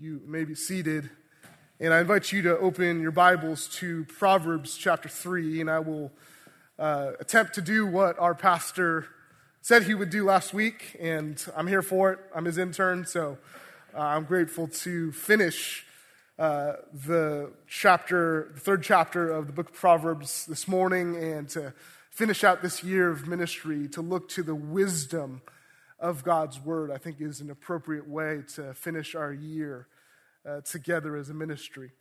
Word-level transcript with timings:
You 0.00 0.20
may 0.26 0.42
be 0.42 0.56
seated. 0.56 1.08
And 1.78 1.94
I 1.94 2.00
invite 2.00 2.32
you 2.32 2.42
to 2.42 2.58
open 2.58 3.00
your 3.00 3.12
Bibles 3.12 3.68
to 3.76 4.04
Proverbs 4.06 4.76
chapter 4.76 5.08
3, 5.08 5.60
and 5.60 5.70
I 5.70 5.78
will 5.78 6.10
uh, 6.80 7.12
attempt 7.20 7.54
to 7.54 7.62
do 7.62 7.86
what 7.86 8.18
our 8.18 8.34
pastor 8.34 9.06
said 9.60 9.84
he 9.84 9.94
would 9.94 10.10
do 10.10 10.24
last 10.24 10.52
week, 10.52 10.96
and 10.98 11.40
I'm 11.56 11.68
here 11.68 11.80
for 11.80 12.10
it. 12.10 12.18
I'm 12.34 12.44
his 12.44 12.58
intern, 12.58 13.06
so 13.06 13.38
uh, 13.94 14.00
I'm 14.00 14.24
grateful 14.24 14.66
to 14.66 15.12
finish 15.12 15.86
uh, 16.40 16.72
the 16.92 17.52
chapter, 17.68 18.50
the 18.52 18.60
third 18.60 18.82
chapter 18.82 19.30
of 19.30 19.46
the 19.46 19.52
book 19.52 19.68
of 19.68 19.76
Proverbs 19.76 20.44
this 20.46 20.66
morning, 20.66 21.14
and 21.14 21.48
to 21.50 21.72
finish 22.10 22.42
out 22.42 22.62
this 22.62 22.82
year 22.82 23.10
of 23.10 23.28
ministry, 23.28 23.86
to 23.90 24.02
look 24.02 24.28
to 24.30 24.42
the 24.42 24.56
wisdom 24.56 25.40
of 26.04 26.22
God's 26.22 26.60
word, 26.60 26.90
I 26.90 26.98
think 26.98 27.18
is 27.18 27.40
an 27.40 27.50
appropriate 27.50 28.06
way 28.06 28.42
to 28.56 28.74
finish 28.74 29.14
our 29.14 29.32
year 29.32 29.88
uh, 30.46 30.60
together 30.60 31.16
as 31.16 31.30
a 31.30 31.34
ministry. 31.34 31.92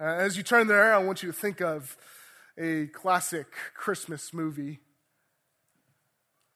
Uh, 0.00 0.04
as 0.04 0.38
you 0.38 0.42
turn 0.42 0.66
there, 0.66 0.94
I 0.94 0.96
want 0.96 1.22
you 1.22 1.30
to 1.30 1.38
think 1.38 1.60
of 1.60 1.98
a 2.56 2.86
classic 2.86 3.48
Christmas 3.74 4.32
movie. 4.32 4.80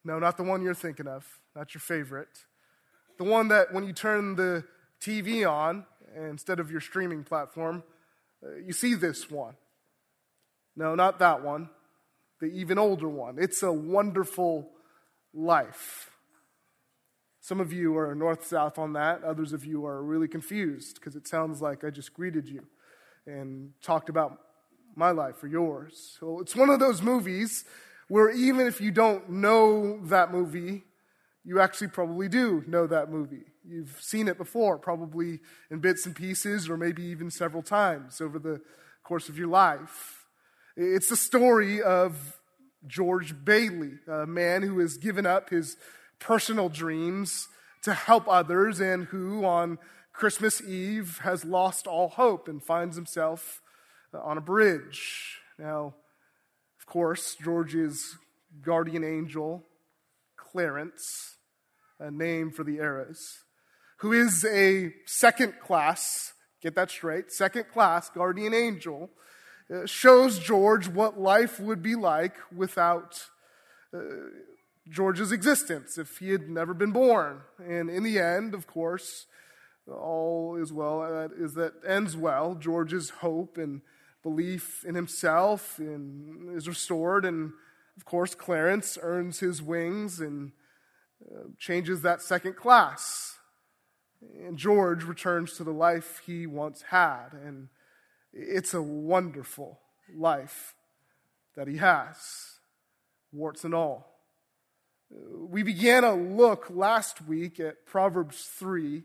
No, 0.03 0.19
not 0.19 0.39
the 0.39 0.45
one 0.45 0.63
you're 0.63 0.73
thinking 0.73 1.07
of, 1.07 1.27
not 1.55 1.75
your 1.75 1.83
favorite. 1.83 2.47
The 3.19 3.25
one 3.25 3.49
that 3.49 3.75
when 3.75 3.85
you 3.85 3.93
turn 3.93 4.37
the 4.37 4.65
TV 4.99 5.47
on 5.47 5.85
instead 6.17 6.59
of 6.59 6.71
your 6.71 6.81
streaming 6.81 7.23
platform, 7.23 7.83
uh, 8.43 8.57
you 8.67 8.73
see 8.73 8.95
this 8.95 9.31
one. 9.31 9.57
No, 10.75 10.95
not 10.95 11.19
that 11.19 11.43
one, 11.43 11.69
the 12.41 12.47
even 12.47 12.79
older 12.79 13.11
one. 13.11 13.37
It's 13.39 13.63
a 13.63 13.71
wonderful 13.71 14.71
life. 15.35 16.13
Some 17.47 17.61
of 17.61 17.73
you 17.73 17.97
are 17.97 18.13
north 18.17 18.45
south 18.45 18.77
on 18.77 18.95
that. 18.95 19.23
Others 19.23 19.53
of 19.53 19.65
you 19.65 19.87
are 19.87 20.03
really 20.03 20.27
confused 20.27 20.97
because 20.97 21.15
it 21.15 21.29
sounds 21.29 21.63
like 21.63 21.85
I 21.85 21.91
just 21.91 22.13
greeted 22.13 22.49
you 22.49 22.67
and 23.25 23.71
talked 23.81 24.09
about 24.09 24.41
my 24.97 25.13
life 25.13 25.45
or 25.45 25.47
yours. 25.47 26.17
So 26.19 26.41
it's 26.41 26.57
one 26.57 26.71
of 26.71 26.81
those 26.81 27.03
movies 27.03 27.65
where 28.09 28.31
even 28.31 28.67
if 28.67 28.81
you 28.81 28.91
don't 28.91 29.31
know 29.31 30.01
that 30.07 30.33
movie, 30.33 30.83
you 31.45 31.61
actually 31.61 31.87
probably 31.87 32.29
do 32.29 32.65
know 32.67 32.89
that 32.89 33.13
movie. 33.13 33.45
You've 33.65 33.97
seen 34.01 34.27
it 34.27 34.39
before, 34.39 34.77
probably 34.77 35.39
in 35.71 35.79
bits 35.79 36.05
and 36.05 36.17
pieces, 36.17 36.69
or 36.69 36.77
maybe 36.77 37.05
even 37.05 37.31
several 37.31 37.63
times 37.63 38.21
over 38.21 38.41
the 38.41 38.61
course 39.05 39.29
of 39.29 39.39
your 39.39 39.47
life. 39.47 40.27
It's 40.77 41.11
the 41.11 41.17
story 41.17 41.81
of 41.81 42.41
George 42.89 43.45
Bailey, 43.45 44.01
a 44.09 44.27
man 44.27 44.63
who 44.63 44.81
has 44.81 44.97
given 44.97 45.27
up 45.27 45.51
his 45.51 45.77
personal 46.19 46.69
dreams 46.69 47.49
to 47.83 47.95
help 47.95 48.27
others 48.29 48.81
and 48.81 49.07
who, 49.07 49.45
on 49.45 49.79
Christmas 50.13 50.61
Eve, 50.63 51.19
has 51.23 51.45
lost 51.45 51.87
all 51.87 52.09
hope 52.09 52.49
and 52.49 52.63
finds 52.63 52.97
himself 52.97 53.61
uh, 54.13 54.19
on 54.19 54.39
a 54.39 54.41
bridge. 54.41 55.39
Now, 55.59 55.95
of 56.81 56.87
course, 56.87 57.37
George's 57.43 58.17
guardian 58.63 59.05
angel, 59.05 59.65
Clarence, 60.37 61.37
a 62.01 62.11
name 62.11 62.51
for 62.51 62.65
the 62.65 62.77
eras, 62.77 63.39
who 63.99 64.13
is 64.13 64.45
a 64.45 64.93
second 65.07 65.55
class, 65.61 66.33
get 66.63 66.75
that 66.75 66.91
straight, 66.91 67.31
second 67.31 67.65
class 67.73 68.11
guardian 68.11 68.55
angel, 68.55 69.11
uh, 69.73 69.87
shows 69.87 70.39
George 70.39 70.89
what 70.89 71.19
life 71.19 71.59
would 71.61 71.83
be 71.83 71.95
like 71.95 72.35
without. 72.55 73.27
Uh, 73.95 74.01
George's 74.89 75.33
existence 75.33 75.99
if 75.99 76.19
he 76.19 76.31
had 76.31 76.49
never 76.49 76.73
been 76.73 76.93
born. 76.93 77.43
And 77.59 77.91
in 77.91 78.03
the 78.03 78.19
end, 78.19 78.55
of 78.55 78.67
course, 78.67 79.27
all 79.89 80.57
is 80.61 80.73
well 80.73 81.03
uh, 81.03 81.29
is 81.37 81.55
that 81.55 81.75
ends 81.87 82.17
well. 82.17 82.55
George's 82.55 83.11
hope 83.11 83.59
and 83.59 83.83
belief 84.23 84.85
in 84.85 84.95
himself 84.95 85.79
is 85.79 86.67
restored, 86.67 87.25
and 87.25 87.53
of 87.97 88.05
course, 88.05 88.35
Clarence 88.35 88.99
earns 89.01 89.39
his 89.39 89.63
wings 89.63 90.21
and 90.21 90.53
uh, 91.25 91.45
changes 91.59 92.03
that 92.03 92.23
second 92.23 92.57
class. 92.57 93.39
And 94.45 94.57
George 94.57 95.05
returns 95.05 95.53
to 95.55 95.65
the 95.65 95.73
life 95.73 96.23
he 96.27 96.47
once 96.47 96.83
had, 96.91 97.29
and 97.33 97.69
it's 98.33 98.75
a 98.75 98.83
wonderful 98.83 99.79
life 100.15 100.75
that 101.55 101.69
he 101.69 101.77
has, 101.77 102.59
warts 103.33 103.65
and 103.65 103.75
all. 103.75 104.16
We 105.11 105.63
began 105.63 106.05
a 106.05 106.15
look 106.15 106.69
last 106.71 107.23
week 107.27 107.61
at 107.61 107.87
Proverbs 107.87 108.49
3, 108.55 109.03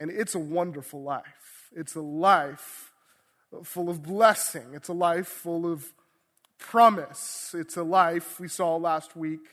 and 0.00 0.10
it's 0.10 0.34
a 0.34 0.38
wonderful 0.38 1.02
life. 1.02 1.70
It's 1.76 1.94
a 1.94 2.00
life 2.00 2.92
full 3.62 3.88
of 3.88 4.02
blessing, 4.02 4.72
it's 4.72 4.88
a 4.88 4.94
life 4.94 5.28
full 5.28 5.70
of 5.70 5.92
promise. 6.58 7.54
It's 7.56 7.76
a 7.76 7.82
life, 7.82 8.40
we 8.40 8.48
saw 8.48 8.76
last 8.76 9.16
week, 9.16 9.46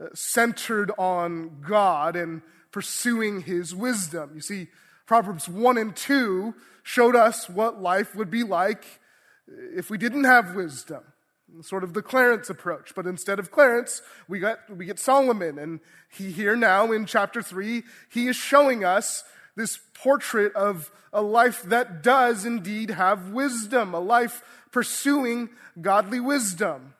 uh, 0.00 0.08
centered 0.14 0.90
on 0.98 1.60
God 1.66 2.14
and 2.14 2.42
pursuing 2.70 3.42
His 3.42 3.74
wisdom. 3.74 4.32
You 4.34 4.40
see, 4.40 4.68
Proverbs 5.06 5.48
1 5.48 5.78
and 5.78 5.96
2 5.96 6.54
showed 6.82 7.16
us 7.16 7.48
what 7.48 7.80
life 7.80 8.14
would 8.14 8.30
be 8.30 8.42
like 8.42 8.84
if 9.46 9.90
we 9.90 9.98
didn't 9.98 10.24
have 10.24 10.54
wisdom 10.54 11.02
sort 11.60 11.84
of 11.84 11.94
the 11.94 12.02
Clarence 12.02 12.48
approach. 12.48 12.94
But 12.94 13.06
instead 13.06 13.38
of 13.38 13.50
Clarence, 13.50 14.02
we, 14.28 14.38
got, 14.38 14.58
we 14.74 14.86
get 14.86 14.98
Solomon. 14.98 15.58
And 15.58 15.80
he 16.08 16.30
here 16.32 16.56
now 16.56 16.92
in 16.92 17.06
chapter 17.06 17.42
3, 17.42 17.82
he 18.10 18.28
is 18.28 18.36
showing 18.36 18.84
us 18.84 19.24
this 19.56 19.78
portrait 19.94 20.54
of 20.54 20.90
a 21.12 21.22
life 21.22 21.62
that 21.64 22.02
does 22.02 22.44
indeed 22.44 22.90
have 22.90 23.30
wisdom, 23.30 23.94
a 23.94 24.00
life 24.00 24.42
pursuing 24.70 25.50
godly 25.80 26.20
wisdom. 26.20 26.94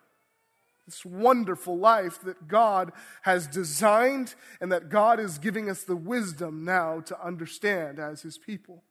This 0.86 1.04
wonderful 1.04 1.78
life 1.78 2.20
that 2.22 2.48
God 2.48 2.92
has 3.22 3.46
designed 3.46 4.34
and 4.60 4.70
that 4.72 4.90
God 4.90 5.20
is 5.20 5.38
giving 5.38 5.70
us 5.70 5.84
the 5.84 5.96
wisdom 5.96 6.64
now 6.64 7.00
to 7.00 7.24
understand 7.24 7.98
as 7.98 8.22
his 8.22 8.36
people. 8.36 8.82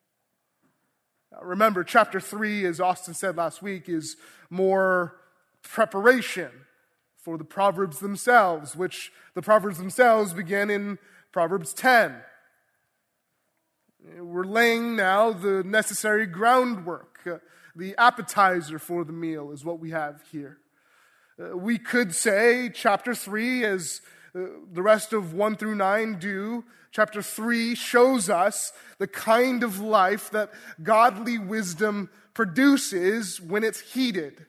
Now 1.31 1.41
remember, 1.43 1.83
chapter 1.83 2.19
3, 2.19 2.65
as 2.65 2.79
Austin 2.79 3.13
said 3.13 3.37
last 3.37 3.61
week, 3.61 3.87
is 3.87 4.15
more 4.49 5.20
preparation 5.63 6.51
for 7.21 7.37
the 7.37 7.43
Proverbs 7.43 7.99
themselves, 7.99 8.75
which 8.75 9.11
the 9.35 9.41
Proverbs 9.41 9.77
themselves 9.77 10.33
begin 10.33 10.69
in 10.69 10.97
Proverbs 11.31 11.73
10. 11.73 12.15
We're 14.19 14.43
laying 14.43 14.95
now 14.95 15.31
the 15.31 15.63
necessary 15.63 16.25
groundwork. 16.25 17.19
Uh, 17.25 17.37
the 17.75 17.95
appetizer 17.97 18.79
for 18.79 19.05
the 19.05 19.13
meal 19.13 19.51
is 19.51 19.63
what 19.63 19.79
we 19.79 19.91
have 19.91 20.23
here. 20.31 20.57
Uh, 21.39 21.55
we 21.55 21.77
could 21.77 22.13
say 22.15 22.69
chapter 22.73 23.13
3, 23.13 23.63
as 23.63 24.01
uh, 24.35 24.39
the 24.71 24.81
rest 24.81 25.13
of 25.13 25.33
1 25.33 25.55
through 25.57 25.75
9 25.75 26.17
do, 26.19 26.65
chapter 26.91 27.21
3 27.21 27.75
shows 27.75 28.29
us 28.29 28.73
the 28.97 29.07
kind 29.07 29.63
of 29.63 29.79
life 29.79 30.31
that 30.31 30.49
godly 30.81 31.37
wisdom 31.37 32.09
produces 32.33 33.39
when 33.39 33.63
it's 33.63 33.79
heated 33.79 34.47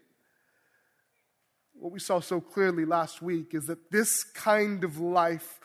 what 1.82 1.92
we 1.92 1.98
saw 1.98 2.20
so 2.20 2.40
clearly 2.40 2.84
last 2.84 3.20
week 3.20 3.54
is 3.54 3.66
that 3.66 3.90
this 3.90 4.22
kind 4.22 4.84
of 4.84 5.00
life 5.00 5.58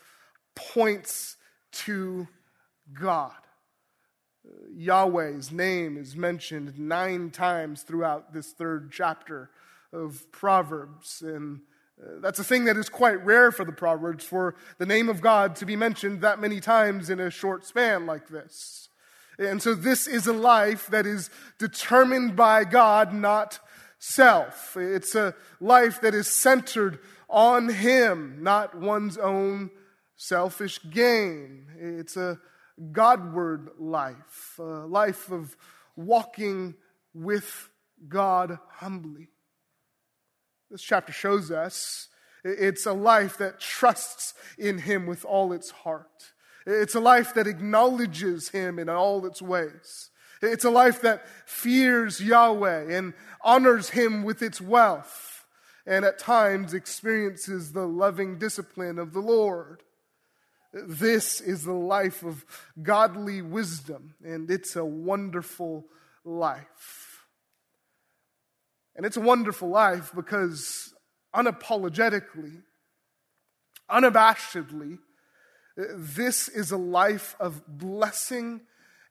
points 0.55 1.37
to 1.71 2.27
God. 2.91 3.35
Yahweh's 4.75 5.51
name 5.51 5.95
is 5.95 6.15
mentioned 6.15 6.79
nine 6.79 7.29
times 7.29 7.83
throughout 7.83 8.33
this 8.33 8.51
third 8.51 8.91
chapter 8.91 9.51
of 9.93 10.31
Proverbs. 10.31 11.21
And 11.21 11.61
uh, 12.01 12.19
that's 12.19 12.39
a 12.39 12.43
thing 12.43 12.65
that 12.65 12.77
is 12.77 12.89
quite 12.89 13.23
rare 13.23 13.51
for 13.51 13.63
the 13.63 13.71
Proverbs, 13.71 14.25
for 14.25 14.55
the 14.79 14.87
name 14.87 15.09
of 15.09 15.21
God 15.21 15.55
to 15.57 15.67
be 15.67 15.75
mentioned 15.75 16.21
that 16.21 16.39
many 16.39 16.59
times 16.59 17.11
in 17.11 17.19
a 17.19 17.29
short 17.29 17.63
span 17.63 18.07
like 18.07 18.27
this. 18.29 18.89
And 19.37 19.61
so 19.61 19.75
this 19.75 20.07
is 20.07 20.25
a 20.25 20.33
life 20.33 20.87
that 20.87 21.05
is 21.05 21.29
determined 21.59 22.35
by 22.35 22.63
God, 22.63 23.13
not 23.13 23.59
self. 23.99 24.77
It's 24.77 25.15
a 25.15 25.35
life 25.59 26.01
that 26.01 26.13
is 26.13 26.27
centered 26.27 26.99
on 27.29 27.69
Him, 27.69 28.37
not 28.41 28.75
one's 28.75 29.17
own 29.17 29.71
selfish 30.15 30.79
gain. 30.89 31.67
It's 31.79 32.17
a 32.17 32.39
Godward 32.91 33.69
life, 33.79 34.55
a 34.59 34.85
life 34.85 35.31
of 35.31 35.55
walking 35.95 36.75
with 37.13 37.69
God 38.07 38.59
humbly. 38.75 39.29
This 40.69 40.83
chapter 40.83 41.11
shows 41.11 41.49
us 41.49 42.09
it's 42.43 42.85
a 42.85 42.93
life 42.93 43.37
that 43.39 43.59
trusts 43.59 44.33
in 44.57 44.79
Him 44.79 45.07
with 45.07 45.25
all 45.25 45.53
its 45.53 45.71
heart. 45.71 46.33
It's 46.65 46.95
a 46.95 46.99
life 46.99 47.33
that 47.33 47.47
acknowledges 47.47 48.49
Him 48.49 48.77
in 48.77 48.89
all 48.89 49.25
its 49.25 49.41
ways. 49.41 50.11
It's 50.41 50.65
a 50.65 50.69
life 50.69 51.01
that 51.01 51.27
fears 51.45 52.21
Yahweh 52.21 52.95
and 52.95 53.13
honors 53.41 53.89
Him 53.89 54.23
with 54.23 54.41
its 54.41 54.61
wealth, 54.61 55.45
and 55.85 56.05
at 56.05 56.19
times 56.19 56.73
experiences 56.73 57.71
the 57.71 57.87
loving 57.87 58.37
discipline 58.37 58.99
of 58.99 59.13
the 59.13 59.21
Lord. 59.21 59.83
This 60.73 61.41
is 61.41 61.63
the 61.63 61.73
life 61.73 62.23
of 62.23 62.45
godly 62.81 63.41
wisdom, 63.41 64.15
and 64.23 64.51
it's 64.51 64.75
a 64.75 64.85
wonderful 64.85 65.85
life. 66.23 67.25
And 68.95 69.05
it's 69.05 69.17
a 69.17 69.21
wonderful 69.21 69.69
life 69.69 70.11
because 70.13 70.93
unapologetically, 71.33 72.63
unabashedly, 73.89 74.97
this 75.77 76.47
is 76.47 76.71
a 76.71 76.77
life 76.77 77.35
of 77.39 77.61
blessing 77.67 78.61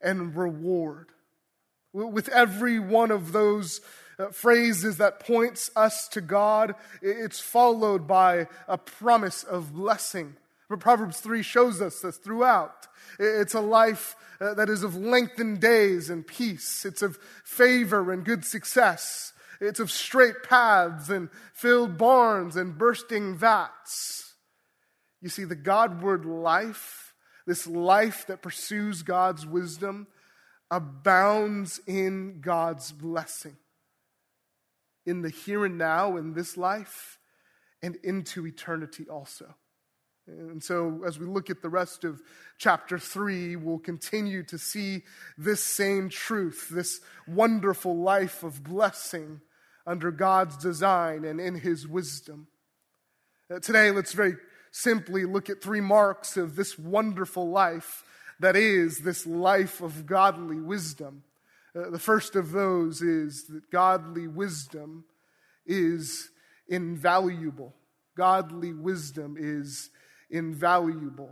and 0.00 0.36
reward. 0.36 1.12
With 1.96 2.28
every 2.28 2.78
one 2.78 3.10
of 3.10 3.32
those 3.32 3.80
uh, 4.18 4.26
phrases 4.26 4.98
that 4.98 5.20
points 5.20 5.70
us 5.74 6.08
to 6.08 6.20
God, 6.20 6.74
it's 7.00 7.40
followed 7.40 8.06
by 8.06 8.48
a 8.68 8.76
promise 8.76 9.44
of 9.44 9.72
blessing. 9.72 10.36
But 10.68 10.80
Proverbs 10.80 11.20
3 11.20 11.42
shows 11.42 11.80
us 11.80 12.00
this 12.00 12.18
throughout. 12.18 12.86
It's 13.18 13.54
a 13.54 13.62
life 13.62 14.14
uh, 14.42 14.52
that 14.54 14.68
is 14.68 14.82
of 14.82 14.94
lengthened 14.94 15.60
days 15.60 16.10
and 16.10 16.26
peace. 16.26 16.84
It's 16.84 17.00
of 17.00 17.16
favor 17.44 18.12
and 18.12 18.26
good 18.26 18.44
success. 18.44 19.32
It's 19.58 19.80
of 19.80 19.90
straight 19.90 20.42
paths 20.46 21.08
and 21.08 21.30
filled 21.54 21.96
barns 21.96 22.56
and 22.56 22.76
bursting 22.76 23.38
vats. 23.38 24.34
You 25.22 25.30
see, 25.30 25.44
the 25.44 25.54
Godward 25.54 26.26
life, 26.26 27.14
this 27.46 27.66
life 27.66 28.26
that 28.26 28.42
pursues 28.42 29.02
God's 29.02 29.46
wisdom, 29.46 30.08
abounds 30.70 31.80
in 31.86 32.40
God's 32.40 32.92
blessing. 32.92 33.56
In 35.04 35.22
the 35.22 35.30
here 35.30 35.64
and 35.64 35.78
now, 35.78 36.16
in 36.16 36.34
this 36.34 36.56
life, 36.56 37.18
and 37.82 37.96
into 38.02 38.46
eternity 38.46 39.06
also. 39.08 39.54
And 40.26 40.62
so, 40.62 41.02
as 41.06 41.20
we 41.20 41.26
look 41.26 41.50
at 41.50 41.62
the 41.62 41.68
rest 41.68 42.02
of 42.02 42.20
chapter 42.58 42.98
3, 42.98 43.54
we'll 43.54 43.78
continue 43.78 44.42
to 44.44 44.58
see 44.58 45.04
this 45.38 45.62
same 45.62 46.08
truth, 46.08 46.68
this 46.68 47.00
wonderful 47.28 47.96
life 47.96 48.42
of 48.42 48.64
blessing 48.64 49.40
under 49.86 50.10
God's 50.10 50.56
design 50.56 51.24
and 51.24 51.40
in 51.40 51.54
His 51.54 51.86
wisdom. 51.86 52.48
Uh, 53.48 53.60
today, 53.60 53.92
let's 53.92 54.12
very 54.12 54.34
simply 54.72 55.24
look 55.24 55.48
at 55.48 55.62
three 55.62 55.80
marks 55.80 56.36
of 56.36 56.56
this 56.56 56.76
wonderful 56.76 57.48
life 57.48 58.02
that 58.40 58.56
is 58.56 58.98
this 58.98 59.26
life 59.26 59.80
of 59.80 60.06
godly 60.06 60.60
wisdom. 60.60 61.22
Uh, 61.74 61.90
the 61.90 61.98
first 61.98 62.36
of 62.36 62.52
those 62.52 63.02
is 63.02 63.44
that 63.44 63.70
godly 63.70 64.26
wisdom 64.26 65.04
is 65.66 66.30
invaluable. 66.68 67.74
Godly 68.16 68.72
wisdom 68.72 69.36
is 69.38 69.90
invaluable. 70.30 71.30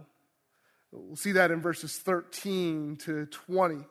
We'll 0.92 1.16
see 1.16 1.32
that 1.32 1.50
in 1.50 1.60
verses 1.60 1.98
13 1.98 2.96
to 3.04 3.26
20. 3.26 3.84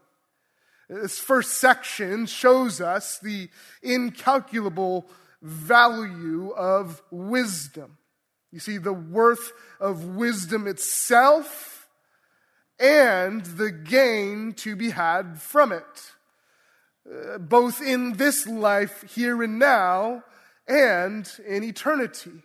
This 0.89 1.19
first 1.19 1.57
section 1.57 2.25
shows 2.27 2.79
us 2.79 3.19
the 3.19 3.49
incalculable 3.81 5.07
value 5.41 6.51
of 6.51 7.01
wisdom. 7.11 7.97
You 8.51 8.59
see, 8.59 8.77
the 8.77 8.93
worth 8.93 9.51
of 9.79 10.05
wisdom 10.15 10.67
itself 10.67 11.82
and 12.79 13.45
the 13.45 13.71
gain 13.71 14.53
to 14.57 14.75
be 14.75 14.89
had 14.91 15.41
from 15.41 15.71
it, 15.71 16.11
uh, 17.09 17.37
both 17.37 17.81
in 17.81 18.13
this 18.13 18.47
life, 18.47 19.03
here 19.13 19.43
and 19.43 19.59
now, 19.59 20.23
and 20.67 21.29
in 21.45 21.63
eternity 21.63 22.43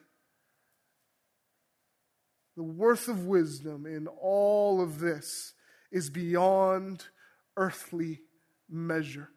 the 2.58 2.64
worth 2.64 3.06
of 3.06 3.24
wisdom 3.24 3.86
in 3.86 4.08
all 4.08 4.82
of 4.82 4.98
this 4.98 5.52
is 5.92 6.10
beyond 6.10 7.06
earthly 7.56 8.18
measure. 8.68 9.28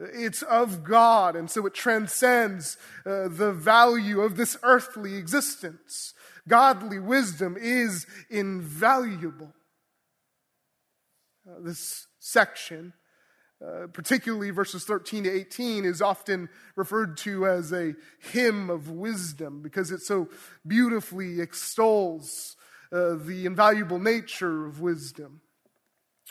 It's 0.00 0.42
of 0.42 0.82
God, 0.82 1.36
and 1.36 1.48
so 1.48 1.64
it 1.64 1.74
transcends 1.74 2.76
uh, 3.06 3.28
the 3.28 3.52
value 3.52 4.20
of 4.20 4.36
this 4.36 4.56
earthly 4.64 5.14
existence. 5.14 6.12
Godly 6.48 6.98
wisdom 6.98 7.56
is 7.56 8.04
invaluable. 8.28 9.52
Uh, 11.46 11.60
this 11.60 12.06
section 12.18 12.94
uh, 13.64 13.86
particularly 13.92 14.50
verses 14.50 14.84
13 14.84 15.24
to 15.24 15.30
18, 15.30 15.84
is 15.84 16.02
often 16.02 16.48
referred 16.76 17.16
to 17.16 17.46
as 17.46 17.72
a 17.72 17.94
hymn 18.32 18.68
of 18.68 18.90
wisdom 18.90 19.62
because 19.62 19.90
it 19.90 20.00
so 20.00 20.28
beautifully 20.66 21.40
extols 21.40 22.56
uh, 22.92 23.14
the 23.14 23.46
invaluable 23.46 23.98
nature 23.98 24.66
of 24.66 24.80
wisdom. 24.80 25.40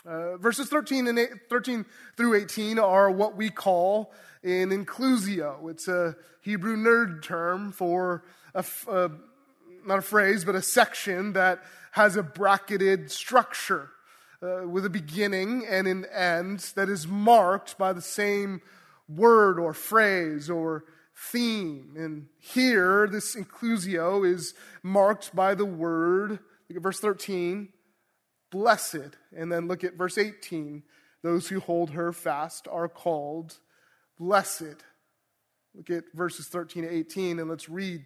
Uh, 0.06 0.36
verses 0.36 0.68
13 0.68 1.06
and 1.06 1.18
8, 1.18 1.28
13 1.48 1.86
through 2.16 2.34
18 2.34 2.78
are 2.78 3.10
what 3.10 3.36
we 3.36 3.48
call 3.50 4.12
an 4.42 4.68
inclusio. 4.68 5.70
It's 5.70 5.88
a 5.88 6.14
Hebrew 6.42 6.76
nerd 6.76 7.22
term 7.22 7.72
for 7.72 8.22
a, 8.54 8.64
uh, 8.86 9.08
not 9.84 9.98
a 9.98 10.02
phrase, 10.02 10.44
but 10.44 10.54
a 10.54 10.62
section 10.62 11.32
that 11.32 11.64
has 11.92 12.16
a 12.16 12.22
bracketed 12.22 13.10
structure 13.10 13.90
uh, 14.44 14.68
with 14.68 14.84
a 14.84 14.90
beginning 14.90 15.64
and 15.66 15.86
an 15.86 16.04
end 16.12 16.60
that 16.74 16.88
is 16.88 17.06
marked 17.06 17.78
by 17.78 17.92
the 17.92 18.02
same 18.02 18.60
word 19.08 19.58
or 19.58 19.72
phrase 19.72 20.50
or 20.50 20.84
theme. 21.16 21.94
And 21.96 22.26
here, 22.38 23.08
this 23.10 23.34
inclusio 23.34 24.28
is 24.28 24.54
marked 24.82 25.34
by 25.34 25.54
the 25.54 25.64
word, 25.64 26.32
look 26.68 26.76
at 26.76 26.82
verse 26.82 27.00
13, 27.00 27.68
blessed. 28.50 29.16
And 29.34 29.50
then 29.50 29.66
look 29.66 29.82
at 29.82 29.94
verse 29.94 30.18
18, 30.18 30.82
those 31.22 31.48
who 31.48 31.60
hold 31.60 31.90
her 31.90 32.12
fast 32.12 32.68
are 32.70 32.88
called 32.88 33.58
blessed. 34.18 34.84
Look 35.74 35.90
at 35.90 36.04
verses 36.12 36.46
13 36.48 36.82
to 36.82 36.92
18, 36.92 37.38
and 37.38 37.48
let's 37.48 37.68
read 37.68 38.04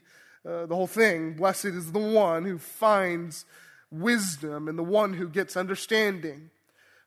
uh, 0.49 0.67
the 0.67 0.75
whole 0.75 0.87
thing. 0.87 1.34
Blessed 1.34 1.67
is 1.67 1.93
the 1.93 1.99
one 1.99 2.44
who 2.44 2.58
finds 2.58 3.44
wisdom 3.90 4.69
and 4.69 4.79
the 4.79 4.82
one 4.82 5.14
who 5.14 5.29
gets 5.29 5.56
understanding. 5.56 6.50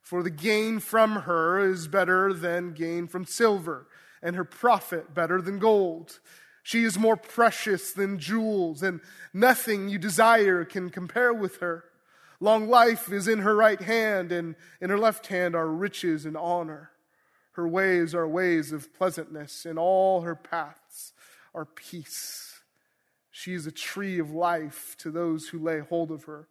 For 0.01 0.23
the 0.23 0.29
gain 0.31 0.79
from 0.79 1.11
her 1.21 1.59
is 1.59 1.87
better 1.87 2.33
than 2.33 2.73
gain 2.73 3.07
from 3.07 3.25
silver, 3.25 3.87
and 4.21 4.35
her 4.35 4.43
profit 4.43 5.13
better 5.13 5.41
than 5.41 5.59
gold. 5.59 6.19
She 6.63 6.83
is 6.83 6.97
more 6.97 7.17
precious 7.17 7.91
than 7.91 8.19
jewels, 8.19 8.83
and 8.83 9.01
nothing 9.33 9.89
you 9.89 9.97
desire 9.97 10.65
can 10.65 10.89
compare 10.89 11.33
with 11.33 11.57
her. 11.57 11.85
Long 12.39 12.67
life 12.67 13.11
is 13.11 13.27
in 13.27 13.39
her 13.39 13.55
right 13.55 13.81
hand, 13.81 14.31
and 14.31 14.55
in 14.79 14.89
her 14.89 14.97
left 14.97 15.27
hand 15.27 15.55
are 15.55 15.67
riches 15.67 16.25
and 16.25 16.35
honor. 16.35 16.91
Her 17.53 17.67
ways 17.67 18.15
are 18.15 18.27
ways 18.27 18.71
of 18.71 18.93
pleasantness, 18.93 19.65
and 19.65 19.77
all 19.77 20.21
her 20.21 20.35
paths 20.35 21.13
are 21.53 21.65
peace. 21.65 22.61
She 23.29 23.53
is 23.53 23.67
a 23.67 23.71
tree 23.71 24.19
of 24.19 24.31
life 24.31 24.95
to 24.99 25.11
those 25.11 25.49
who 25.49 25.59
lay 25.59 25.79
hold 25.79 26.11
of 26.11 26.23
her. 26.23 26.47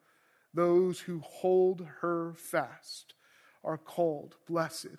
Those 0.53 1.01
who 1.01 1.21
hold 1.21 1.87
her 2.01 2.35
fast 2.35 3.15
are 3.63 3.79
called 3.79 4.37
blessed. 4.49 4.97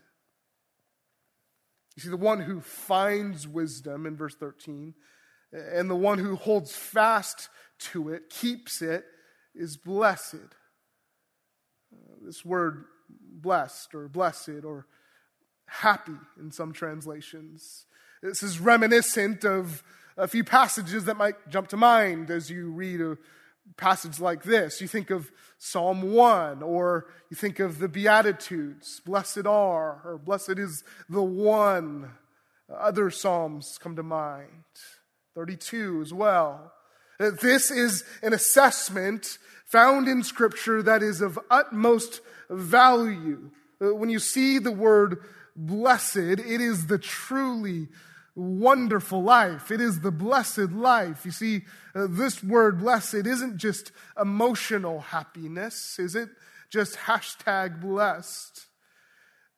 You 1.96 2.04
see, 2.04 2.10
the 2.10 2.18
one 2.18 2.42
who 2.42 2.62
finds 2.62 3.48
wisdom 3.48 4.06
in 4.06 4.16
verse 4.16 4.36
13, 4.36 4.94
and 5.52 5.90
the 5.90 5.96
one 5.96 6.20
who 6.20 6.36
holds 6.36 6.74
fast 6.74 7.50
to 7.80 8.10
it, 8.10 8.30
keeps 8.30 8.82
it, 8.82 9.04
is 9.54 9.76
blessed. 9.76 10.56
This 12.24 12.46
word 12.46 12.86
blessed 13.10 13.94
or 13.94 14.08
blessed 14.08 14.64
or 14.64 14.86
happy 15.66 16.18
in 16.40 16.52
some 16.52 16.72
translations. 16.72 17.86
This 18.22 18.44
is 18.44 18.60
reminiscent 18.60 19.44
of 19.44 19.84
a 20.16 20.28
few 20.28 20.44
passages 20.44 21.06
that 21.06 21.18
might 21.18 21.50
jump 21.50 21.68
to 21.70 21.78
mind 21.78 22.30
as 22.30 22.50
you 22.50 22.70
read 22.70 23.02
a 23.02 23.18
passage 23.78 24.20
like 24.20 24.44
this. 24.44 24.82
You 24.82 24.88
think 24.88 25.10
of 25.10 25.32
Psalm 25.58 26.14
1, 26.14 26.64
or 26.64 27.08
you 27.30 27.36
think 27.36 27.60
of 27.60 27.80
the 27.80 27.88
Beatitudes, 27.88 29.00
blessed 29.06 29.46
are, 29.46 30.02
or 30.04 30.20
blessed 30.24 30.58
is 30.58 30.84
the 31.10 31.22
one. 31.22 32.12
Uh, 32.70 32.76
other 32.76 33.10
Psalms 33.10 33.78
come 33.82 33.96
to 33.96 34.04
mind, 34.04 34.50
32 35.36 36.02
as 36.02 36.14
well. 36.14 36.74
Uh, 37.20 37.32
this 37.42 37.70
is 37.70 38.04
an 38.24 38.34
assessment 38.34 39.38
found 39.66 40.08
in 40.08 40.24
Scripture 40.24 40.82
that 40.84 41.04
is 41.04 41.22
of 41.22 41.40
utmost 41.50 42.22
value. 42.50 43.52
Uh, 43.82 43.94
when 43.96 44.10
you 44.10 44.20
see 44.20 44.58
the 44.58 44.72
word 44.72 45.20
blessed, 45.56 46.18
it 46.18 46.40
is 46.40 46.88
the 46.88 46.98
truly 46.98 47.88
wonderful 48.36 49.22
life. 49.22 49.72
It 49.72 49.82
is 49.82 50.00
the 50.02 50.12
blessed 50.12 50.72
life. 50.72 51.26
You 51.26 51.32
see, 51.32 51.62
uh, 51.94 52.08
this 52.10 52.44
word 52.44 52.80
blessed 52.80 53.26
isn't 53.28 53.58
just 53.58 53.92
emotional 54.20 55.00
happiness, 55.02 56.00
is 56.00 56.16
it? 56.16 56.30
Just 56.70 56.96
hashtag 56.96 57.82
blessed. 57.82 58.68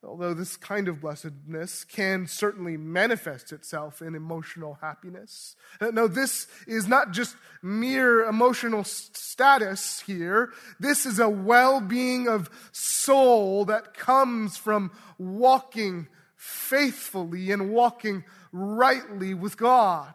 although 0.06 0.34
this 0.34 0.56
kind 0.56 0.88
of 0.88 1.00
blessedness 1.00 1.84
can 1.84 2.26
certainly 2.26 2.76
manifest 2.76 3.52
itself 3.52 4.02
in 4.02 4.14
emotional 4.14 4.78
happiness. 4.80 5.56
Uh, 5.80 5.90
no, 5.92 6.06
this 6.06 6.46
is 6.66 6.86
not 6.86 7.12
just 7.12 7.36
mere 7.62 8.22
emotional 8.24 8.84
status 8.84 10.00
here. 10.00 10.52
This 10.78 11.06
is 11.06 11.18
a 11.18 11.28
well 11.28 11.80
being 11.80 12.28
of 12.28 12.50
soul 12.72 13.64
that 13.66 13.94
comes 13.94 14.56
from 14.56 14.90
walking 15.18 16.08
faithfully 16.44 17.50
and 17.50 17.70
walking 17.70 18.24
rightly 18.52 19.34
with 19.34 19.56
God. 19.56 20.14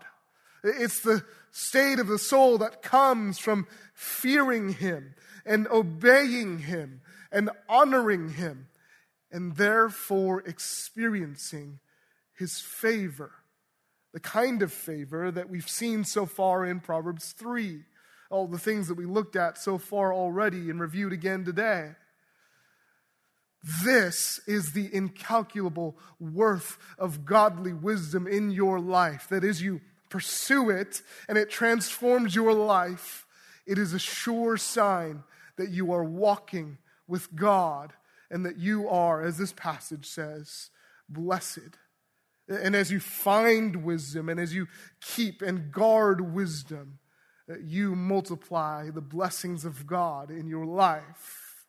It's 0.64 1.02
the 1.02 1.24
state 1.52 2.00
of 2.00 2.08
the 2.08 2.20
soul 2.20 2.58
that 2.60 2.82
comes 2.82 3.40
from 3.40 3.68
fearing 3.94 4.74
Him 4.74 5.16
and 5.46 5.68
obeying 5.70 6.60
Him 6.60 7.02
and 7.32 7.50
honoring 7.68 8.30
Him 8.30 8.68
and 9.32 9.56
therefore 9.56 10.42
experiencing 10.42 11.80
his 12.34 12.60
favor, 12.60 13.32
the 14.14 14.20
kind 14.20 14.62
of 14.62 14.72
favor 14.72 15.30
that 15.30 15.50
we've 15.50 15.70
seen 15.70 16.04
so 16.04 16.26
far 16.26 16.66
in 16.66 16.80
Proverbs 16.80 17.34
3, 17.34 17.82
all 18.32 18.48
the 18.48 18.58
things 18.58 18.88
that 18.88 18.96
we 18.96 19.06
looked 19.06 19.36
at 19.36 19.58
so 19.58 19.78
far 19.78 20.14
already 20.14 20.70
and 20.70 20.80
reviewed 20.80 21.14
again 21.14 21.44
today. 21.44 21.92
This 23.84 24.40
is 24.48 24.72
the 24.72 24.94
incalculable 24.94 25.98
worth 26.20 26.78
of 26.98 27.26
godly 27.26 27.74
wisdom 27.74 28.28
in 28.28 28.52
your 28.52 28.80
life. 28.80 29.28
That 29.30 29.44
as 29.44 29.62
you 29.62 29.82
pursue 30.10 30.70
it 30.70 31.02
and 31.28 31.38
it 31.38 31.50
transforms 31.50 32.36
your 32.36 32.54
life, 32.54 33.26
it 33.66 33.78
is 33.78 33.94
a 33.94 34.00
sure 34.00 34.58
sign 34.58 35.24
that 35.58 35.70
you 35.70 35.92
are 35.92 36.04
walking 36.04 36.78
with 37.08 37.36
God 37.36 37.94
and 38.32 38.46
that 38.46 38.58
you 38.58 38.88
are, 38.88 39.22
as 39.22 39.38
this 39.38 39.52
passage 39.52 40.06
says, 40.06 40.70
blessed. 41.10 41.78
And 42.48 42.76
as 42.76 42.92
you 42.92 43.00
find 43.00 43.84
wisdom 43.84 44.30
and 44.30 44.40
as 44.40 44.56
you 44.56 44.68
keep 45.02 45.42
and 45.42 45.72
guard 45.72 46.34
wisdom, 46.34 47.00
you 47.64 47.96
multiply 47.96 48.90
the 48.90 49.02
blessings 49.02 49.66
of 49.66 49.86
God 49.86 50.32
in 50.32 50.48
your 50.48 50.66
life. 50.66 51.66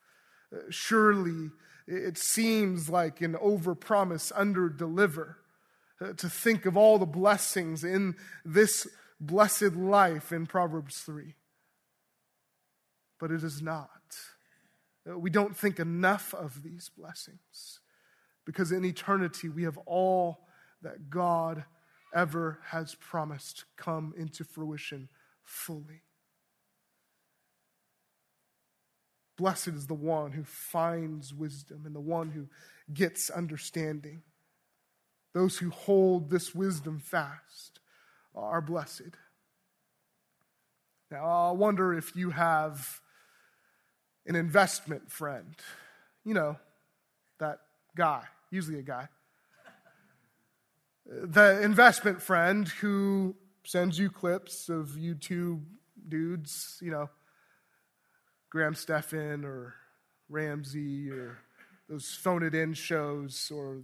Uh, 0.52 0.58
surely 0.68 1.50
it 1.90 2.16
seems 2.16 2.88
like 2.88 3.20
an 3.20 3.34
overpromise, 3.34 4.30
under-deliver 4.34 5.38
uh, 6.00 6.12
to 6.14 6.28
think 6.28 6.64
of 6.64 6.76
all 6.76 6.98
the 6.98 7.06
blessings 7.06 7.82
in 7.82 8.14
this 8.44 8.86
blessed 9.20 9.74
life 9.74 10.32
in 10.32 10.46
Proverbs 10.46 11.00
3. 11.00 11.34
But 13.18 13.32
it 13.32 13.42
is 13.42 13.60
not. 13.60 13.90
Uh, 15.08 15.18
we 15.18 15.30
don't 15.30 15.56
think 15.56 15.80
enough 15.80 16.32
of 16.32 16.62
these 16.62 16.90
blessings 16.96 17.80
because 18.46 18.72
in 18.72 18.84
eternity 18.84 19.48
we 19.48 19.64
have 19.64 19.78
all 19.78 20.46
that 20.82 21.10
God 21.10 21.64
ever 22.14 22.60
has 22.66 22.94
promised 22.94 23.64
come 23.76 24.14
into 24.16 24.44
fruition 24.44 25.08
fully. 25.42 26.02
Blessed 29.40 29.68
is 29.68 29.86
the 29.86 29.94
one 29.94 30.32
who 30.32 30.44
finds 30.44 31.32
wisdom 31.32 31.84
and 31.86 31.96
the 31.96 32.00
one 32.00 32.28
who 32.28 32.46
gets 32.92 33.30
understanding. 33.30 34.20
Those 35.32 35.56
who 35.56 35.70
hold 35.70 36.28
this 36.28 36.54
wisdom 36.54 36.98
fast 36.98 37.80
are 38.34 38.60
blessed. 38.60 39.16
Now, 41.10 41.24
I 41.24 41.52
wonder 41.52 41.94
if 41.94 42.14
you 42.14 42.28
have 42.28 43.00
an 44.26 44.36
investment 44.36 45.10
friend. 45.10 45.54
You 46.22 46.34
know, 46.34 46.56
that 47.38 47.60
guy, 47.96 48.24
usually 48.50 48.78
a 48.78 48.82
guy. 48.82 49.08
The 51.06 51.62
investment 51.62 52.20
friend 52.20 52.68
who 52.68 53.34
sends 53.64 53.98
you 53.98 54.10
clips 54.10 54.68
of 54.68 54.98
YouTube 54.98 55.62
dudes, 56.06 56.76
you 56.82 56.90
know, 56.90 57.08
Graham 58.50 58.74
Stephan 58.74 59.44
or 59.44 59.74
Ramsey 60.28 61.10
or 61.10 61.38
those 61.88 62.12
phone 62.14 62.42
it 62.42 62.54
in 62.54 62.74
shows 62.74 63.50
or 63.54 63.82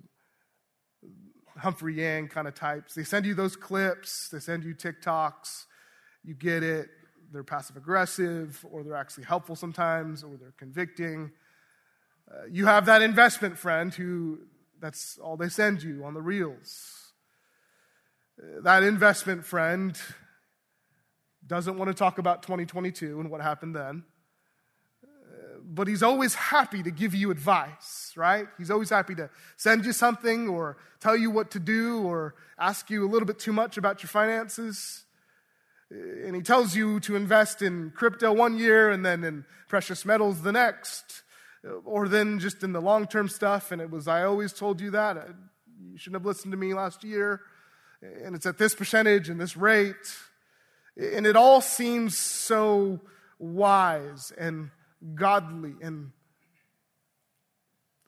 Humphrey 1.58 1.94
Yang 1.94 2.28
kind 2.28 2.48
of 2.48 2.54
types. 2.54 2.94
They 2.94 3.04
send 3.04 3.26
you 3.26 3.34
those 3.34 3.56
clips, 3.56 4.28
they 4.28 4.40
send 4.40 4.64
you 4.64 4.74
TikToks, 4.74 5.66
you 6.24 6.34
get 6.34 6.62
it, 6.62 6.88
they're 7.32 7.44
passive 7.44 7.76
aggressive, 7.76 8.64
or 8.70 8.82
they're 8.82 8.96
actually 8.96 9.24
helpful 9.24 9.56
sometimes, 9.56 10.22
or 10.22 10.36
they're 10.36 10.54
convicting. 10.56 11.30
Uh, 12.30 12.46
you 12.50 12.66
have 12.66 12.86
that 12.86 13.02
investment 13.02 13.56
friend 13.56 13.94
who 13.94 14.38
that's 14.80 15.18
all 15.18 15.36
they 15.36 15.48
send 15.48 15.82
you 15.82 16.04
on 16.04 16.14
the 16.14 16.20
reels. 16.20 17.12
Uh, 18.40 18.60
that 18.62 18.82
investment 18.82 19.44
friend 19.44 19.98
doesn't 21.46 21.78
want 21.78 21.88
to 21.88 21.94
talk 21.94 22.18
about 22.18 22.42
2022 22.42 23.20
and 23.20 23.30
what 23.30 23.40
happened 23.40 23.74
then. 23.74 24.04
But 25.68 25.88
he's 25.88 26.02
always 26.02 26.34
happy 26.34 26.82
to 26.84 26.92
give 26.92 27.14
you 27.14 27.32
advice, 27.32 28.12
right? 28.16 28.46
He's 28.56 28.70
always 28.70 28.90
happy 28.90 29.16
to 29.16 29.28
send 29.56 29.84
you 29.84 29.92
something 29.92 30.48
or 30.48 30.76
tell 31.00 31.16
you 31.16 31.30
what 31.30 31.50
to 31.52 31.58
do 31.58 32.02
or 32.02 32.34
ask 32.58 32.88
you 32.88 33.04
a 33.04 33.10
little 33.10 33.26
bit 33.26 33.40
too 33.40 33.52
much 33.52 33.76
about 33.76 34.02
your 34.02 34.08
finances 34.08 35.06
and 35.90 36.34
he 36.34 36.42
tells 36.42 36.74
you 36.74 36.98
to 37.00 37.14
invest 37.14 37.62
in 37.62 37.92
crypto 37.94 38.32
one 38.32 38.58
year 38.58 38.90
and 38.90 39.04
then 39.04 39.22
in 39.22 39.44
precious 39.68 40.04
metals 40.04 40.42
the 40.42 40.52
next, 40.52 41.22
or 41.84 42.08
then 42.08 42.38
just 42.38 42.62
in 42.62 42.72
the 42.72 42.80
long 42.80 43.06
term 43.06 43.28
stuff. 43.28 43.70
And 43.70 43.80
it 43.80 43.90
was, 43.90 44.08
I 44.08 44.24
always 44.24 44.52
told 44.52 44.80
you 44.80 44.90
that. 44.92 45.16
You 45.80 45.98
shouldn't 45.98 46.20
have 46.20 46.26
listened 46.26 46.52
to 46.52 46.58
me 46.58 46.74
last 46.74 47.04
year. 47.04 47.40
And 48.02 48.34
it's 48.34 48.46
at 48.46 48.58
this 48.58 48.74
percentage 48.74 49.28
and 49.28 49.40
this 49.40 49.56
rate. 49.56 49.94
And 50.96 51.26
it 51.26 51.36
all 51.36 51.60
seems 51.60 52.18
so 52.18 53.00
wise 53.38 54.32
and 54.36 54.70
godly 55.14 55.74
and 55.82 56.12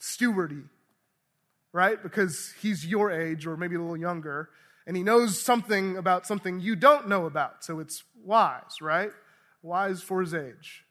stewardy, 0.00 0.64
right? 1.72 2.02
Because 2.02 2.52
he's 2.60 2.86
your 2.86 3.10
age 3.10 3.46
or 3.46 3.56
maybe 3.56 3.76
a 3.76 3.80
little 3.80 3.96
younger 3.96 4.50
and 4.88 4.96
he 4.96 5.02
knows 5.02 5.40
something 5.40 5.98
about 5.98 6.26
something 6.26 6.60
you 6.60 6.74
don't 6.74 7.08
know 7.08 7.26
about. 7.26 7.62
So 7.62 7.78
it's 7.78 8.04
wise, 8.24 8.80
right? 8.80 9.10
Wise 9.62 10.00
for 10.00 10.22
his 10.22 10.32
age. 10.32 10.82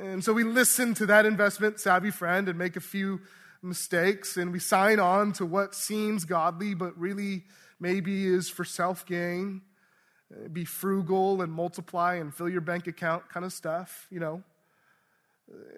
And 0.00 0.24
so 0.24 0.32
we 0.32 0.42
listen 0.42 0.94
to 0.94 1.06
that 1.06 1.26
investment 1.26 1.78
savvy 1.78 2.10
friend 2.10 2.48
and 2.48 2.58
make 2.58 2.76
a 2.76 2.80
few 2.80 3.20
mistakes, 3.62 4.38
and 4.38 4.52
we 4.52 4.58
sign 4.58 4.98
on 4.98 5.32
to 5.34 5.46
what 5.46 5.74
seems 5.74 6.24
godly, 6.24 6.74
but 6.74 6.98
really 6.98 7.44
maybe 7.78 8.26
is 8.26 8.48
for 8.48 8.64
self 8.64 9.04
gain. 9.04 9.60
Be 10.50 10.64
frugal 10.64 11.42
and 11.42 11.52
multiply 11.52 12.14
and 12.14 12.34
fill 12.34 12.48
your 12.48 12.62
bank 12.62 12.86
account 12.86 13.28
kind 13.28 13.44
of 13.44 13.52
stuff, 13.52 14.06
you 14.10 14.18
know. 14.18 14.42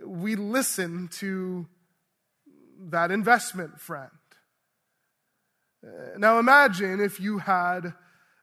We 0.04 0.36
listen 0.36 1.08
to 1.14 1.66
that 2.90 3.10
investment 3.10 3.80
friend. 3.80 4.10
Now 6.16 6.38
imagine 6.38 7.00
if 7.00 7.20
you 7.20 7.38
had 7.38 7.94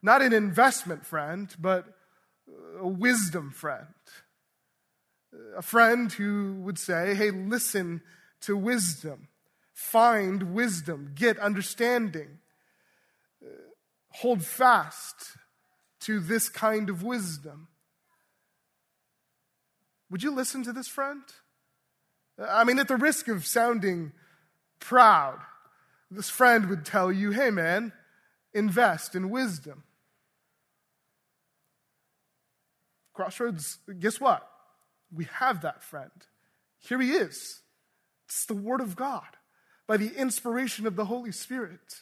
not 0.02 0.22
an 0.22 0.34
investment 0.34 1.06
friend, 1.06 1.54
but 1.60 1.86
a 2.80 2.88
wisdom 2.88 3.52
friend. 3.52 3.88
A 5.58 5.62
friend 5.62 6.12
who 6.12 6.56
would 6.62 6.78
say, 6.78 7.16
hey, 7.16 7.32
listen 7.32 8.02
to 8.42 8.58
wisdom, 8.58 9.30
find 9.74 10.54
wisdom, 10.54 11.14
get 11.16 11.40
understanding, 11.40 12.40
hold 14.10 14.44
fast 14.44 15.38
to 16.02 16.20
this 16.20 16.50
kind 16.50 16.90
of 16.90 17.04
wisdom. 17.04 17.68
Would 20.12 20.24
you 20.24 20.32
listen 20.32 20.64
to 20.64 20.74
this 20.74 20.90
friend? 20.90 21.22
I 22.38 22.66
mean, 22.66 22.80
at 22.80 22.90
the 22.90 22.98
risk 22.98 23.30
of 23.30 23.46
sounding 23.46 24.12
proud, 24.80 25.40
this 26.12 26.30
friend 26.30 26.70
would 26.70 26.86
tell 26.86 27.12
you, 27.12 27.32
hey 27.32 27.50
man, 27.50 27.94
invest 28.54 29.16
in 29.16 29.30
wisdom. 29.30 29.84
Crossroads, 33.14 33.78
guess 34.00 34.20
what? 34.20 34.48
We 35.14 35.28
have 35.36 35.62
that 35.62 35.82
friend. 35.82 36.12
Here 36.80 37.00
he 37.00 37.12
is. 37.12 37.62
It's 38.26 38.46
the 38.46 38.54
Word 38.54 38.82
of 38.82 38.98
God 38.98 39.28
by 39.88 39.98
the 39.98 40.14
inspiration 40.18 40.86
of 40.88 40.96
the 40.96 41.06
Holy 41.06 41.32
Spirit. 41.32 42.02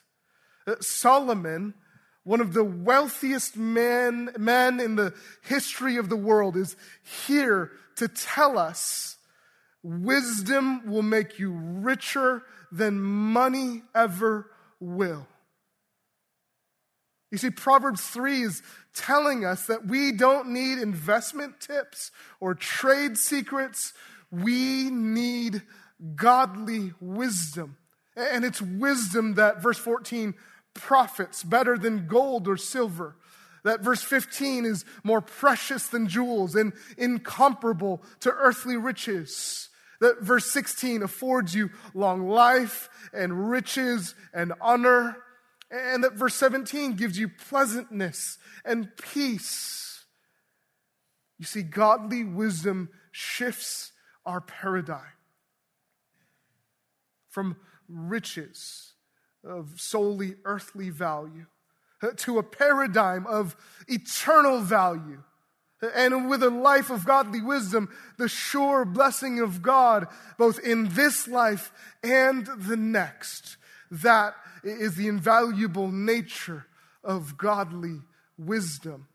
Uh, 0.66 0.76
Solomon, 0.80 1.76
one 2.24 2.42
of 2.42 2.54
the 2.54 2.64
wealthiest 2.64 3.58
men, 3.58 4.32
men 4.38 4.80
in 4.80 4.96
the 4.96 5.14
history 5.44 5.98
of 5.98 6.10
the 6.10 6.16
world, 6.16 6.56
is 6.56 6.76
here 7.26 7.72
to 8.00 8.08
tell 8.08 8.58
us 8.58 9.18
wisdom 9.84 10.90
will 10.90 11.04
make 11.04 11.40
you 11.40 11.52
richer 11.52 12.44
than 12.72 13.00
money 13.00 13.84
ever 13.96 14.50
will. 14.80 15.28
You 17.32 17.38
see, 17.38 17.52
Proverbs 17.52 18.02
3 18.02 18.42
is 18.42 18.64
telling 18.94 19.46
us 19.46 19.68
that 19.68 19.86
we 19.86 20.12
don't 20.12 20.50
need 20.50 20.80
investment 20.80 21.60
tips 21.60 22.12
or 22.40 22.56
trade 22.56 23.18
secrets. 23.18 23.94
We 24.32 24.90
need 24.90 25.62
godly 26.16 26.94
wisdom. 27.00 27.78
And 28.16 28.44
it's 28.44 28.62
wisdom 28.62 29.36
that, 29.36 29.62
verse 29.62 29.78
14, 29.78 30.34
profits 30.74 31.44
better 31.44 31.78
than 31.78 32.08
gold 32.08 32.48
or 32.48 32.58
silver. 32.58 33.16
That 33.64 33.82
verse 33.82 34.02
15 34.02 34.66
is 34.66 34.86
more 35.04 35.22
precious 35.22 35.88
than 35.88 36.08
jewels 36.08 36.56
and 36.56 36.74
incomparable 36.98 38.02
to 38.22 38.32
earthly 38.32 38.78
riches. 38.78 39.70
That 40.00 40.22
verse 40.22 40.50
16 40.52 41.04
affords 41.04 41.54
you 41.54 41.72
long 41.94 42.28
life 42.30 42.90
and 43.14 43.50
riches 43.50 44.16
and 44.34 44.54
honor. 44.62 45.18
And 45.72 46.04
that 46.04 46.14
verse 46.14 46.36
17 46.36 46.94
gives 46.94 47.20
you 47.20 47.30
pleasantness 47.30 48.38
and 48.64 48.90
peace. 48.98 50.06
You 51.38 51.46
see, 51.46 51.62
godly 51.62 52.24
wisdom 52.24 52.90
shifts 53.12 53.92
our 54.26 54.42
paradigm 54.42 55.02
from 57.30 57.58
riches 57.88 58.94
of 59.44 59.80
solely 59.80 60.36
earthly 60.46 60.90
value 60.90 61.46
to 62.18 62.38
a 62.38 62.44
paradigm 62.44 63.28
of 63.28 63.56
eternal 63.88 64.60
value. 64.62 65.24
And 65.96 66.30
with 66.30 66.44
a 66.44 66.50
life 66.50 66.90
of 66.90 67.06
godly 67.06 67.42
wisdom, 67.42 67.90
the 68.18 68.28
sure 68.28 68.84
blessing 68.84 69.40
of 69.40 69.62
God, 69.62 70.08
both 70.38 70.60
in 70.60 70.90
this 70.90 71.28
life 71.28 71.72
and 72.04 72.48
the 72.58 72.76
next. 72.76 73.56
That 73.90 74.36
is 74.64 74.96
the 74.96 75.08
invaluable 75.08 75.90
nature 75.90 76.66
of 77.04 77.38
godly 77.38 78.02
wisdom. 78.38 79.08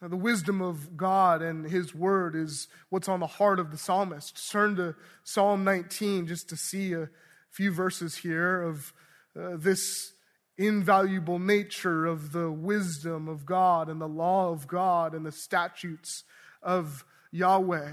Now, 0.00 0.08
the 0.08 0.16
wisdom 0.16 0.62
of 0.62 0.96
God 0.96 1.42
and 1.42 1.68
His 1.68 1.92
Word 1.92 2.36
is 2.36 2.68
what's 2.88 3.08
on 3.08 3.18
the 3.18 3.26
heart 3.26 3.58
of 3.58 3.72
the 3.72 3.76
psalmist. 3.76 4.50
Turn 4.50 4.76
to 4.76 4.94
Psalm 5.24 5.64
19 5.64 6.28
just 6.28 6.48
to 6.50 6.56
see 6.56 6.92
a 6.92 7.08
few 7.50 7.72
verses 7.72 8.16
here 8.16 8.62
of 8.62 8.92
uh, 9.38 9.56
this 9.56 10.12
invaluable 10.56 11.38
nature 11.38 12.06
of 12.06 12.32
the 12.32 12.50
wisdom 12.50 13.28
of 13.28 13.46
God 13.46 13.88
and 13.88 14.00
the 14.00 14.08
law 14.08 14.50
of 14.50 14.66
God 14.66 15.14
and 15.14 15.24
the 15.24 15.32
statutes 15.32 16.24
of 16.62 17.04
Yahweh. 17.30 17.92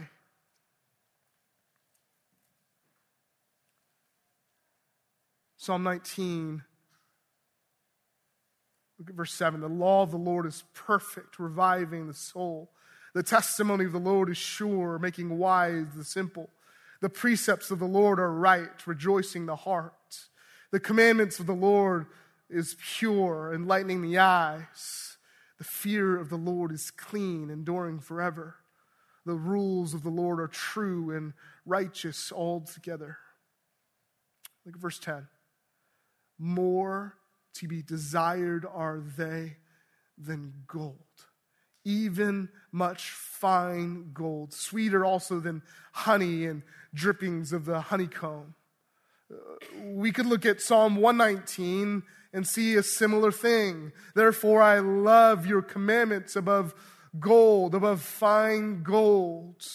Psalm 5.57 5.83
19, 5.83 6.63
look 8.99 9.09
at 9.09 9.15
verse 9.15 9.33
7. 9.33 9.61
The 9.61 9.67
law 9.67 10.03
of 10.03 10.11
the 10.11 10.17
Lord 10.17 10.45
is 10.45 10.63
perfect, 10.73 11.39
reviving 11.39 12.07
the 12.07 12.13
soul. 12.13 12.71
The 13.13 13.23
testimony 13.23 13.85
of 13.85 13.91
the 13.91 13.99
Lord 13.99 14.29
is 14.29 14.37
sure, 14.37 14.99
making 14.99 15.37
wise 15.37 15.87
the 15.95 16.03
simple. 16.03 16.49
The 17.01 17.09
precepts 17.09 17.71
of 17.71 17.79
the 17.79 17.85
Lord 17.85 18.19
are 18.19 18.31
right, 18.31 18.85
rejoicing 18.85 19.45
the 19.45 19.55
heart. 19.55 19.93
The 20.75 20.81
commandments 20.81 21.39
of 21.39 21.45
the 21.45 21.53
Lord 21.53 22.05
is 22.49 22.75
pure, 22.97 23.53
enlightening 23.55 24.01
the 24.01 24.17
eyes. 24.17 25.15
The 25.57 25.63
fear 25.63 26.19
of 26.19 26.27
the 26.27 26.35
Lord 26.35 26.73
is 26.73 26.91
clean, 26.91 27.49
enduring 27.49 28.01
forever. 28.01 28.57
The 29.25 29.35
rules 29.35 29.93
of 29.93 30.03
the 30.03 30.09
Lord 30.09 30.41
are 30.41 30.49
true 30.49 31.15
and 31.15 31.31
righteous 31.65 32.29
altogether. 32.29 33.19
Look 34.65 34.75
at 34.75 34.81
verse 34.81 34.99
10. 34.99 35.29
More 36.37 37.15
to 37.53 37.69
be 37.69 37.81
desired 37.81 38.65
are 38.69 39.01
they 39.17 39.55
than 40.17 40.65
gold, 40.67 40.97
even 41.85 42.49
much 42.73 43.11
fine 43.11 44.11
gold, 44.13 44.53
sweeter 44.53 45.05
also 45.05 45.39
than 45.39 45.63
honey 45.93 46.45
and 46.45 46.63
drippings 46.93 47.53
of 47.53 47.63
the 47.63 47.79
honeycomb. 47.79 48.55
We 49.83 50.11
could 50.11 50.25
look 50.25 50.45
at 50.45 50.61
Psalm 50.61 50.97
119 50.97 52.03
and 52.33 52.47
see 52.47 52.75
a 52.75 52.83
similar 52.83 53.31
thing. 53.31 53.91
Therefore, 54.13 54.61
I 54.61 54.79
love 54.79 55.45
your 55.45 55.61
commandments 55.61 56.35
above 56.35 56.75
gold, 57.19 57.73
above 57.73 58.01
fine 58.01 58.83
gold. 58.83 59.65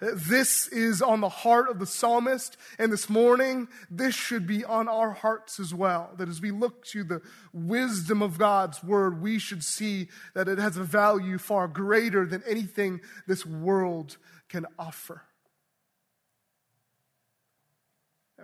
This 0.00 0.68
is 0.68 1.02
on 1.02 1.20
the 1.20 1.28
heart 1.28 1.68
of 1.68 1.80
the 1.80 1.86
psalmist, 1.86 2.56
and 2.78 2.92
this 2.92 3.10
morning, 3.10 3.66
this 3.90 4.14
should 4.14 4.46
be 4.46 4.64
on 4.64 4.88
our 4.88 5.10
hearts 5.10 5.58
as 5.58 5.74
well. 5.74 6.12
That 6.16 6.28
as 6.28 6.40
we 6.40 6.52
look 6.52 6.84
to 6.86 7.02
the 7.02 7.20
wisdom 7.52 8.22
of 8.22 8.38
God's 8.38 8.82
word, 8.84 9.20
we 9.20 9.40
should 9.40 9.64
see 9.64 10.08
that 10.34 10.48
it 10.48 10.58
has 10.58 10.76
a 10.76 10.84
value 10.84 11.36
far 11.36 11.66
greater 11.66 12.26
than 12.26 12.44
anything 12.46 13.00
this 13.26 13.44
world 13.44 14.18
can 14.48 14.66
offer. 14.78 15.22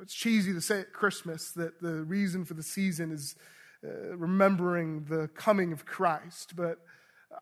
It's 0.02 0.14
cheesy 0.14 0.52
to 0.52 0.60
say 0.60 0.80
at 0.80 0.92
Christmas 0.92 1.52
that 1.52 1.80
the 1.80 2.02
reason 2.02 2.44
for 2.44 2.54
the 2.54 2.62
season 2.62 3.12
is 3.12 3.36
uh, 3.84 4.16
remembering 4.16 5.04
the 5.04 5.28
coming 5.28 5.72
of 5.72 5.86
Christ, 5.86 6.54
but 6.56 6.78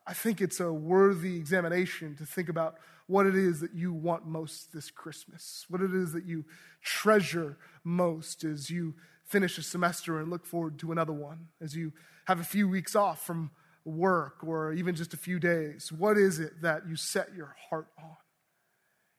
I 0.06 0.12
think 0.12 0.40
it's 0.40 0.60
a 0.60 0.72
worthy 0.72 1.36
examination 1.36 2.16
to 2.16 2.26
think 2.26 2.48
about 2.48 2.76
what 3.06 3.26
it 3.26 3.36
is 3.36 3.60
that 3.60 3.74
you 3.74 3.92
want 3.92 4.26
most 4.26 4.72
this 4.72 4.90
Christmas, 4.90 5.66
what 5.68 5.80
it 5.80 5.94
is 5.94 6.12
that 6.12 6.24
you 6.24 6.44
treasure 6.82 7.56
most 7.84 8.44
as 8.44 8.70
you 8.70 8.94
finish 9.24 9.58
a 9.58 9.62
semester 9.62 10.18
and 10.18 10.30
look 10.30 10.46
forward 10.46 10.78
to 10.80 10.92
another 10.92 11.12
one, 11.12 11.48
as 11.60 11.74
you 11.74 11.92
have 12.26 12.40
a 12.40 12.44
few 12.44 12.68
weeks 12.68 12.94
off 12.94 13.24
from 13.24 13.50
work 13.84 14.44
or 14.44 14.72
even 14.72 14.94
just 14.94 15.14
a 15.14 15.16
few 15.16 15.38
days. 15.38 15.90
What 15.90 16.16
is 16.16 16.38
it 16.38 16.62
that 16.62 16.88
you 16.88 16.96
set 16.96 17.34
your 17.34 17.54
heart 17.68 17.88
on? 17.98 18.16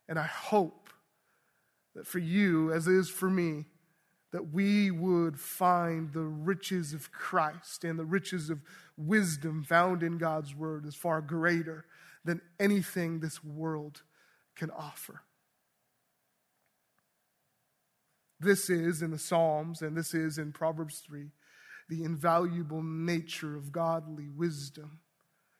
And 0.07 0.19
I 0.19 0.25
hope 0.25 0.89
that 1.95 2.07
for 2.07 2.19
you, 2.19 2.71
as 2.71 2.87
it 2.87 2.95
is 2.95 3.09
for 3.09 3.29
me, 3.29 3.65
that 4.31 4.51
we 4.51 4.89
would 4.89 5.39
find 5.39 6.11
the 6.11 6.21
riches 6.21 6.91
of 6.91 7.11
Christ 7.11 7.83
and 7.83 7.99
the 7.99 8.05
riches 8.05 8.49
of 8.49 8.61
wisdom 8.97 9.63
found 9.63 10.01
in 10.01 10.17
God's 10.17 10.55
word 10.55 10.85
is 10.85 10.95
far 10.95 11.21
greater 11.21 11.85
than 12.25 12.41
anything 12.59 13.19
this 13.19 13.43
world 13.43 14.01
can 14.55 14.71
offer. 14.71 15.21
This 18.39 18.69
is 18.69 19.01
in 19.01 19.11
the 19.11 19.19
Psalms, 19.19 19.81
and 19.81 19.95
this 19.95 20.13
is 20.13 20.37
in 20.37 20.51
Proverbs 20.51 21.01
3, 21.05 21.29
the 21.87 22.03
invaluable 22.03 22.81
nature 22.81 23.55
of 23.55 23.71
godly 23.71 24.27
wisdom. 24.27 24.99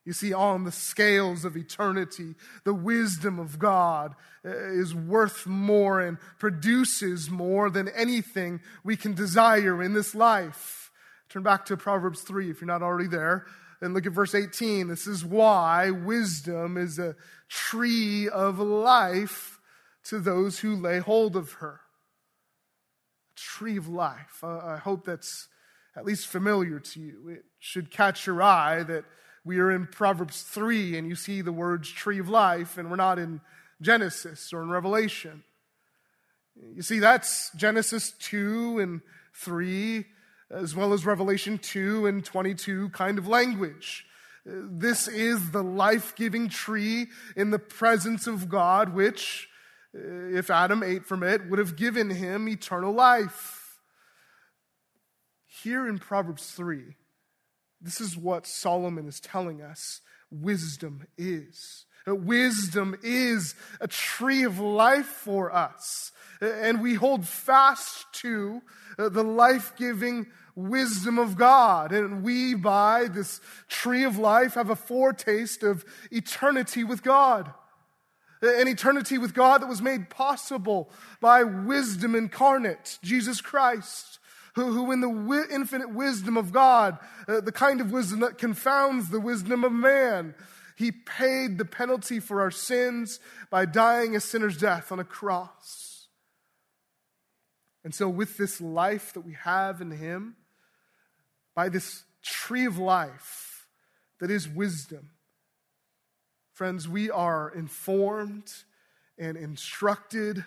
You 0.05 0.11
see, 0.13 0.33
on 0.33 0.65
the 0.65 0.71
scales 0.71 1.45
of 1.45 1.55
eternity, 1.55 2.35
the 2.65 2.73
wisdom 2.73 3.39
of 3.39 3.57
God 3.57 4.15
uh, 4.45 4.49
is 4.49 4.93
worth 4.93 5.47
more 5.47 6.01
and 6.01 6.17
produces 6.39 7.29
more 7.29 7.69
than 7.69 7.87
anything 7.89 8.59
we 8.83 8.97
can 8.97 9.13
desire 9.13 9.81
in 9.81 9.93
this 9.93 10.13
life. 10.13 10.91
Turn 11.29 11.43
back 11.43 11.65
to 11.65 11.77
Proverbs 11.77 12.21
3 12.21 12.51
if 12.51 12.59
you're 12.59 12.67
not 12.67 12.83
already 12.83 13.07
there. 13.07 13.45
And 13.81 13.93
look 13.93 14.05
at 14.05 14.11
verse 14.11 14.35
18. 14.35 14.87
This 14.87 15.07
is 15.07 15.25
why 15.25 15.89
wisdom 15.89 16.77
is 16.77 16.99
a 16.99 17.15
tree 17.49 18.29
of 18.29 18.59
life 18.59 19.59
to 20.05 20.19
those 20.19 20.59
who 20.59 20.75
lay 20.75 20.99
hold 20.99 21.35
of 21.35 21.53
her. 21.53 21.79
A 23.35 23.39
tree 23.39 23.77
of 23.77 23.87
life. 23.87 24.43
I 24.43 24.77
hope 24.77 25.05
that's 25.05 25.47
at 25.95 26.05
least 26.05 26.27
familiar 26.27 26.79
to 26.79 26.99
you. 26.99 27.29
It 27.29 27.45
should 27.59 27.89
catch 27.89 28.27
your 28.27 28.41
eye 28.41 28.83
that 28.83 29.05
we 29.45 29.59
are 29.59 29.71
in 29.71 29.87
Proverbs 29.87 30.41
3 30.43 30.97
and 30.97 31.07
you 31.07 31.15
see 31.15 31.41
the 31.41 31.51
words 31.51 31.89
tree 31.89 32.19
of 32.19 32.29
life, 32.29 32.77
and 32.77 32.89
we're 32.89 32.95
not 32.95 33.19
in 33.19 33.41
Genesis 33.81 34.53
or 34.53 34.61
in 34.61 34.69
Revelation. 34.69 35.43
You 36.75 36.81
see, 36.81 36.99
that's 36.99 37.51
Genesis 37.55 38.11
2 38.19 38.79
and 38.79 39.01
3, 39.35 40.05
as 40.51 40.75
well 40.75 40.93
as 40.93 41.05
Revelation 41.05 41.57
2 41.57 42.05
and 42.05 42.23
22 42.23 42.89
kind 42.89 43.17
of 43.17 43.27
language. 43.27 44.05
This 44.45 45.07
is 45.07 45.51
the 45.51 45.63
life 45.63 46.15
giving 46.15 46.49
tree 46.49 47.07
in 47.35 47.51
the 47.51 47.59
presence 47.59 48.27
of 48.27 48.49
God, 48.49 48.93
which, 48.93 49.47
uh, 49.95 50.27
if 50.27 50.49
Adam 50.49 50.83
ate 50.83 51.05
from 51.05 51.23
it, 51.23 51.49
would 51.49 51.59
have 51.59 51.75
given 51.75 52.09
him 52.09 52.47
eternal 52.47 52.93
life. 52.93 53.79
Here 55.45 55.87
in 55.87 55.97
Proverbs 55.97 56.51
3, 56.51 56.95
this 57.83 57.99
is 57.99 58.17
what 58.17 58.47
Solomon 58.47 59.07
is 59.07 59.19
telling 59.19 59.61
us 59.61 60.01
wisdom 60.31 61.05
is. 61.17 61.85
Wisdom 62.07 62.95
is 63.03 63.55
a 63.79 63.87
tree 63.87 64.43
of 64.43 64.59
life 64.59 65.05
for 65.05 65.53
us. 65.53 66.11
And 66.41 66.81
we 66.81 66.95
hold 66.95 67.27
fast 67.27 68.05
to 68.13 68.61
uh, 68.97 69.09
the 69.09 69.23
life 69.23 69.73
giving 69.77 70.27
wisdom 70.55 71.17
of 71.17 71.37
God. 71.37 71.91
And 71.91 72.23
we, 72.23 72.55
by 72.55 73.07
this 73.07 73.39
tree 73.69 74.03
of 74.03 74.17
life, 74.17 74.55
have 74.55 74.69
a 74.69 74.75
foretaste 74.75 75.63
of 75.63 75.85
eternity 76.11 76.83
with 76.83 77.03
God. 77.03 77.53
An 78.41 78.67
eternity 78.67 79.17
with 79.17 79.33
God 79.33 79.61
that 79.61 79.69
was 79.69 79.81
made 79.81 80.09
possible 80.09 80.89
by 81.21 81.43
wisdom 81.43 82.15
incarnate, 82.15 82.99
Jesus 83.01 83.39
Christ 83.39 84.19
who, 84.55 84.71
who 84.71 84.91
in 84.91 85.01
the 85.01 85.09
wi- 85.09 85.47
infinite 85.51 85.93
wisdom 85.93 86.37
of 86.37 86.51
God, 86.51 86.97
uh, 87.27 87.41
the 87.41 87.51
kind 87.51 87.81
of 87.81 87.91
wisdom 87.91 88.19
that 88.19 88.37
confounds 88.37 89.09
the 89.09 89.19
wisdom 89.19 89.63
of 89.63 89.71
man, 89.71 90.35
he 90.75 90.91
paid 90.91 91.57
the 91.57 91.65
penalty 91.65 92.19
for 92.19 92.41
our 92.41 92.51
sins 92.51 93.19
by 93.49 93.65
dying 93.65 94.15
a 94.15 94.19
sinner's 94.19 94.57
death 94.57 94.91
on 94.91 94.99
a 94.99 95.03
cross. 95.03 96.07
And 97.83 97.93
so, 97.93 98.07
with 98.07 98.37
this 98.37 98.61
life 98.61 99.13
that 99.13 99.25
we 99.25 99.33
have 99.33 99.81
in 99.81 99.91
Him, 99.91 100.35
by 101.55 101.69
this 101.69 102.03
tree 102.23 102.65
of 102.65 102.77
life 102.77 103.67
that 104.19 104.31
is 104.31 104.47
wisdom, 104.47 105.11
friends, 106.53 106.87
we 106.87 107.11
are 107.11 107.49
informed 107.53 108.51
and 109.17 109.35
instructed 109.35 110.45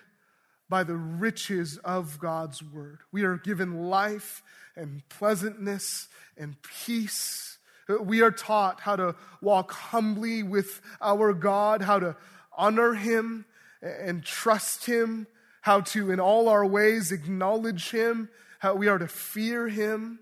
by 0.68 0.84
the 0.84 0.96
riches 0.96 1.78
of 1.78 2.18
God's 2.18 2.62
word. 2.62 2.98
We 3.12 3.22
are 3.24 3.36
given 3.36 3.88
life 3.88 4.42
and 4.74 5.02
pleasantness 5.08 6.08
and 6.36 6.56
peace. 6.62 7.58
We 8.00 8.20
are 8.22 8.32
taught 8.32 8.80
how 8.80 8.96
to 8.96 9.14
walk 9.40 9.72
humbly 9.72 10.42
with 10.42 10.80
our 11.00 11.32
God, 11.32 11.82
how 11.82 12.00
to 12.00 12.16
honor 12.56 12.94
Him 12.94 13.44
and 13.80 14.24
trust 14.24 14.86
Him, 14.86 15.28
how 15.60 15.80
to, 15.82 16.10
in 16.10 16.18
all 16.18 16.48
our 16.48 16.66
ways, 16.66 17.12
acknowledge 17.12 17.90
Him, 17.90 18.28
how 18.58 18.74
we 18.74 18.88
are 18.88 18.98
to 18.98 19.08
fear 19.08 19.68
Him. 19.68 20.18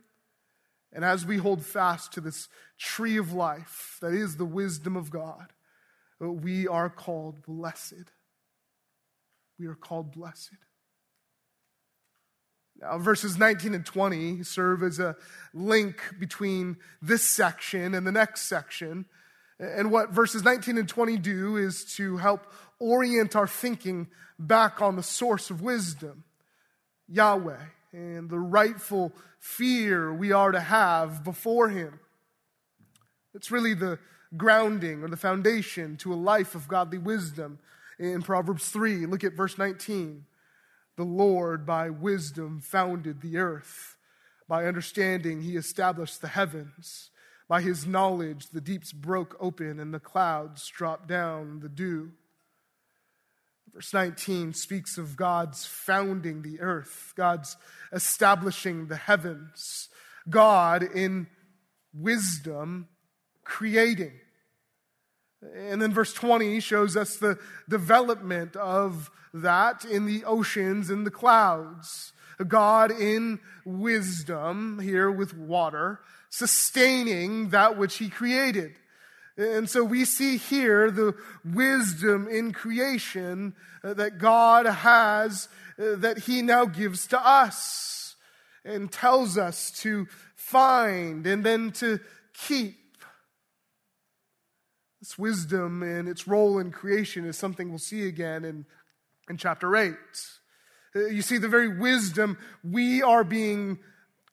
And 0.92 1.04
as 1.04 1.24
we 1.24 1.38
hold 1.38 1.64
fast 1.64 2.12
to 2.12 2.20
this 2.20 2.48
tree 2.78 3.16
of 3.16 3.32
life 3.32 3.98
that 4.00 4.12
is 4.12 4.36
the 4.36 4.44
wisdom 4.44 4.96
of 4.96 5.10
God, 5.10 5.52
we 6.20 6.68
are 6.68 6.90
called 6.90 7.42
blessed. 7.46 8.12
We 9.58 9.66
are 9.66 9.74
called 9.74 10.12
blessed. 10.12 10.56
Now, 12.80 12.98
verses 12.98 13.38
19 13.38 13.74
and 13.74 13.86
20 13.86 14.42
serve 14.42 14.82
as 14.82 14.98
a 14.98 15.16
link 15.52 16.00
between 16.18 16.76
this 17.00 17.22
section 17.22 17.94
and 17.94 18.06
the 18.06 18.12
next 18.12 18.42
section. 18.42 19.06
And 19.60 19.92
what 19.92 20.10
verses 20.10 20.42
19 20.42 20.78
and 20.78 20.88
20 20.88 21.16
do 21.18 21.56
is 21.56 21.84
to 21.96 22.16
help 22.16 22.46
orient 22.80 23.36
our 23.36 23.46
thinking 23.46 24.08
back 24.38 24.82
on 24.82 24.96
the 24.96 25.02
source 25.02 25.50
of 25.50 25.62
wisdom, 25.62 26.24
Yahweh, 27.08 27.62
and 27.92 28.28
the 28.28 28.40
rightful 28.40 29.12
fear 29.38 30.12
we 30.12 30.32
are 30.32 30.50
to 30.50 30.60
have 30.60 31.22
before 31.22 31.68
Him. 31.68 32.00
It's 33.34 33.50
really 33.50 33.74
the 33.74 33.98
grounding 34.36 35.04
or 35.04 35.08
the 35.08 35.16
foundation 35.16 35.96
to 35.98 36.12
a 36.12 36.16
life 36.16 36.56
of 36.56 36.66
godly 36.66 36.98
wisdom. 36.98 37.60
In 37.98 38.22
Proverbs 38.22 38.68
3, 38.68 39.06
look 39.06 39.24
at 39.24 39.34
verse 39.34 39.56
19. 39.58 40.24
The 40.96 41.04
Lord, 41.04 41.66
by 41.66 41.90
wisdom, 41.90 42.60
founded 42.60 43.20
the 43.20 43.38
earth. 43.38 43.96
By 44.48 44.66
understanding, 44.66 45.42
he 45.42 45.56
established 45.56 46.20
the 46.20 46.28
heavens. 46.28 47.10
By 47.48 47.62
his 47.62 47.86
knowledge, 47.86 48.48
the 48.48 48.60
deeps 48.60 48.92
broke 48.92 49.36
open 49.40 49.78
and 49.78 49.92
the 49.92 50.00
clouds 50.00 50.66
dropped 50.68 51.08
down 51.08 51.60
the 51.60 51.68
dew. 51.68 52.12
Verse 53.72 53.92
19 53.92 54.54
speaks 54.54 54.98
of 54.98 55.16
God's 55.16 55.66
founding 55.66 56.42
the 56.42 56.60
earth, 56.60 57.12
God's 57.16 57.56
establishing 57.92 58.86
the 58.86 58.96
heavens, 58.96 59.88
God 60.30 60.82
in 60.82 61.26
wisdom 61.92 62.88
creating. 63.42 64.12
And 65.54 65.80
then 65.82 65.92
verse 65.92 66.12
20 66.12 66.60
shows 66.60 66.96
us 66.96 67.16
the 67.16 67.38
development 67.68 68.56
of 68.56 69.10
that 69.32 69.84
in 69.84 70.06
the 70.06 70.24
oceans 70.24 70.90
and 70.90 71.06
the 71.06 71.10
clouds. 71.10 72.12
God 72.48 72.90
in 72.90 73.40
wisdom, 73.64 74.78
here 74.80 75.10
with 75.10 75.36
water, 75.36 76.00
sustaining 76.30 77.50
that 77.50 77.76
which 77.76 77.98
he 77.98 78.08
created. 78.08 78.74
And 79.36 79.68
so 79.68 79.82
we 79.82 80.04
see 80.04 80.36
here 80.36 80.90
the 80.90 81.14
wisdom 81.44 82.28
in 82.28 82.52
creation 82.52 83.54
that 83.82 84.18
God 84.18 84.66
has, 84.66 85.48
uh, 85.78 85.96
that 85.96 86.18
he 86.18 86.40
now 86.40 86.66
gives 86.66 87.06
to 87.08 87.26
us 87.26 88.14
and 88.64 88.90
tells 88.90 89.36
us 89.36 89.72
to 89.82 90.06
find 90.36 91.26
and 91.26 91.44
then 91.44 91.72
to 91.72 92.00
keep. 92.32 92.76
Wisdom 95.18 95.82
and 95.82 96.08
its 96.08 96.26
role 96.26 96.58
in 96.58 96.70
creation 96.70 97.26
is 97.26 97.36
something 97.36 97.68
we'll 97.68 97.78
see 97.78 98.08
again 98.08 98.44
in 98.44 98.64
in 99.28 99.36
chapter 99.36 99.76
8. 99.76 99.94
Uh, 100.94 101.06
you 101.06 101.22
see, 101.22 101.38
the 101.38 101.48
very 101.48 101.68
wisdom 101.68 102.38
we 102.62 103.02
are 103.02 103.24
being 103.24 103.78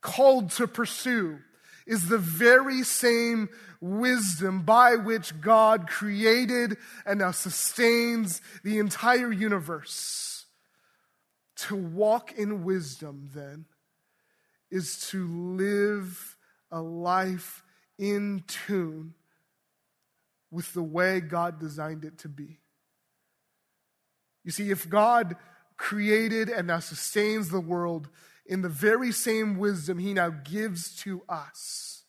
called 0.01 0.51
to 0.51 0.67
pursue 0.67 1.39
is 1.87 2.07
the 2.07 2.17
very 2.17 2.83
same 2.83 3.49
wisdom 3.79 4.61
by 4.61 4.95
which 4.95 5.39
God 5.41 5.87
created 5.87 6.77
and 7.05 7.19
now 7.19 7.31
sustains 7.31 8.41
the 8.63 8.77
entire 8.77 9.31
universe. 9.31 10.45
To 11.67 11.75
walk 11.75 12.31
in 12.31 12.63
wisdom, 12.63 13.29
then, 13.35 13.65
is 14.71 15.07
to 15.09 15.27
live 15.27 16.37
a 16.71 16.81
life 16.81 17.63
in 17.99 18.43
tune 18.47 19.13
with 20.51 20.73
the 20.73 20.83
way 20.83 21.21
God 21.21 21.59
designed 21.59 22.03
it 22.03 22.19
to 22.19 22.29
be. 22.29 22.59
You 24.43 24.51
see, 24.51 24.69
if 24.69 24.89
God 24.89 25.37
created 25.77 26.49
and 26.49 26.67
now 26.67 26.79
sustains 26.79 27.49
the 27.49 27.59
world 27.59 28.09
in 28.45 28.61
the 28.61 28.69
very 28.69 29.11
same 29.11 29.57
wisdom 29.57 29.97
he 29.97 30.13
now 30.13 30.29
gives 30.29 30.95
to 30.97 31.23
us, 31.29 32.03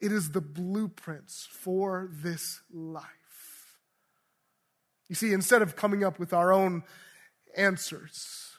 it 0.00 0.12
is 0.12 0.30
the 0.30 0.40
blueprints 0.40 1.46
for 1.50 2.08
this 2.12 2.60
life. 2.72 3.04
You 5.08 5.14
see, 5.14 5.32
instead 5.32 5.62
of 5.62 5.76
coming 5.76 6.04
up 6.04 6.18
with 6.18 6.32
our 6.32 6.52
own 6.52 6.82
answers 7.56 8.52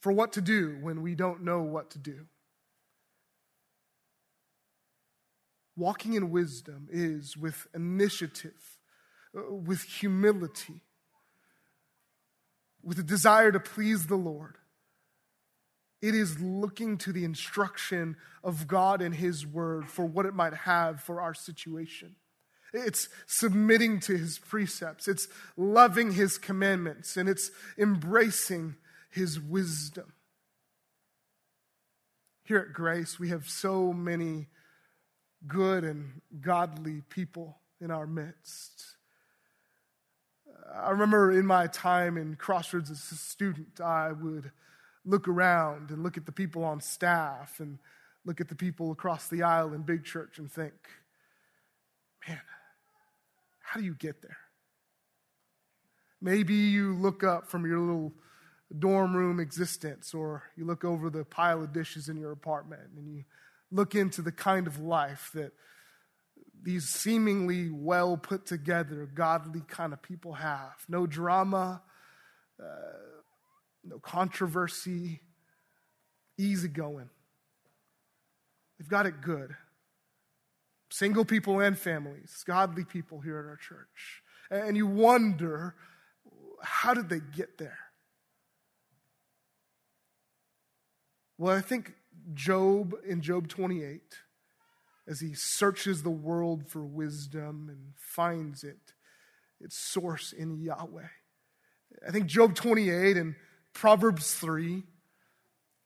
for 0.00 0.12
what 0.12 0.32
to 0.32 0.40
do 0.40 0.78
when 0.80 1.02
we 1.02 1.14
don't 1.14 1.42
know 1.42 1.62
what 1.62 1.90
to 1.90 1.98
do, 1.98 2.26
walking 5.76 6.14
in 6.14 6.30
wisdom 6.30 6.88
is 6.90 7.36
with 7.36 7.66
initiative, 7.74 8.78
uh, 9.36 9.52
with 9.52 9.82
humility 9.82 10.80
with 12.86 13.00
a 13.00 13.02
desire 13.02 13.50
to 13.50 13.58
please 13.58 14.06
the 14.06 14.16
Lord. 14.16 14.54
It 16.00 16.14
is 16.14 16.40
looking 16.40 16.98
to 16.98 17.12
the 17.12 17.24
instruction 17.24 18.16
of 18.44 18.68
God 18.68 19.02
and 19.02 19.12
His 19.12 19.44
Word 19.44 19.88
for 19.88 20.06
what 20.06 20.24
it 20.24 20.34
might 20.34 20.54
have 20.54 21.00
for 21.00 21.20
our 21.20 21.34
situation. 21.34 22.14
It's 22.72 23.08
submitting 23.26 23.98
to 24.00 24.16
His 24.16 24.38
precepts, 24.38 25.08
it's 25.08 25.26
loving 25.56 26.12
His 26.12 26.38
commandments, 26.38 27.16
and 27.16 27.28
it's 27.28 27.50
embracing 27.76 28.76
His 29.10 29.40
wisdom. 29.40 30.12
Here 32.44 32.58
at 32.58 32.72
Grace, 32.72 33.18
we 33.18 33.30
have 33.30 33.48
so 33.48 33.92
many 33.92 34.46
good 35.46 35.84
and 35.84 36.20
godly 36.40 37.02
people 37.08 37.58
in 37.80 37.90
our 37.90 38.06
midst. 38.06 38.84
I 40.74 40.90
remember 40.90 41.30
in 41.32 41.46
my 41.46 41.66
time 41.66 42.16
in 42.16 42.36
Crossroads 42.36 42.90
as 42.90 43.10
a 43.12 43.16
student, 43.16 43.80
I 43.80 44.12
would 44.12 44.50
look 45.04 45.28
around 45.28 45.90
and 45.90 46.02
look 46.02 46.16
at 46.16 46.26
the 46.26 46.32
people 46.32 46.64
on 46.64 46.80
staff 46.80 47.60
and 47.60 47.78
look 48.24 48.40
at 48.40 48.48
the 48.48 48.56
people 48.56 48.90
across 48.90 49.28
the 49.28 49.42
aisle 49.42 49.72
in 49.72 49.82
big 49.82 50.04
church 50.04 50.38
and 50.38 50.50
think, 50.50 50.74
man, 52.28 52.40
how 53.60 53.78
do 53.78 53.86
you 53.86 53.94
get 53.94 54.22
there? 54.22 54.38
Maybe 56.20 56.54
you 56.54 56.94
look 56.94 57.22
up 57.22 57.48
from 57.48 57.66
your 57.66 57.78
little 57.78 58.12
dorm 58.76 59.14
room 59.14 59.38
existence, 59.38 60.12
or 60.12 60.42
you 60.56 60.64
look 60.64 60.84
over 60.84 61.08
the 61.08 61.24
pile 61.24 61.62
of 61.62 61.72
dishes 61.72 62.08
in 62.08 62.16
your 62.16 62.32
apartment 62.32 62.90
and 62.96 63.08
you 63.08 63.24
look 63.70 63.94
into 63.94 64.22
the 64.22 64.32
kind 64.32 64.66
of 64.66 64.78
life 64.78 65.30
that 65.34 65.52
these 66.62 66.88
seemingly 66.88 67.70
well 67.70 68.16
put 68.16 68.46
together, 68.46 69.08
godly 69.12 69.62
kind 69.68 69.92
of 69.92 70.02
people 70.02 70.32
have. 70.34 70.74
No 70.88 71.06
drama, 71.06 71.82
uh, 72.60 73.22
no 73.84 73.98
controversy, 73.98 75.20
easy 76.38 76.68
going. 76.68 77.08
They've 78.78 78.88
got 78.88 79.06
it 79.06 79.20
good. 79.20 79.54
Single 80.90 81.24
people 81.24 81.60
and 81.60 81.78
families, 81.78 82.42
godly 82.46 82.84
people 82.84 83.20
here 83.20 83.38
at 83.38 83.44
our 83.46 83.56
church. 83.56 84.22
And 84.50 84.76
you 84.76 84.86
wonder, 84.86 85.74
how 86.62 86.94
did 86.94 87.08
they 87.08 87.20
get 87.20 87.58
there? 87.58 87.78
Well, 91.38 91.56
I 91.56 91.60
think 91.60 91.92
Job 92.34 92.94
in 93.06 93.20
Job 93.20 93.48
28 93.48 94.00
as 95.08 95.20
he 95.20 95.34
searches 95.34 96.02
the 96.02 96.10
world 96.10 96.66
for 96.66 96.82
wisdom 96.82 97.68
and 97.68 97.92
finds 97.96 98.64
it, 98.64 98.94
its 99.60 99.76
source 99.76 100.32
in 100.32 100.58
Yahweh. 100.58 101.08
I 102.06 102.10
think 102.10 102.26
Job 102.26 102.54
28 102.54 103.16
and 103.16 103.36
Proverbs 103.72 104.34
3 104.34 104.82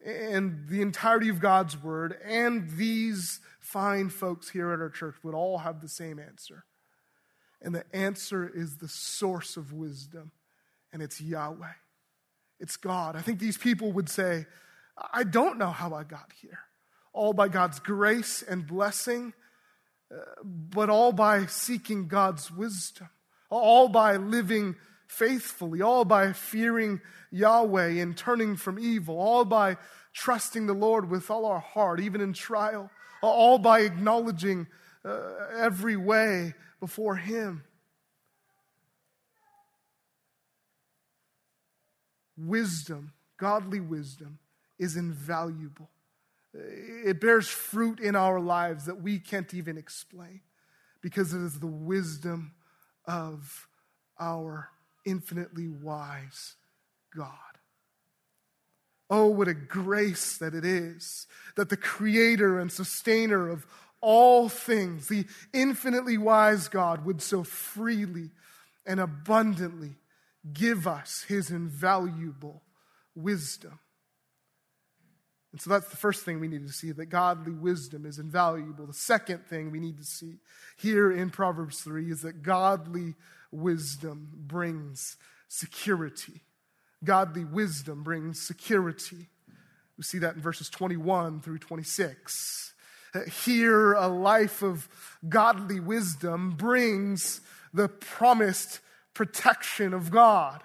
and 0.05 0.66
the 0.68 0.81
entirety 0.81 1.29
of 1.29 1.40
God's 1.40 1.76
word 1.76 2.16
and 2.24 2.70
these 2.70 3.40
fine 3.59 4.09
folks 4.09 4.48
here 4.48 4.72
at 4.72 4.81
our 4.81 4.88
church 4.88 5.16
would 5.22 5.35
all 5.35 5.59
have 5.59 5.81
the 5.81 5.88
same 5.88 6.18
answer. 6.18 6.64
And 7.62 7.74
the 7.74 7.85
answer 7.94 8.50
is 8.53 8.76
the 8.76 8.88
source 8.88 9.59
of 9.59 9.72
wisdom, 9.72 10.33
and 10.92 11.03
it's 11.03 11.20
Yahweh. 11.20 11.74
It's 12.59 12.79
God. 12.79 13.16
I 13.16 13.20
think 13.20 13.38
these 13.38 13.59
people 13.59 13.92
would 13.92 14.09
say, 14.09 14.46
I 15.13 15.25
don't 15.25 15.59
know 15.59 15.71
how 15.71 15.95
I 15.95 16.05
got 16.05 16.33
here. 16.41 16.59
All 17.13 17.33
by 17.33 17.49
God's 17.49 17.81
grace 17.81 18.43
and 18.43 18.67
blessing, 18.67 19.33
uh, 20.13 20.19
but 20.45 20.91
all 20.91 21.13
by 21.13 21.47
seeking 21.47 22.09
God's 22.09 22.51
wisdom, 22.51 23.09
all 23.49 23.89
by 23.89 24.17
living 24.17 24.77
faithfully, 25.07 25.83
all 25.83 26.05
by 26.05 26.33
fearing 26.33 27.01
Yahweh 27.33 28.01
and 28.01 28.17
turning 28.17 28.57
from 28.57 28.79
evil, 28.79 29.19
all 29.19 29.45
by 29.45 29.77
trusting 30.13 30.67
the 30.67 30.75
Lord 30.75 31.11
with 31.11 31.31
all 31.31 31.47
our 31.47 31.61
heart, 31.61 32.01
even 32.01 32.21
in 32.21 32.33
trial, 32.33 32.91
all 33.23 33.59
by 33.59 33.81
acknowledging 33.81 34.67
uh, 35.05 35.19
every 35.57 35.97
way 35.97 36.55
before 36.79 37.17
Him. 37.17 37.65
Wisdom, 42.37 43.13
godly 43.37 43.81
wisdom, 43.81 44.39
is 44.81 44.97
invaluable. 44.97 45.90
It 46.53 47.21
bears 47.21 47.47
fruit 47.47 48.01
in 48.01 48.16
our 48.16 48.40
lives 48.40 48.87
that 48.87 49.01
we 49.01 49.21
can't 49.21 49.53
even 49.55 49.79
explain 49.79 50.40
because 51.01 51.33
it 51.33 51.40
is 51.40 51.61
the 51.61 51.69
wisdom 51.69 52.55
of 53.05 53.69
our 54.19 54.71
infinitely 55.07 55.69
wise 55.69 56.57
God. 57.14 57.35
Oh, 59.09 59.27
what 59.27 59.49
a 59.49 59.55
grace 59.55 60.38
that 60.38 60.55
it 60.55 60.64
is 60.64 61.27
that 61.57 61.69
the 61.69 61.77
creator 61.77 62.59
and 62.59 62.73
sustainer 62.73 63.49
of 63.49 63.66
all 64.01 64.49
things, 64.49 65.09
the 65.09 65.27
infinitely 65.53 66.16
wise 66.16 66.69
God, 66.69 67.05
would 67.05 67.21
so 67.21 67.45
freely 67.45 68.31
and 68.87 68.99
abundantly 68.99 69.97
give 70.53 70.87
us 70.87 71.25
his 71.29 71.51
invaluable 71.51 72.62
wisdom. 73.14 73.79
And 75.53 75.61
so 75.61 75.71
that's 75.71 75.89
the 75.89 75.97
first 75.97 76.25
thing 76.25 76.39
we 76.39 76.49
need 76.49 76.67
to 76.67 76.73
see 76.73 76.93
that 76.93 77.07
godly 77.07 77.53
wisdom 77.53 78.07
is 78.07 78.19
invaluable. 78.19 78.87
The 78.87 78.95
second 78.95 79.47
thing 79.47 79.71
we 79.71 79.81
need 79.81 79.99
to 79.99 80.05
see 80.05 80.39
here 80.77 81.11
in 81.11 81.31
Proverbs 81.31 81.81
3 81.81 82.11
is 82.11 82.23
that 82.23 82.43
godly 82.43 83.15
wisdom 83.51 84.29
brings 84.33 85.17
security. 85.49 86.43
Godly 87.03 87.45
wisdom 87.45 88.03
brings 88.03 88.41
security. 88.41 89.29
We 89.97 90.05
see 90.05 90.19
that 90.19 90.37
in 90.37 90.41
verses 90.41 90.71
21 90.71 91.41
through 91.41 91.59
26. 91.59 92.73
Uh, 93.13 93.21
here, 93.45 93.95
a 93.95 94.07
life 94.07 94.63
of 94.63 94.89
godly 95.29 95.81
wisdom 95.81 96.51
brings 96.53 97.41
the 97.75 97.89
promised 97.89 98.79
protection 99.15 99.93
of 99.93 100.13
God. 100.13 100.63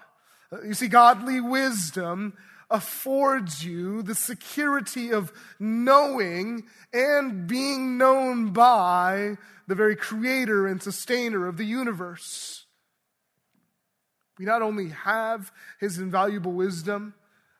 Uh, 0.52 0.62
you 0.62 0.74
see, 0.74 0.86
godly 0.86 1.40
wisdom 1.40 2.34
affords 2.70 3.64
you 3.64 4.02
the 4.02 4.14
security 4.14 5.10
of 5.10 5.32
knowing 5.58 6.66
and 6.92 7.46
being 7.46 7.96
known 7.96 8.50
by 8.50 9.36
the 9.66 9.74
very 9.74 9.96
creator 9.96 10.66
and 10.66 10.82
sustainer 10.82 11.46
of 11.46 11.56
the 11.56 11.64
universe. 11.64 12.66
We 14.38 14.44
not 14.44 14.62
only 14.62 14.90
have 14.90 15.52
his 15.80 15.98
invaluable 15.98 16.52
wisdom, 16.52 17.14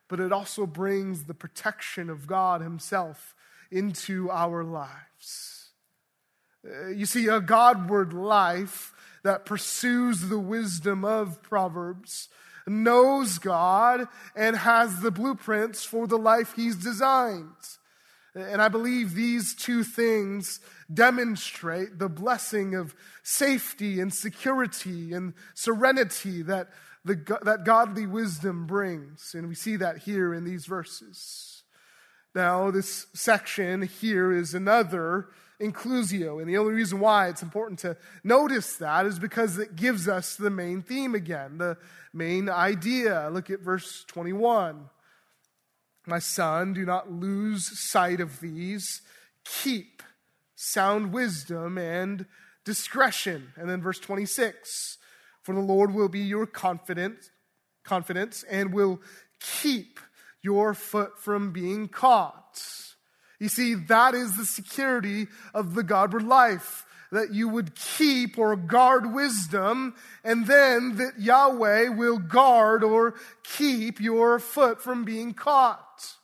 but 0.09 0.21
it 0.21 0.33
also 0.33 0.66
brings 0.66 1.25
the 1.25 1.35
protection 1.35 2.11
of 2.11 2.27
God 2.27 2.61
himself 2.61 3.35
into 3.71 4.31
our 4.31 4.62
lives. 4.62 5.71
Uh, 6.64 6.88
you 6.88 7.07
see, 7.07 7.29
a 7.29 7.40
Godward 7.40 8.12
life 8.12 8.92
that 9.23 9.47
pursues 9.47 10.21
the 10.29 10.38
wisdom 10.38 11.05
of 11.05 11.42
Proverbs 11.42 12.29
knows 12.66 13.38
God 13.38 14.09
and 14.35 14.57
has 14.57 15.00
the 15.00 15.11
blueprints 15.11 15.85
for 15.85 16.07
the 16.07 16.18
life 16.18 16.55
he's 16.55 16.76
designed. 16.76 17.55
And 18.35 18.61
I 18.61 18.68
believe 18.68 19.14
these 19.14 19.55
two 19.55 19.83
things 19.83 20.61
demonstrate 20.92 21.98
the 21.98 22.09
blessing 22.09 22.74
of 22.74 22.94
safety 23.22 23.98
and 23.98 24.12
security 24.12 25.14
and 25.14 25.33
serenity 25.55 26.42
that, 26.42 26.68
the, 27.05 27.14
that 27.42 27.64
godly 27.64 28.07
wisdom 28.07 28.66
brings. 28.66 29.35
And 29.35 29.48
we 29.48 29.55
see 29.55 29.76
that 29.76 29.98
here 29.98 30.35
in 30.35 30.44
these 30.44 30.66
verses. 30.66 31.62
Now, 32.35 32.70
this 32.70 33.07
section 33.14 33.81
here 33.83 34.31
is 34.31 34.52
another 34.52 35.29
inclusio. 35.61 36.40
And 36.40 36.49
the 36.49 36.59
only 36.59 36.75
reason 36.75 37.01
why 37.01 37.29
it's 37.29 37.42
important 37.42 37.79
to 37.81 37.97
notice 38.23 38.77
that 38.77 39.07
is 39.07 39.19
because 39.19 39.59
it 39.59 39.77
gives 39.77 40.09
us 40.09 40.37
the 40.37 40.51
main 40.51 40.83
theme 40.83 41.14
again, 41.14 41.59
the 41.59 41.77
main 42.12 42.49
idea. 42.49 43.29
Look 43.33 43.51
at 43.51 43.61
verse 43.61 44.05
21. 44.09 44.88
My 46.07 46.19
son, 46.19 46.73
do 46.73 46.85
not 46.85 47.11
lose 47.11 47.79
sight 47.79 48.21
of 48.21 48.40
these. 48.40 49.03
Keep 49.45 50.03
sound 50.55 51.12
wisdom 51.12 51.79
and 51.79 52.27
discretion. 52.64 53.53
And 53.57 53.69
then 53.69 53.81
verse 53.81 53.99
26 53.99 54.99
For 55.42 55.55
the 55.55 55.61
Lord 55.61 55.95
will 55.95 56.09
be 56.09 56.21
your 56.21 56.47
confidence, 56.47 57.31
confidence 57.85 58.45
and 58.45 58.73
will 58.73 59.01
keep 59.40 60.01
your 60.42 60.75
foot 60.75 61.19
from 61.19 61.53
being 61.53 61.88
caught. 61.88 62.61
You 63.38 63.49
see, 63.49 63.75
that 63.75 64.14
is 64.14 64.37
the 64.37 64.46
security 64.46 65.29
of 65.55 65.75
the 65.75 65.83
Godward 65.83 66.22
life 66.22 66.87
that 67.12 67.33
you 67.33 67.49
would 67.49 67.75
keep 67.75 68.38
or 68.38 68.57
guard 68.57 69.12
wisdom, 69.12 69.94
and 70.25 70.46
then 70.46 70.96
that 70.96 71.12
Yahweh 71.18 71.88
will 71.88 72.18
guard 72.18 72.83
or 72.83 73.14
keep 73.42 74.01
your 74.01 74.38
foot 74.38 74.83
from 74.83 75.05
being 75.05 75.33
caught. 75.33 76.14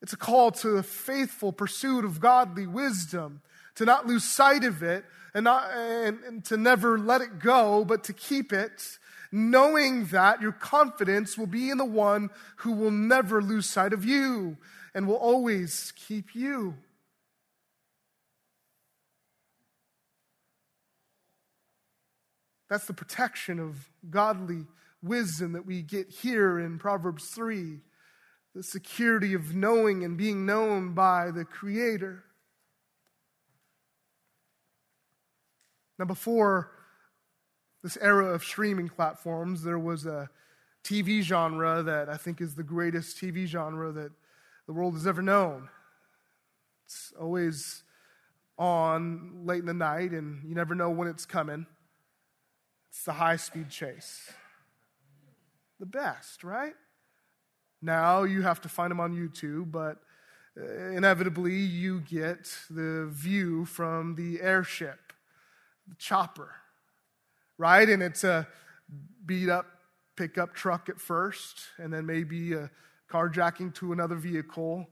It's 0.00 0.12
a 0.12 0.16
call 0.16 0.52
to 0.52 0.70
the 0.70 0.82
faithful 0.82 1.52
pursuit 1.52 2.04
of 2.04 2.20
godly 2.20 2.66
wisdom, 2.66 3.40
to 3.74 3.84
not 3.84 4.06
lose 4.06 4.24
sight 4.24 4.64
of 4.64 4.82
it 4.82 5.04
and, 5.34 5.44
not, 5.44 5.70
and, 5.72 6.18
and 6.26 6.44
to 6.46 6.56
never 6.56 6.98
let 6.98 7.20
it 7.20 7.38
go, 7.38 7.84
but 7.84 8.04
to 8.04 8.12
keep 8.12 8.52
it, 8.52 8.98
knowing 9.30 10.06
that 10.06 10.40
your 10.40 10.52
confidence 10.52 11.36
will 11.36 11.46
be 11.46 11.68
in 11.70 11.76
the 11.76 11.84
one 11.84 12.30
who 12.56 12.72
will 12.72 12.90
never 12.90 13.42
lose 13.42 13.68
sight 13.68 13.92
of 13.92 14.04
you 14.04 14.56
and 14.96 15.06
will 15.06 15.16
always 15.16 15.92
keep 15.94 16.34
you. 16.34 16.74
That's 22.70 22.86
the 22.86 22.94
protection 22.94 23.60
of 23.60 23.90
godly 24.08 24.64
wisdom 25.02 25.52
that 25.52 25.66
we 25.66 25.82
get 25.82 26.08
here 26.08 26.58
in 26.58 26.78
Proverbs 26.78 27.26
3 27.26 27.80
the 28.54 28.62
security 28.62 29.34
of 29.34 29.54
knowing 29.54 30.02
and 30.02 30.16
being 30.16 30.46
known 30.46 30.94
by 30.94 31.30
the 31.30 31.44
Creator. 31.44 32.24
Now, 35.98 36.06
before 36.06 36.70
this 37.82 37.98
era 38.00 38.28
of 38.28 38.42
streaming 38.42 38.88
platforms, 38.88 39.62
there 39.62 39.78
was 39.78 40.06
a 40.06 40.30
TV 40.82 41.20
genre 41.20 41.82
that 41.82 42.08
I 42.08 42.16
think 42.16 42.40
is 42.40 42.54
the 42.54 42.62
greatest 42.62 43.20
TV 43.20 43.44
genre 43.44 43.92
that 43.92 44.12
the 44.66 44.72
world 44.72 44.94
has 44.94 45.06
ever 45.06 45.22
known. 45.22 45.68
It's 46.84 47.12
always 47.18 47.82
on 48.58 49.42
late 49.44 49.60
in 49.60 49.66
the 49.66 49.74
night, 49.74 50.12
and 50.12 50.42
you 50.48 50.54
never 50.54 50.74
know 50.74 50.90
when 50.90 51.08
it's 51.08 51.26
coming. 51.26 51.66
It's 52.90 53.04
the 53.04 53.12
high 53.12 53.36
speed 53.36 53.70
chase. 53.70 54.30
The 55.78 55.86
best, 55.86 56.42
right? 56.42 56.74
Now 57.82 58.22
you 58.22 58.42
have 58.42 58.60
to 58.62 58.68
find 58.68 58.90
them 58.90 59.00
on 59.00 59.14
YouTube, 59.14 59.70
but 59.70 59.98
uh, 60.58 60.90
inevitably 60.90 61.54
you 61.54 62.00
get 62.00 62.50
the 62.70 63.06
view 63.10 63.66
from 63.66 64.14
the 64.14 64.40
airship, 64.40 65.12
the 65.86 65.94
chopper, 65.96 66.54
right? 67.58 67.88
And 67.88 68.02
it's 68.02 68.24
a 68.24 68.48
beat 69.24 69.50
up 69.50 69.66
pickup 70.16 70.54
truck 70.54 70.88
at 70.88 70.98
first, 70.98 71.58
and 71.76 71.92
then 71.92 72.06
maybe 72.06 72.54
a 72.54 72.70
carjacking 73.10 73.74
to 73.76 73.92
another 73.92 74.16
vehicle, 74.16 74.88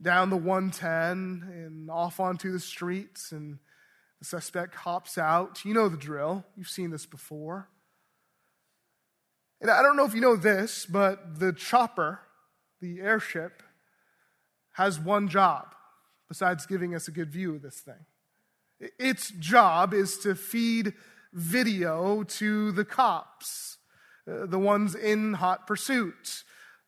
down 0.00 0.30
the 0.30 0.36
110 0.36 1.48
and 1.52 1.90
off 1.90 2.18
onto 2.18 2.52
the 2.52 2.60
streets, 2.60 3.32
and 3.32 3.58
the 4.18 4.24
suspect 4.24 4.74
hops 4.74 5.16
out. 5.18 5.64
You 5.64 5.74
know 5.74 5.88
the 5.88 5.96
drill, 5.96 6.44
you've 6.56 6.68
seen 6.68 6.90
this 6.90 7.06
before. 7.06 7.68
And 9.60 9.70
I 9.70 9.80
don't 9.80 9.96
know 9.96 10.04
if 10.04 10.14
you 10.14 10.20
know 10.20 10.34
this, 10.34 10.86
but 10.86 11.38
the 11.38 11.52
chopper, 11.52 12.20
the 12.80 13.00
airship, 13.00 13.62
has 14.72 14.98
one 14.98 15.28
job 15.28 15.74
besides 16.28 16.66
giving 16.66 16.94
us 16.94 17.06
a 17.06 17.12
good 17.12 17.30
view 17.30 17.54
of 17.54 17.62
this 17.62 17.80
thing. 17.80 18.06
Its 18.98 19.30
job 19.30 19.94
is 19.94 20.18
to 20.18 20.34
feed 20.34 20.94
video 21.32 22.24
to 22.24 22.72
the 22.72 22.84
cops, 22.84 23.78
uh, 24.28 24.46
the 24.46 24.58
ones 24.58 24.94
in 24.94 25.34
hot 25.34 25.66
pursuit, 25.66 26.42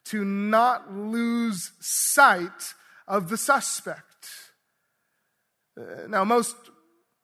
to 0.07 0.25
not 0.25 0.93
lose 0.93 1.73
sight 1.81 2.75
of 3.09 3.29
the 3.29 3.37
suspect. 3.37 4.29
Uh, 5.79 6.07
now, 6.09 6.25
most 6.25 6.57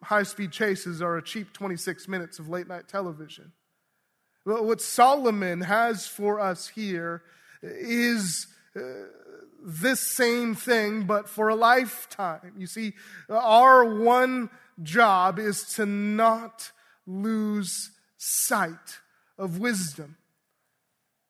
high 0.03 0.23
speed 0.23 0.51
chases 0.51 1.03
are 1.03 1.17
a 1.17 1.23
cheap 1.23 1.53
26 1.53 2.09
minutes 2.09 2.39
of 2.39 2.49
late 2.49 2.69
night 2.69 2.89
television. 2.89 3.53
But 4.47 4.65
what 4.65 4.81
Solomon 4.81 5.61
has 5.63 6.07
for 6.07 6.41
us 6.41 6.69
here 6.69 7.23
is 7.63 8.47
uh, 8.75 8.81
this 9.63 10.01
same 10.01 10.55
thing, 10.55 11.05
but 11.05 11.29
for 11.29 11.49
a 11.49 11.55
lifetime. 11.55 12.53
You 12.57 12.67
see, 12.67 12.95
our 13.29 13.85
one 13.85 14.51
job 14.83 15.39
is 15.39 15.65
to 15.75 15.85
not 15.85 16.73
lose 17.07 17.91
sight 18.17 19.01
of 19.39 19.59
wisdom. 19.59 20.17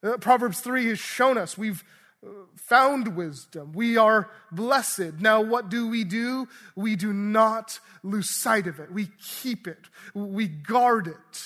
Uh, 0.02 0.16
Proverbs 0.16 0.60
3 0.60 0.86
has 0.88 0.98
shown 0.98 1.36
us 1.36 1.58
we've 1.58 1.84
uh, 2.24 2.30
found 2.56 3.16
wisdom. 3.16 3.72
We 3.72 3.96
are 3.96 4.30
blessed. 4.50 5.20
Now, 5.20 5.42
what 5.42 5.68
do 5.68 5.88
we 5.88 6.04
do? 6.04 6.48
We 6.74 6.96
do 6.96 7.12
not 7.12 7.78
lose 8.02 8.30
sight 8.30 8.66
of 8.66 8.80
it. 8.80 8.90
We 8.90 9.08
keep 9.22 9.66
it. 9.66 9.88
We 10.14 10.48
guard 10.48 11.08
it. 11.08 11.42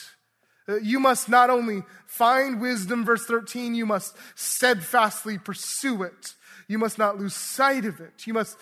Uh, 0.69 0.77
you 0.77 0.99
must 0.99 1.29
not 1.29 1.51
only 1.51 1.83
find 2.07 2.61
wisdom, 2.61 3.05
verse 3.05 3.27
13, 3.27 3.75
you 3.75 3.87
must 3.87 4.17
steadfastly 4.35 5.39
pursue 5.39 6.03
it. 6.05 6.35
You 6.69 6.79
must 6.79 6.97
not 6.97 7.19
lose 7.19 7.35
sight 7.35 7.85
of 7.85 8.01
it. 8.01 8.27
You 8.27 8.33
must 8.33 8.57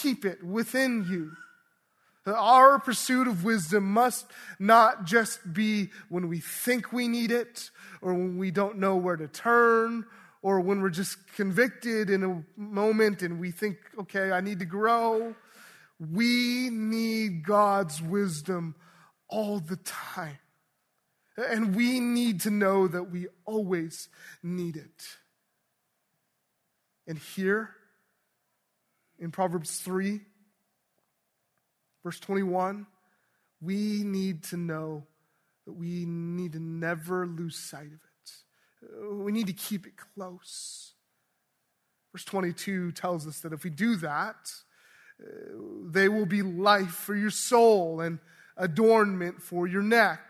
keep 0.00 0.24
it 0.24 0.42
within 0.44 1.06
you. 1.08 1.32
Our 2.26 2.78
pursuit 2.78 3.28
of 3.28 3.44
wisdom 3.44 3.92
must 3.92 4.26
not 4.58 5.04
just 5.04 5.52
be 5.52 5.90
when 6.08 6.28
we 6.28 6.40
think 6.40 6.92
we 6.92 7.08
need 7.08 7.30
it, 7.30 7.70
or 8.02 8.12
when 8.12 8.38
we 8.38 8.50
don't 8.50 8.78
know 8.78 8.96
where 8.96 9.16
to 9.16 9.26
turn, 9.26 10.04
or 10.42 10.60
when 10.60 10.80
we're 10.80 10.90
just 10.90 11.18
convicted 11.34 12.10
in 12.10 12.22
a 12.22 12.60
moment 12.60 13.22
and 13.22 13.40
we 13.40 13.50
think, 13.50 13.78
okay, 14.00 14.32
I 14.32 14.40
need 14.40 14.58
to 14.60 14.64
grow. 14.64 15.34
We 15.98 16.70
need 16.70 17.44
God's 17.44 18.00
wisdom 18.00 18.74
all 19.28 19.60
the 19.60 19.76
time. 19.76 20.38
And 21.36 21.74
we 21.74 22.00
need 22.00 22.40
to 22.42 22.50
know 22.50 22.86
that 22.86 23.10
we 23.10 23.28
always 23.44 24.08
need 24.42 24.76
it. 24.76 25.16
And 27.06 27.18
here 27.18 27.70
in 29.18 29.30
Proverbs 29.30 29.78
3, 29.78 30.20
verse 32.02 32.18
21, 32.20 32.86
we 33.60 34.02
need 34.04 34.42
to 34.44 34.56
know 34.56 35.04
that 35.66 35.72
we 35.72 36.04
need 36.06 36.52
to 36.52 36.60
never 36.60 37.26
lose 37.26 37.56
sight 37.56 37.86
of 37.86 37.92
it. 37.92 39.12
We 39.12 39.32
need 39.32 39.46
to 39.46 39.52
keep 39.52 39.86
it 39.86 39.92
close. 40.14 40.94
Verse 42.12 42.24
22 42.24 42.92
tells 42.92 43.26
us 43.26 43.40
that 43.40 43.52
if 43.52 43.64
we 43.64 43.70
do 43.70 43.96
that, 43.96 44.50
they 45.84 46.08
will 46.08 46.26
be 46.26 46.42
life 46.42 46.90
for 46.90 47.14
your 47.14 47.30
soul 47.30 48.00
and 48.00 48.18
adornment 48.56 49.42
for 49.42 49.66
your 49.66 49.82
neck. 49.82 50.20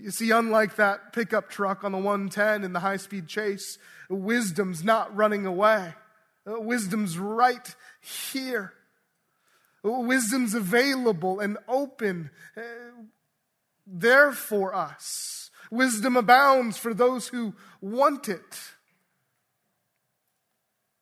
You 0.00 0.10
see, 0.10 0.30
unlike 0.30 0.76
that 0.76 1.12
pickup 1.12 1.48
truck 1.48 1.84
on 1.84 1.92
the 1.92 1.98
110 1.98 2.64
in 2.64 2.72
the 2.72 2.80
high 2.80 2.96
speed 2.96 3.28
chase, 3.28 3.78
wisdom's 4.08 4.82
not 4.82 5.14
running 5.14 5.46
away. 5.46 5.94
Uh, 6.46 6.60
wisdom's 6.60 7.18
right 7.18 7.74
here. 8.00 8.72
Wisdom's 9.82 10.54
available 10.54 11.40
and 11.40 11.58
open 11.68 12.30
uh, 12.56 12.62
there 13.86 14.32
for 14.32 14.74
us. 14.74 15.50
Wisdom 15.70 16.16
abounds 16.16 16.78
for 16.78 16.94
those 16.94 17.28
who 17.28 17.54
want 17.80 18.28
it. 18.28 18.60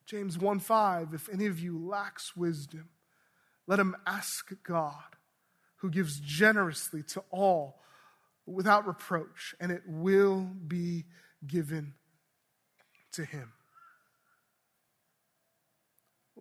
James 0.07 0.39
1 0.39 0.61
5, 0.61 1.15
if 1.15 1.29
any 1.29 1.47
of 1.47 1.61
you 1.61 1.79
lacks 1.79 2.35
wisdom, 2.35 2.89
let 3.67 3.79
him 3.79 3.95
ask 4.07 4.53
God, 4.65 5.17
who 5.77 5.91
gives 5.91 6.19
generously 6.19 7.03
to 7.05 7.23
all 7.31 7.81
without 8.47 8.87
reproach, 8.87 9.55
and 9.61 9.71
it 9.71 9.83
will 9.87 10.51
be 10.67 11.05
given 11.47 11.95
to 13.13 13.25
him. 13.25 13.53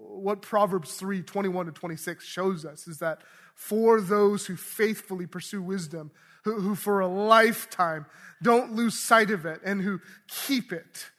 What 0.02 0.42
Proverbs 0.42 0.94
3 0.96 1.22
21 1.24 1.66
to 1.66 1.72
26 1.72 2.26
shows 2.26 2.66
us 2.66 2.88
is 2.88 3.00
that 3.00 3.22
for 3.54 4.00
those 4.00 4.46
who 4.46 4.56
faithfully 4.56 5.28
pursue 5.28 5.62
wisdom, 5.62 6.12
who, 6.46 6.62
who 6.62 6.76
for 6.76 7.02
a 7.02 7.08
lifetime 7.08 8.06
don't 8.42 8.74
lose 8.74 8.98
sight 8.98 9.30
of 9.30 9.46
it, 9.46 9.60
and 9.66 9.82
who 9.82 10.00
keep 10.28 10.72
it, 10.72 11.10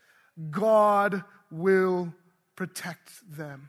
God 0.50 1.22
will 1.50 2.14
protect 2.56 3.10
them. 3.36 3.68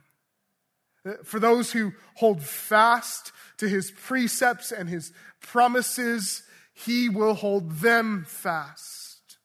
For 1.24 1.38
those 1.40 1.72
who 1.72 1.92
hold 2.14 2.42
fast 2.42 3.32
to 3.58 3.68
his 3.68 3.90
precepts 3.90 4.72
and 4.72 4.88
his 4.88 5.12
promises, 5.40 6.44
he 6.72 7.08
will 7.08 7.34
hold 7.34 7.72
them 7.80 8.24
fast. 8.26 9.38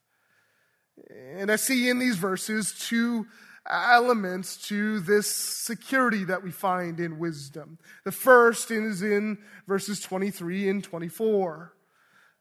And 1.10 1.50
I 1.50 1.56
see 1.56 1.88
in 1.88 1.98
these 1.98 2.16
verses 2.16 2.74
two 2.78 3.26
elements 3.68 4.56
to 4.68 5.00
this 5.00 5.26
security 5.26 6.24
that 6.24 6.42
we 6.42 6.50
find 6.50 7.00
in 7.00 7.18
wisdom. 7.18 7.78
The 8.04 8.12
first 8.12 8.70
is 8.70 9.02
in 9.02 9.38
verses 9.66 10.00
23 10.00 10.68
and 10.68 10.84
24. 10.84 11.74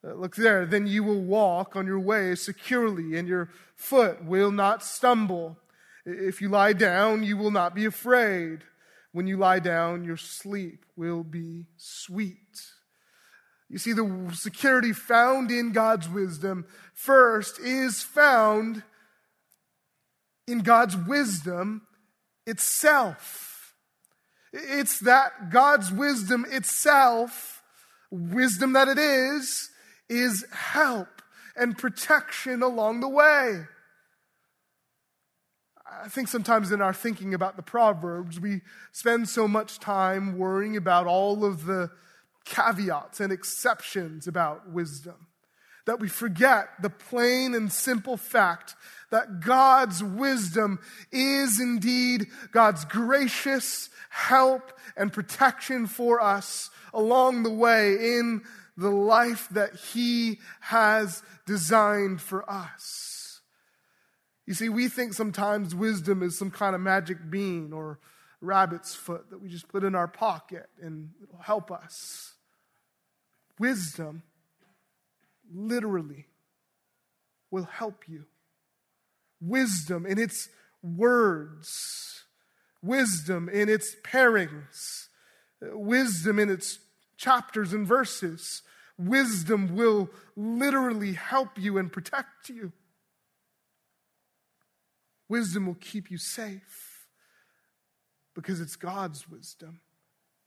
Uh, 0.04 0.14
look 0.14 0.36
there. 0.36 0.66
Then 0.66 0.88
you 0.88 1.04
will 1.04 1.22
walk 1.22 1.76
on 1.76 1.86
your 1.86 2.00
way 2.00 2.36
securely, 2.36 3.18
and 3.18 3.28
your 3.28 3.50
foot 3.76 4.24
will 4.24 4.52
not 4.52 4.84
stumble. 4.84 5.58
If 6.06 6.42
you 6.42 6.50
lie 6.50 6.74
down, 6.74 7.24
you 7.24 7.36
will 7.36 7.52
not 7.52 7.76
be 7.76 7.86
afraid. 7.86 8.64
When 9.12 9.28
you 9.28 9.38
lie 9.38 9.60
down, 9.60 10.04
your 10.04 10.18
sleep 10.18 10.86
will 10.96 11.24
be 11.24 11.66
sweet. 11.76 12.38
You 13.70 13.78
see, 13.78 13.92
the 13.92 14.32
security 14.34 14.94
found 14.94 15.52
in 15.52 15.74
God's 15.74 16.08
wisdom 16.08 16.66
first 16.94 17.60
is 17.60 18.02
found 18.02 18.84
in 20.48 20.60
God's 20.60 20.96
wisdom 20.96 21.84
itself. 22.46 23.76
It's 24.54 25.00
that 25.02 25.50
God's 25.52 25.92
wisdom 25.92 26.46
itself, 26.50 27.62
wisdom 28.10 28.74
that 28.74 28.88
it 28.88 28.98
is, 28.98 29.70
is 30.10 30.46
help 30.52 31.22
and 31.56 31.78
protection 31.78 32.64
along 32.64 33.02
the 33.02 33.10
way. 33.10 33.66
I 36.04 36.10
think 36.10 36.28
sometimes 36.28 36.72
in 36.72 36.82
our 36.82 36.94
thinking 36.94 37.34
about 37.34 37.56
the 37.56 37.64
Proverbs, 37.64 38.40
we 38.40 38.62
spend 38.92 39.28
so 39.28 39.48
much 39.48 39.80
time 39.80 40.38
worrying 40.38 40.78
about 40.78 41.08
all 41.08 41.44
of 41.44 41.66
the 41.66 41.90
caveats 42.46 43.20
and 43.20 43.34
exceptions 43.34 44.28
about 44.28 44.70
wisdom, 44.70 45.28
that 45.86 46.00
we 46.00 46.08
forget 46.08 46.70
the 46.82 46.90
plain 46.90 47.54
and 47.54 47.72
simple 47.72 48.16
fact 48.16 48.76
that 49.12 49.40
God's 49.40 50.04
wisdom 50.04 50.80
is 51.12 51.60
indeed 51.60 52.28
God's 52.52 52.86
gracious 52.86 53.90
help 54.10 54.72
and 54.96 55.14
protection 55.14 55.88
for 55.88 56.22
us 56.22 56.70
along 56.94 57.44
the 57.44 57.54
way 57.54 57.94
in 57.94 58.42
the 58.76 58.90
life 58.90 59.48
that 59.52 59.76
He 59.76 60.40
has 60.60 61.24
designed 61.46 62.22
for 62.22 62.50
us. 62.50 63.42
You 64.46 64.54
see, 64.54 64.70
we 64.70 64.88
think 64.88 65.14
sometimes 65.14 65.76
wisdom 65.76 66.24
is 66.24 66.38
some 66.38 66.52
kind 66.52 66.74
of 66.74 66.82
magic 66.82 67.18
bean 67.30 67.74
or 67.74 68.00
rabbit's 68.40 68.96
foot 68.96 69.30
that 69.30 69.42
we 69.42 69.50
just 69.50 69.68
put 69.68 69.84
in 69.84 69.96
our 69.96 70.08
pocket 70.08 70.68
and 70.82 71.10
it'll 71.22 71.42
help 71.42 71.72
us. 71.72 72.34
Wisdom 73.60 74.24
literally 75.54 76.28
will 77.52 77.66
help 77.66 78.08
you. 78.08 78.26
Wisdom 79.40 80.06
in 80.06 80.18
its 80.18 80.50
words, 80.82 82.24
wisdom 82.82 83.50
in 83.50 83.70
its 83.70 83.96
pairings, 84.04 85.08
wisdom 85.62 86.40
in 86.40 86.50
its 86.50 86.80
chapters 87.18 87.74
and 87.74 87.86
verses. 87.86 88.62
Wisdom 88.98 89.76
will 89.76 90.10
literally 90.36 91.14
help 91.14 91.58
you 91.58 91.78
and 91.78 91.92
protect 91.92 92.50
you. 92.50 92.72
Wisdom 95.30 95.68
will 95.68 95.78
keep 95.80 96.10
you 96.10 96.18
safe 96.18 97.08
because 98.34 98.62
it's 98.62 98.76
God's 98.76 99.30
wisdom. 99.30 99.82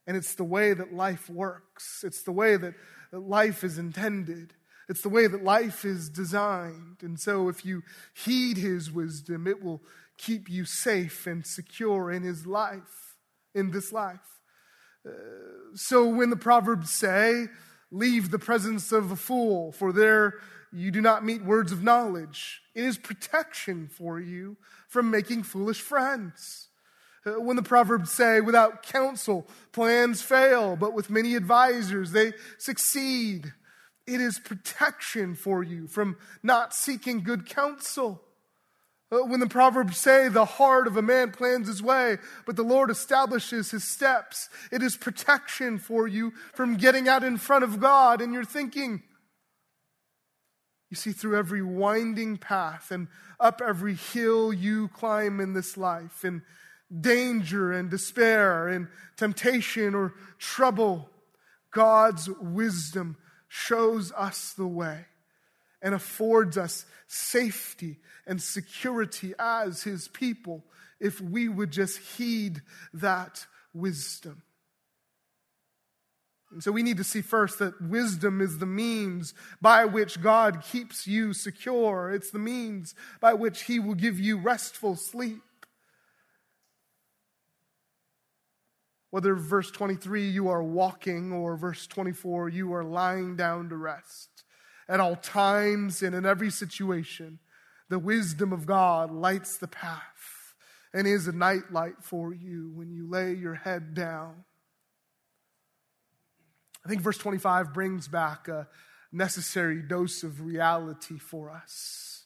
And 0.07 0.16
it's 0.16 0.35
the 0.35 0.44
way 0.44 0.73
that 0.73 0.94
life 0.94 1.29
works. 1.29 2.02
It's 2.02 2.23
the 2.23 2.33
way 2.33 2.56
that 2.56 2.75
life 3.12 3.62
is 3.62 3.79
intended. 3.79 4.54
It's 4.91 5.03
the 5.03 5.09
way 5.09 5.29
that 5.29 5.45
life 5.45 5.85
is 5.85 6.09
designed. 6.09 6.97
And 7.03 7.19
so, 7.21 7.49
if 7.49 7.65
you 7.65 7.85
heed 8.13 8.57
his 8.57 8.91
wisdom, 8.91 9.47
it 9.47 9.63
will 9.63 9.81
keep 10.19 10.51
you 10.51 10.65
safe 10.65 11.29
and 11.29 11.47
secure 11.47 12.11
in 12.11 12.25
his 12.25 12.45
life, 12.45 13.17
in 13.55 13.71
this 13.71 13.93
life. 13.93 14.41
Uh, 15.07 15.13
so, 15.77 16.09
when 16.09 16.31
the 16.31 16.37
Proverbs 16.37 16.91
say, 16.91 17.47
Leave 17.93 18.33
the 18.33 18.38
presence 18.38 18.91
of 18.91 19.13
a 19.13 19.17
fool, 19.17 19.71
for 19.71 19.93
there 19.93 20.35
you 20.73 20.91
do 20.91 21.01
not 21.01 21.25
meet 21.25 21.45
words 21.45 21.71
of 21.71 21.85
knowledge, 21.85 22.61
it 22.75 22.85
is 22.85 22.99
protection 22.99 23.88
for 23.88 24.19
you 24.19 24.57
from 24.88 25.09
making 25.09 25.45
foolish 25.45 25.81
friends. 25.81 26.69
Uh, 27.25 27.41
when 27.41 27.57
the 27.57 27.63
Proverbs 27.63 28.11
say, 28.11 28.41
without 28.41 28.83
counsel, 28.83 29.47
plans 29.71 30.21
fail, 30.21 30.75
but 30.75 30.95
with 30.95 31.11
many 31.11 31.37
advisors, 31.37 32.11
they 32.11 32.33
succeed. 32.59 33.53
It 34.07 34.21
is 34.21 34.38
protection 34.38 35.35
for 35.35 35.63
you 35.63 35.87
from 35.87 36.17
not 36.42 36.75
seeking 36.75 37.23
good 37.23 37.46
counsel. 37.46 38.23
Uh, 39.13 39.19
when 39.19 39.40
the 39.40 39.46
Proverbs 39.46 39.96
say 39.96 40.29
the 40.29 40.44
heart 40.44 40.87
of 40.87 40.96
a 40.96 41.03
man 41.03 41.33
plans 41.33 41.67
his 41.67 41.83
way, 41.83 42.19
but 42.46 42.57
the 42.57 42.63
Lord 42.63 42.90
establishes 42.90 43.71
his 43.71 43.85
steps, 43.85 44.48
it 44.71 44.83
is 44.83 44.96
protection 44.96 45.79
for 45.79 46.07
you 46.07 46.33
from 46.55 46.77
getting 46.77 47.09
out 47.09 47.25
in 47.25 47.37
front 47.37 47.65
of 47.65 47.81
God 47.81 48.21
in 48.21 48.33
your 48.33 48.44
thinking. 48.44 49.03
You 50.90 50.96
see, 50.96 51.13
through 51.13 51.38
every 51.38 51.63
winding 51.63 52.37
path 52.37 52.90
and 52.90 53.09
up 53.38 53.61
every 53.65 53.94
hill 53.94 54.53
you 54.53 54.88
climb 54.88 55.40
in 55.40 55.55
this 55.55 55.77
life, 55.77 56.25
in 56.25 56.42
danger 57.01 57.73
and 57.73 57.88
despair, 57.88 58.69
in 58.69 58.88
temptation 59.17 59.94
or 59.94 60.15
trouble, 60.38 61.09
God's 61.73 62.29
wisdom 62.29 63.17
shows 63.53 64.13
us 64.13 64.53
the 64.53 64.67
way 64.67 65.07
and 65.83 65.92
affords 65.92 66.57
us 66.57 66.87
safety 67.09 67.98
and 68.25 68.40
security 68.40 69.35
as 69.40 69.83
his 69.83 70.07
people 70.07 70.65
if 71.01 71.21
we 71.21 71.48
would 71.48 71.73
just 71.73 71.98
heed 71.98 72.63
that 72.94 73.44
wisdom. 73.75 74.42
And 76.53 76.63
so 76.63 76.71
we 76.71 76.85
need 76.85 76.98
to 76.98 77.05
see 77.05 77.23
first 77.23 77.59
that 77.59 77.81
wisdom 77.83 78.40
is 78.40 78.59
the 78.59 78.67
means 78.67 79.35
by 79.61 79.85
which 79.85 80.23
God 80.23 80.63
keeps 80.63 81.09
you 81.09 81.33
secure. 81.33 82.13
It's 82.13 82.31
the 82.31 82.38
means 82.38 82.94
by 83.21 83.35
which 83.35 83.65
he 83.65 83.81
will 83.81 83.96
give 83.96 84.21
you 84.21 84.38
restful 84.38 84.94
sleep. 84.94 85.42
Whether 89.11 89.35
verse 89.35 89.71
23 89.71 90.29
you 90.29 90.48
are 90.48 90.63
walking 90.63 91.33
or 91.33 91.56
verse 91.56 91.87
24 91.87 92.48
you 92.48 92.73
are 92.73 92.85
lying 92.85 93.37
down 93.37 93.69
to 93.69 93.77
rest. 93.77 94.44
At 94.88 95.00
all 95.00 95.17
times 95.17 96.02
and 96.02 96.15
in 96.15 96.27
every 96.27 96.50
situation, 96.50 97.38
the 97.88 97.98
wisdom 97.98 98.52
of 98.52 98.67
God 98.67 99.11
lights 99.11 99.58
the 99.58 99.69
path 99.69 100.54
and 100.92 101.06
is 101.06 101.27
a 101.27 101.33
nightlight 101.33 102.02
for 102.02 102.33
you 102.33 102.73
when 102.75 102.90
you 102.90 103.08
lay 103.08 103.35
your 103.35 103.54
head 103.54 103.94
down. 103.94 104.44
I 106.85 106.88
think 106.88 107.02
verse 107.02 107.19
25 107.19 107.75
brings 107.75 108.08
back 108.08 108.48
a 108.48 108.69
necessary 109.13 109.83
dose 109.83 110.23
of 110.23 110.40
reality 110.40 111.19
for 111.19 111.50
us. 111.50 112.25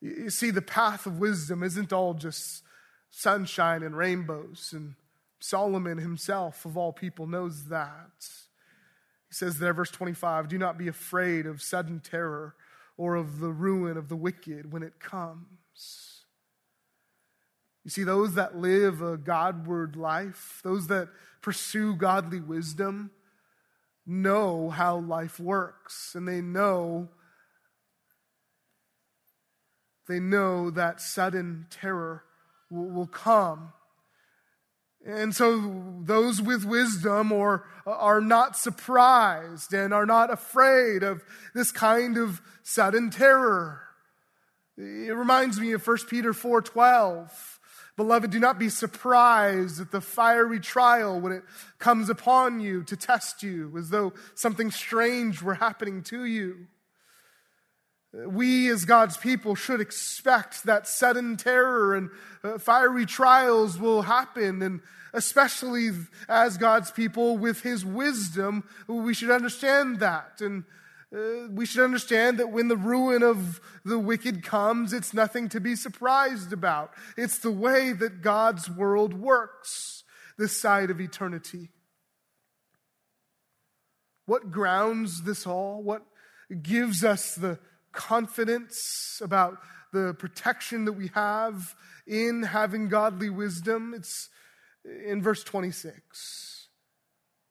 You 0.00 0.30
see, 0.30 0.50
the 0.50 0.62
path 0.62 1.06
of 1.06 1.18
wisdom 1.18 1.62
isn't 1.62 1.92
all 1.92 2.14
just 2.14 2.62
sunshine 3.10 3.82
and 3.82 3.96
rainbows, 3.96 4.70
and 4.72 4.94
Solomon 5.40 5.98
himself, 5.98 6.64
of 6.64 6.76
all 6.76 6.92
people, 6.92 7.26
knows 7.26 7.66
that. 7.66 8.10
He 9.28 9.34
says 9.34 9.58
there, 9.58 9.74
verse 9.74 9.90
25, 9.90 10.48
do 10.48 10.58
not 10.58 10.78
be 10.78 10.88
afraid 10.88 11.46
of 11.46 11.62
sudden 11.62 12.00
terror 12.00 12.54
or 12.96 13.14
of 13.16 13.40
the 13.40 13.50
ruin 13.50 13.96
of 13.96 14.08
the 14.08 14.16
wicked 14.16 14.72
when 14.72 14.82
it 14.82 15.00
comes. 15.00 16.24
You 17.84 17.90
see, 17.90 18.04
those 18.04 18.34
that 18.34 18.56
live 18.56 19.00
a 19.00 19.16
Godward 19.16 19.96
life, 19.96 20.60
those 20.62 20.88
that 20.88 21.08
pursue 21.40 21.96
godly 21.96 22.40
wisdom, 22.40 23.10
know 24.06 24.68
how 24.68 24.98
life 24.98 25.40
works, 25.40 26.14
and 26.14 26.28
they 26.28 26.40
know 26.40 27.08
they 30.10 30.18
know 30.18 30.70
that 30.70 31.00
sudden 31.00 31.66
terror 31.70 32.24
will, 32.68 32.90
will 32.90 33.06
come. 33.06 33.72
And 35.06 35.34
so 35.34 36.02
those 36.02 36.42
with 36.42 36.64
wisdom 36.64 37.32
or 37.32 37.66
uh, 37.86 37.92
are 37.92 38.20
not 38.20 38.56
surprised 38.56 39.72
and 39.72 39.94
are 39.94 40.06
not 40.06 40.30
afraid 40.30 41.02
of 41.02 41.24
this 41.54 41.72
kind 41.72 42.18
of 42.18 42.42
sudden 42.62 43.10
terror. 43.10 43.80
It 44.76 45.14
reminds 45.14 45.58
me 45.58 45.72
of 45.72 45.86
1 45.86 45.96
Peter 46.08 46.32
4:12. 46.32 47.30
Beloved, 47.96 48.30
do 48.30 48.38
not 48.38 48.58
be 48.58 48.70
surprised 48.70 49.80
at 49.80 49.90
the 49.90 50.00
fiery 50.00 50.60
trial 50.60 51.20
when 51.20 51.32
it 51.32 51.42
comes 51.78 52.08
upon 52.08 52.60
you 52.60 52.82
to 52.84 52.96
test 52.96 53.42
you 53.42 53.76
as 53.76 53.90
though 53.90 54.14
something 54.34 54.70
strange 54.70 55.42
were 55.42 55.54
happening 55.54 56.02
to 56.04 56.24
you. 56.24 56.66
We, 58.12 58.68
as 58.68 58.84
God's 58.84 59.16
people, 59.16 59.54
should 59.54 59.80
expect 59.80 60.64
that 60.64 60.88
sudden 60.88 61.36
terror 61.36 61.94
and 61.94 62.10
uh, 62.42 62.58
fiery 62.58 63.06
trials 63.06 63.78
will 63.78 64.02
happen. 64.02 64.62
And 64.62 64.80
especially 65.12 65.90
as 66.28 66.56
God's 66.56 66.90
people, 66.90 67.38
with 67.38 67.62
His 67.62 67.84
wisdom, 67.84 68.64
we 68.88 69.14
should 69.14 69.30
understand 69.30 70.00
that. 70.00 70.40
And 70.40 70.64
uh, 71.14 71.48
we 71.50 71.66
should 71.66 71.84
understand 71.84 72.38
that 72.38 72.50
when 72.50 72.68
the 72.68 72.76
ruin 72.76 73.22
of 73.22 73.60
the 73.84 73.98
wicked 73.98 74.42
comes, 74.42 74.92
it's 74.92 75.14
nothing 75.14 75.48
to 75.48 75.60
be 75.60 75.76
surprised 75.76 76.52
about. 76.52 76.92
It's 77.16 77.38
the 77.38 77.50
way 77.52 77.92
that 77.92 78.22
God's 78.22 78.68
world 78.68 79.14
works 79.14 80.02
this 80.36 80.60
side 80.60 80.90
of 80.90 81.00
eternity. 81.00 81.70
What 84.26 84.50
grounds 84.50 85.22
this 85.22 85.46
all? 85.46 85.82
What 85.82 86.02
gives 86.62 87.04
us 87.04 87.34
the 87.34 87.58
confidence 87.92 89.20
about 89.22 89.58
the 89.92 90.14
protection 90.14 90.84
that 90.84 90.92
we 90.92 91.08
have 91.08 91.74
in 92.06 92.42
having 92.42 92.88
godly 92.88 93.30
wisdom. 93.30 93.92
It's 93.94 94.28
in 94.84 95.22
verse 95.22 95.44
26. 95.44 96.68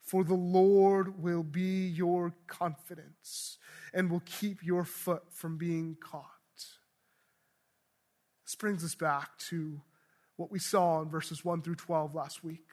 For 0.02 0.24
the 0.24 0.34
Lord 0.34 1.22
will 1.22 1.44
be 1.44 1.88
your 1.88 2.34
confidence 2.48 3.58
and 3.94 4.10
will 4.10 4.24
keep 4.26 4.64
your 4.64 4.84
foot 4.84 5.24
from 5.32 5.58
being 5.58 5.98
caught. 6.00 6.26
This 8.46 8.56
brings 8.56 8.84
us 8.84 8.96
back 8.96 9.38
to 9.50 9.82
what 10.36 10.52
we 10.52 10.58
saw 10.58 11.02
in 11.02 11.10
verses 11.10 11.46
1 11.46 11.62
through 11.62 11.76
12 11.76 12.16
last 12.16 12.44
week. 12.44 12.68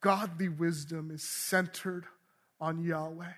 Godly 0.00 0.48
wisdom 0.48 1.10
is 1.10 1.22
centered 1.22 2.04
on 2.60 2.84
Yahweh. 2.84 3.32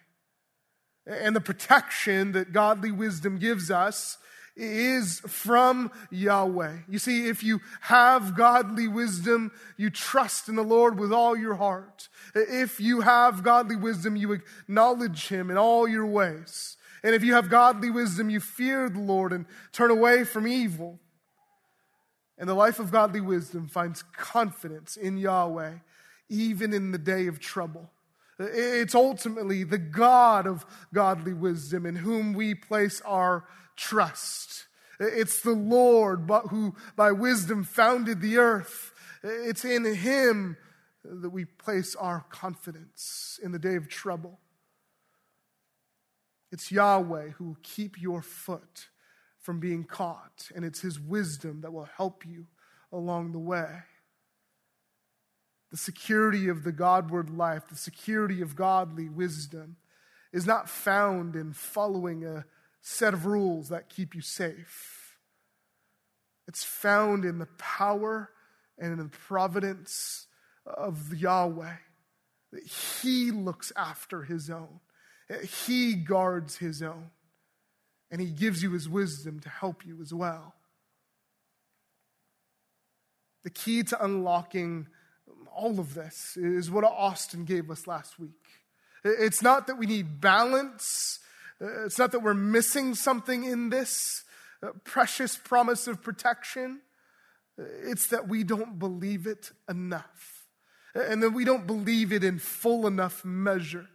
And 1.06 1.36
the 1.36 1.40
protection 1.40 2.32
that 2.32 2.52
godly 2.52 2.90
wisdom 2.90 3.38
gives 3.38 3.70
us 3.70 4.18
is 4.56 5.20
from 5.20 5.90
Yahweh. 6.10 6.76
You 6.88 6.98
see, 6.98 7.28
if 7.28 7.42
you 7.42 7.60
have 7.82 8.36
godly 8.36 8.86
wisdom, 8.86 9.50
you 9.76 9.90
trust 9.90 10.48
in 10.48 10.54
the 10.54 10.62
Lord 10.62 10.98
with 10.98 11.12
all 11.12 11.36
your 11.36 11.54
heart. 11.54 12.08
If 12.34 12.80
you 12.80 13.00
have 13.00 13.42
godly 13.42 13.76
wisdom, 13.76 14.16
you 14.16 14.32
acknowledge 14.32 15.28
Him 15.28 15.50
in 15.50 15.58
all 15.58 15.88
your 15.88 16.06
ways. 16.06 16.76
And 17.02 17.14
if 17.14 17.22
you 17.22 17.34
have 17.34 17.50
godly 17.50 17.90
wisdom, 17.90 18.30
you 18.30 18.40
fear 18.40 18.88
the 18.88 19.00
Lord 19.00 19.32
and 19.32 19.44
turn 19.72 19.90
away 19.90 20.24
from 20.24 20.46
evil. 20.46 21.00
And 22.38 22.48
the 22.48 22.54
life 22.54 22.78
of 22.78 22.90
godly 22.90 23.20
wisdom 23.20 23.68
finds 23.68 24.02
confidence 24.02 24.96
in 24.96 25.18
Yahweh, 25.18 25.74
even 26.28 26.72
in 26.72 26.92
the 26.92 26.98
day 26.98 27.26
of 27.26 27.40
trouble. 27.40 27.90
It's 28.38 28.94
ultimately 28.94 29.64
the 29.64 29.78
God 29.78 30.46
of 30.46 30.66
godly 30.92 31.32
wisdom 31.32 31.86
in 31.86 31.96
whom 31.96 32.32
we 32.32 32.54
place 32.54 33.00
our 33.02 33.44
trust. 33.76 34.66
It's 34.98 35.40
the 35.40 35.52
Lord 35.52 36.28
who 36.50 36.74
by 36.96 37.12
wisdom 37.12 37.64
founded 37.64 38.20
the 38.20 38.38
earth. 38.38 38.92
It's 39.22 39.64
in 39.64 39.84
Him 39.84 40.56
that 41.04 41.30
we 41.30 41.44
place 41.44 41.94
our 41.94 42.24
confidence 42.30 43.38
in 43.42 43.52
the 43.52 43.58
day 43.58 43.76
of 43.76 43.88
trouble. 43.88 44.40
It's 46.50 46.70
Yahweh 46.70 47.30
who 47.30 47.44
will 47.44 47.58
keep 47.62 48.00
your 48.00 48.22
foot 48.22 48.88
from 49.38 49.60
being 49.60 49.84
caught, 49.84 50.50
and 50.54 50.64
it's 50.64 50.80
His 50.80 50.98
wisdom 50.98 51.60
that 51.60 51.72
will 51.72 51.88
help 51.96 52.24
you 52.24 52.46
along 52.92 53.32
the 53.32 53.38
way 53.38 53.82
the 55.74 55.78
security 55.78 56.46
of 56.46 56.62
the 56.62 56.70
Godward 56.70 57.30
life, 57.30 57.64
the 57.68 57.74
security 57.74 58.40
of 58.40 58.54
godly 58.54 59.08
wisdom, 59.08 59.74
is 60.32 60.46
not 60.46 60.70
found 60.70 61.34
in 61.34 61.52
following 61.52 62.24
a 62.24 62.44
set 62.80 63.12
of 63.12 63.26
rules 63.26 63.70
that 63.70 63.88
keep 63.88 64.14
you 64.14 64.20
safe. 64.20 65.16
It's 66.46 66.62
found 66.62 67.24
in 67.24 67.40
the 67.40 67.48
power 67.58 68.30
and 68.78 68.92
in 68.92 68.98
the 68.98 69.08
providence 69.08 70.28
of 70.64 71.12
Yahweh. 71.12 71.74
That 72.52 72.64
He 72.64 73.32
looks 73.32 73.72
after 73.74 74.22
His 74.22 74.48
own, 74.48 74.78
He 75.66 75.94
guards 75.94 76.58
His 76.58 76.84
own, 76.84 77.10
and 78.12 78.20
He 78.20 78.28
gives 78.28 78.62
you 78.62 78.70
His 78.70 78.88
wisdom 78.88 79.40
to 79.40 79.48
help 79.48 79.84
you 79.84 80.00
as 80.00 80.14
well. 80.14 80.54
The 83.42 83.50
key 83.50 83.82
to 83.82 84.04
unlocking 84.04 84.86
all 85.54 85.80
of 85.80 85.94
this 85.94 86.36
is 86.36 86.70
what 86.70 86.84
Austin 86.84 87.44
gave 87.44 87.70
us 87.70 87.86
last 87.86 88.18
week. 88.18 88.30
It's 89.04 89.42
not 89.42 89.66
that 89.66 89.76
we 89.76 89.86
need 89.86 90.20
balance, 90.20 91.18
it's 91.60 91.98
not 91.98 92.12
that 92.12 92.20
we're 92.20 92.34
missing 92.34 92.94
something 92.94 93.44
in 93.44 93.70
this 93.70 94.24
uh, 94.62 94.68
precious 94.84 95.36
promise 95.36 95.86
of 95.86 96.02
protection. 96.02 96.80
It's 97.56 98.08
that 98.08 98.28
we 98.28 98.42
don't 98.42 98.78
believe 98.78 99.26
it 99.26 99.52
enough, 99.68 100.46
and 100.94 101.22
that 101.22 101.30
we 101.30 101.44
don't 101.44 101.66
believe 101.66 102.12
it 102.12 102.24
in 102.24 102.38
full 102.38 102.86
enough 102.86 103.24
measure. 103.24 103.88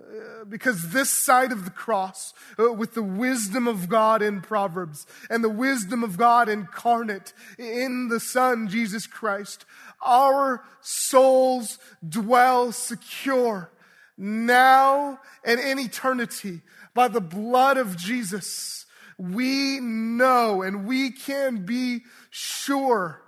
Uh, 0.00 0.44
because 0.44 0.90
this 0.90 1.10
side 1.10 1.52
of 1.52 1.64
the 1.64 1.70
cross, 1.70 2.32
uh, 2.58 2.72
with 2.72 2.94
the 2.94 3.02
wisdom 3.02 3.68
of 3.68 3.88
God 3.88 4.22
in 4.22 4.40
Proverbs 4.40 5.06
and 5.28 5.44
the 5.44 5.50
wisdom 5.50 6.02
of 6.02 6.16
God 6.16 6.48
incarnate 6.48 7.34
in 7.58 8.08
the 8.08 8.20
Son, 8.20 8.68
Jesus 8.68 9.06
Christ, 9.06 9.66
our 10.04 10.64
souls 10.80 11.78
dwell 12.06 12.72
secure 12.72 13.70
now 14.16 15.18
and 15.44 15.60
in 15.60 15.78
eternity 15.78 16.62
by 16.94 17.08
the 17.08 17.20
blood 17.20 17.76
of 17.76 17.96
Jesus. 17.96 18.86
We 19.18 19.80
know 19.80 20.62
and 20.62 20.86
we 20.86 21.10
can 21.10 21.66
be 21.66 22.04
sure 22.30 23.22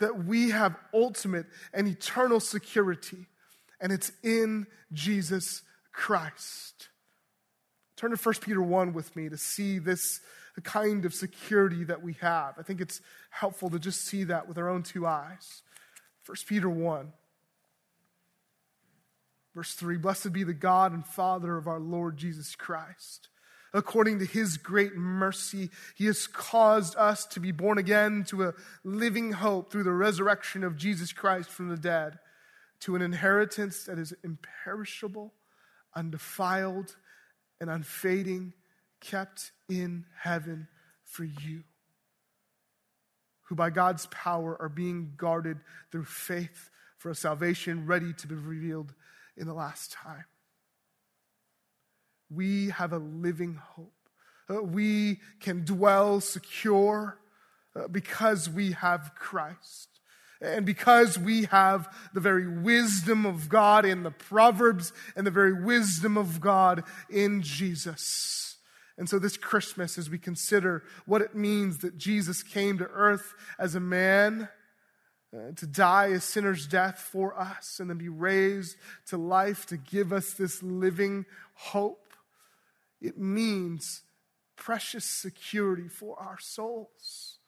that 0.00 0.24
we 0.24 0.50
have 0.50 0.76
ultimate 0.92 1.46
and 1.72 1.88
eternal 1.88 2.40
security, 2.40 3.26
and 3.80 3.92
it's 3.92 4.12
in 4.22 4.66
Jesus 4.92 5.62
Christ. 5.92 6.88
Turn 7.96 8.10
to 8.10 8.16
1 8.16 8.34
Peter 8.40 8.62
1 8.62 8.92
with 8.92 9.14
me 9.14 9.28
to 9.28 9.36
see 9.36 9.78
this 9.78 10.20
kind 10.60 11.04
of 11.04 11.14
security 11.14 11.84
that 11.84 12.02
we 12.02 12.14
have. 12.14 12.54
I 12.58 12.62
think 12.62 12.80
it's 12.80 13.00
helpful 13.30 13.70
to 13.70 13.78
just 13.78 14.04
see 14.04 14.24
that 14.24 14.48
with 14.48 14.58
our 14.58 14.68
own 14.68 14.82
two 14.82 15.06
eyes. 15.06 15.62
1 16.26 16.36
Peter 16.46 16.68
1, 16.68 17.12
verse 19.54 19.74
3 19.74 19.96
Blessed 19.96 20.32
be 20.32 20.44
the 20.44 20.54
God 20.54 20.92
and 20.92 21.06
Father 21.06 21.56
of 21.56 21.66
our 21.66 21.80
Lord 21.80 22.16
Jesus 22.16 22.54
Christ. 22.54 23.28
According 23.72 24.18
to 24.18 24.24
his 24.24 24.56
great 24.56 24.96
mercy, 24.96 25.70
he 25.94 26.06
has 26.06 26.26
caused 26.26 26.96
us 26.96 27.24
to 27.26 27.40
be 27.40 27.52
born 27.52 27.78
again 27.78 28.24
to 28.28 28.44
a 28.44 28.54
living 28.82 29.32
hope 29.32 29.70
through 29.70 29.84
the 29.84 29.92
resurrection 29.92 30.64
of 30.64 30.76
Jesus 30.76 31.12
Christ 31.12 31.50
from 31.50 31.68
the 31.68 31.76
dead, 31.76 32.18
to 32.80 32.96
an 32.96 33.02
inheritance 33.02 33.84
that 33.84 33.98
is 33.98 34.12
imperishable 34.24 35.32
undefiled, 35.94 36.96
and 37.60 37.68
unfading, 37.68 38.54
kept 39.00 39.52
in 39.68 40.06
heaven 40.18 40.68
for 41.04 41.24
you, 41.24 41.64
who 43.42 43.54
by 43.54 43.70
God's 43.70 44.06
power 44.06 44.56
are 44.60 44.68
being 44.68 45.12
guarded 45.16 45.58
through 45.90 46.04
faith 46.04 46.70
for 46.98 47.10
a 47.10 47.14
salvation 47.14 47.86
ready 47.86 48.12
to 48.12 48.26
be 48.26 48.34
revealed 48.34 48.94
in 49.36 49.46
the 49.46 49.54
last 49.54 49.92
time. 49.92 50.24
We 52.30 52.70
have 52.70 52.92
a 52.92 52.98
living 52.98 53.54
hope. 53.54 53.92
Uh, 54.48 54.62
we 54.62 55.20
can 55.40 55.64
dwell 55.64 56.20
secure 56.20 57.18
uh, 57.74 57.88
because 57.88 58.48
we 58.48 58.72
have 58.72 59.12
Christ. 59.14 59.99
And 60.40 60.64
because 60.64 61.18
we 61.18 61.44
have 61.44 61.92
the 62.14 62.20
very 62.20 62.48
wisdom 62.48 63.26
of 63.26 63.48
God 63.48 63.84
in 63.84 64.02
the 64.02 64.10
Proverbs 64.10 64.92
and 65.14 65.26
the 65.26 65.30
very 65.30 65.52
wisdom 65.52 66.16
of 66.16 66.40
God 66.40 66.82
in 67.10 67.42
Jesus. 67.42 68.56
And 68.96 69.08
so, 69.08 69.18
this 69.18 69.36
Christmas, 69.36 69.98
as 69.98 70.10
we 70.10 70.18
consider 70.18 70.82
what 71.06 71.22
it 71.22 71.34
means 71.34 71.78
that 71.78 71.98
Jesus 71.98 72.42
came 72.42 72.78
to 72.78 72.84
earth 72.86 73.34
as 73.58 73.74
a 73.74 73.80
man 73.80 74.48
uh, 75.34 75.52
to 75.56 75.66
die 75.66 76.08
a 76.08 76.20
sinner's 76.20 76.66
death 76.66 76.98
for 76.98 77.38
us 77.38 77.78
and 77.80 77.88
then 77.88 77.98
be 77.98 78.08
raised 78.08 78.76
to 79.06 79.16
life 79.16 79.64
to 79.66 79.76
give 79.76 80.12
us 80.12 80.32
this 80.32 80.62
living 80.62 81.24
hope, 81.54 82.12
it 83.00 83.16
means 83.16 84.02
precious 84.56 85.04
security 85.04 85.88
for 85.88 86.18
our 86.18 86.38
souls. 86.38 87.39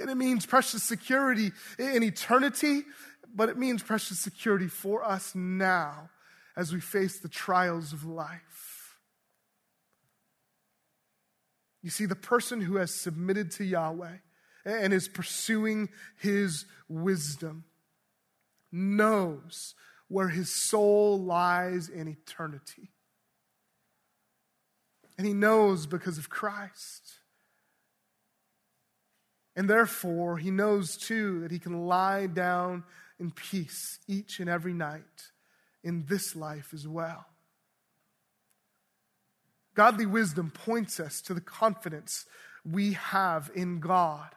And 0.00 0.10
it 0.10 0.16
means 0.16 0.46
precious 0.46 0.82
security 0.82 1.52
in 1.78 2.02
eternity, 2.02 2.82
but 3.34 3.48
it 3.48 3.56
means 3.56 3.82
precious 3.82 4.18
security 4.18 4.68
for 4.68 5.04
us 5.04 5.34
now 5.34 6.10
as 6.56 6.72
we 6.72 6.80
face 6.80 7.18
the 7.18 7.28
trials 7.28 7.92
of 7.92 8.04
life. 8.04 8.96
You 11.82 11.90
see, 11.90 12.06
the 12.06 12.16
person 12.16 12.60
who 12.60 12.76
has 12.76 12.94
submitted 12.94 13.50
to 13.52 13.64
Yahweh 13.64 14.16
and 14.64 14.92
is 14.92 15.08
pursuing 15.08 15.90
his 16.18 16.64
wisdom 16.88 17.64
knows 18.72 19.74
where 20.08 20.28
his 20.28 20.50
soul 20.50 21.20
lies 21.20 21.88
in 21.88 22.08
eternity. 22.08 22.90
And 25.18 25.26
he 25.26 25.32
knows 25.32 25.86
because 25.86 26.18
of 26.18 26.30
Christ. 26.30 27.18
And 29.56 29.70
therefore, 29.70 30.38
he 30.38 30.50
knows 30.50 30.96
too 30.96 31.40
that 31.40 31.50
he 31.50 31.58
can 31.58 31.86
lie 31.86 32.26
down 32.26 32.84
in 33.18 33.30
peace 33.30 33.98
each 34.08 34.40
and 34.40 34.50
every 34.50 34.72
night 34.72 35.30
in 35.82 36.06
this 36.06 36.34
life 36.34 36.70
as 36.74 36.88
well. 36.88 37.26
Godly 39.74 40.06
wisdom 40.06 40.50
points 40.50 40.98
us 41.00 41.20
to 41.22 41.34
the 41.34 41.40
confidence 41.40 42.26
we 42.64 42.92
have 42.94 43.50
in 43.54 43.80
God 43.80 44.30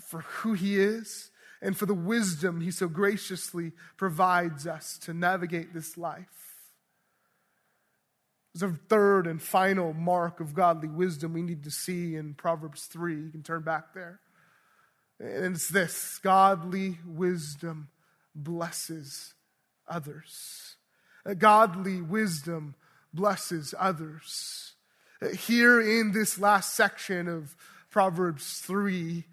for 0.00 0.20
who 0.20 0.54
he 0.54 0.78
is 0.78 1.30
and 1.60 1.76
for 1.76 1.86
the 1.86 1.94
wisdom 1.94 2.60
he 2.60 2.70
so 2.70 2.88
graciously 2.88 3.72
provides 3.96 4.66
us 4.66 4.98
to 4.98 5.14
navigate 5.14 5.74
this 5.74 5.96
life. 5.96 6.45
There's 8.58 8.72
a 8.72 8.76
third 8.88 9.26
and 9.26 9.42
final 9.42 9.92
mark 9.92 10.40
of 10.40 10.54
godly 10.54 10.88
wisdom 10.88 11.34
we 11.34 11.42
need 11.42 11.64
to 11.64 11.70
see 11.70 12.16
in 12.16 12.32
Proverbs 12.32 12.86
3. 12.86 13.14
You 13.14 13.30
can 13.30 13.42
turn 13.42 13.62
back 13.62 13.92
there. 13.92 14.20
And 15.20 15.56
it's 15.56 15.68
this 15.68 16.18
godly 16.22 16.98
wisdom 17.06 17.88
blesses 18.34 19.34
others. 19.86 20.76
Godly 21.36 22.00
wisdom 22.00 22.76
blesses 23.12 23.74
others. 23.78 24.74
Here 25.38 25.78
in 25.78 26.12
this 26.12 26.38
last 26.38 26.74
section 26.74 27.28
of 27.28 27.54
Proverbs 27.90 28.60
3, 28.60 29.24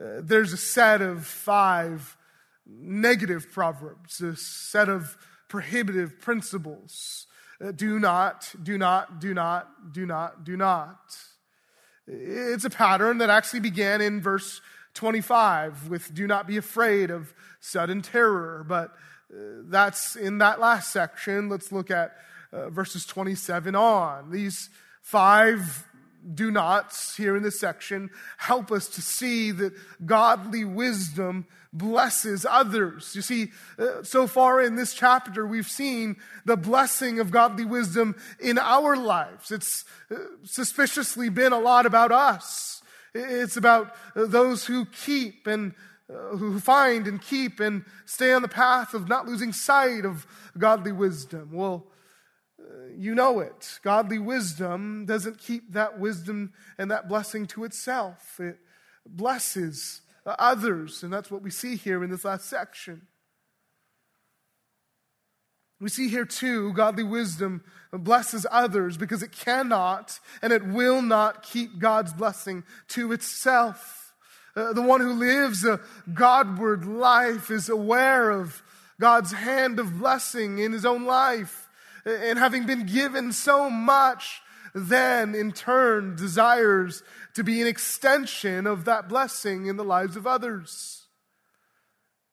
uh, 0.00 0.04
there's 0.20 0.52
a 0.52 0.56
set 0.56 1.02
of 1.02 1.26
five 1.26 2.16
negative 2.64 3.50
proverbs, 3.50 4.20
a 4.20 4.36
set 4.36 4.88
of 4.88 5.16
prohibitive 5.48 6.20
principles 6.20 7.26
do 7.74 7.98
not, 7.98 8.54
do 8.62 8.78
not, 8.78 9.20
do 9.20 9.34
not, 9.34 9.92
do 9.92 10.06
not, 10.06 10.44
do 10.44 10.56
not. 10.56 11.16
It's 12.06 12.64
a 12.64 12.70
pattern 12.70 13.18
that 13.18 13.30
actually 13.30 13.60
began 13.60 14.00
in 14.00 14.20
verse 14.20 14.60
25 14.94 15.88
with 15.88 16.14
do 16.14 16.26
not 16.26 16.46
be 16.46 16.56
afraid 16.56 17.10
of 17.10 17.34
sudden 17.60 18.02
terror. 18.02 18.64
But 18.66 18.94
uh, 19.32 19.62
that's 19.64 20.16
in 20.16 20.38
that 20.38 20.60
last 20.60 20.92
section. 20.92 21.48
Let's 21.48 21.72
look 21.72 21.90
at 21.90 22.16
uh, 22.52 22.70
verses 22.70 23.04
27 23.04 23.74
on. 23.74 24.30
These 24.30 24.70
five 25.02 25.87
do 26.34 26.50
nots 26.50 27.16
here 27.16 27.36
in 27.36 27.42
this 27.42 27.58
section 27.58 28.10
help 28.36 28.70
us 28.70 28.88
to 28.88 29.02
see 29.02 29.50
that 29.50 29.72
godly 30.04 30.64
wisdom 30.64 31.46
blesses 31.72 32.46
others. 32.48 33.14
You 33.14 33.22
see, 33.22 33.52
uh, 33.78 34.02
so 34.02 34.26
far 34.26 34.60
in 34.60 34.76
this 34.76 34.94
chapter, 34.94 35.46
we've 35.46 35.68
seen 35.68 36.16
the 36.44 36.56
blessing 36.56 37.20
of 37.20 37.30
godly 37.30 37.64
wisdom 37.64 38.16
in 38.40 38.58
our 38.58 38.96
lives. 38.96 39.50
It's 39.50 39.84
uh, 40.10 40.16
suspiciously 40.44 41.28
been 41.28 41.52
a 41.52 41.58
lot 41.58 41.86
about 41.86 42.12
us. 42.12 42.82
It's 43.14 43.56
about 43.56 43.94
uh, 44.14 44.26
those 44.26 44.66
who 44.66 44.86
keep 44.86 45.46
and 45.46 45.74
who 46.08 46.58
find 46.58 47.06
and 47.06 47.20
keep 47.20 47.60
and 47.60 47.84
stay 48.06 48.32
on 48.32 48.42
the 48.42 48.48
path 48.48 48.94
of 48.94 49.08
not 49.08 49.26
losing 49.26 49.52
sight 49.52 50.06
of 50.06 50.26
godly 50.56 50.92
wisdom. 50.92 51.50
Well, 51.52 51.86
you 52.96 53.14
know 53.14 53.40
it. 53.40 53.78
Godly 53.82 54.18
wisdom 54.18 55.06
doesn't 55.06 55.38
keep 55.38 55.72
that 55.72 55.98
wisdom 55.98 56.52
and 56.78 56.90
that 56.90 57.08
blessing 57.08 57.46
to 57.48 57.64
itself, 57.64 58.40
it 58.40 58.58
blesses 59.06 60.02
others. 60.26 61.02
And 61.02 61.12
that's 61.12 61.30
what 61.30 61.42
we 61.42 61.50
see 61.50 61.76
here 61.76 62.04
in 62.04 62.10
this 62.10 62.24
last 62.24 62.46
section. 62.46 63.06
We 65.80 65.88
see 65.88 66.08
here 66.08 66.24
too, 66.24 66.72
godly 66.72 67.04
wisdom 67.04 67.62
blesses 67.92 68.44
others 68.50 68.96
because 68.96 69.22
it 69.22 69.30
cannot 69.30 70.18
and 70.42 70.52
it 70.52 70.66
will 70.66 71.00
not 71.00 71.44
keep 71.44 71.78
God's 71.78 72.12
blessing 72.12 72.64
to 72.88 73.12
itself. 73.12 74.12
Uh, 74.56 74.72
the 74.72 74.82
one 74.82 75.00
who 75.00 75.12
lives 75.12 75.64
a 75.64 75.80
Godward 76.12 76.84
life 76.84 77.48
is 77.50 77.68
aware 77.68 78.30
of 78.30 78.60
God's 79.00 79.32
hand 79.32 79.78
of 79.78 80.00
blessing 80.00 80.58
in 80.58 80.72
his 80.72 80.84
own 80.84 81.04
life 81.04 81.67
and 82.08 82.38
having 82.38 82.66
been 82.66 82.86
given 82.86 83.32
so 83.32 83.68
much, 83.68 84.40
then 84.74 85.34
in 85.34 85.52
turn 85.52 86.16
desires 86.16 87.02
to 87.34 87.44
be 87.44 87.60
an 87.60 87.66
extension 87.66 88.66
of 88.66 88.84
that 88.84 89.08
blessing 89.08 89.66
in 89.66 89.76
the 89.76 89.84
lives 89.84 90.16
of 90.16 90.26
others. 90.26 91.06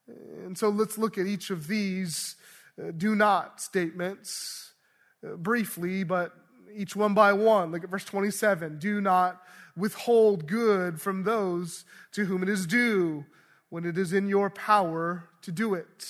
And 0.07 0.57
so 0.57 0.69
let's 0.69 0.97
look 0.97 1.17
at 1.17 1.25
each 1.25 1.49
of 1.49 1.67
these 1.67 2.35
uh, 2.81 2.91
do 2.95 3.15
not 3.15 3.61
statements 3.61 4.73
uh, 5.25 5.35
briefly, 5.37 6.03
but 6.03 6.33
each 6.73 6.95
one 6.95 7.13
by 7.13 7.33
one. 7.33 7.71
Look 7.71 7.83
at 7.83 7.89
verse 7.89 8.03
27. 8.03 8.79
Do 8.79 8.99
not 9.01 9.41
withhold 9.77 10.47
good 10.47 11.01
from 11.01 11.23
those 11.23 11.85
to 12.13 12.25
whom 12.25 12.43
it 12.43 12.49
is 12.49 12.65
due 12.65 13.25
when 13.69 13.85
it 13.85 13.97
is 13.97 14.13
in 14.13 14.27
your 14.27 14.49
power 14.49 15.29
to 15.41 15.51
do 15.51 15.73
it. 15.73 16.05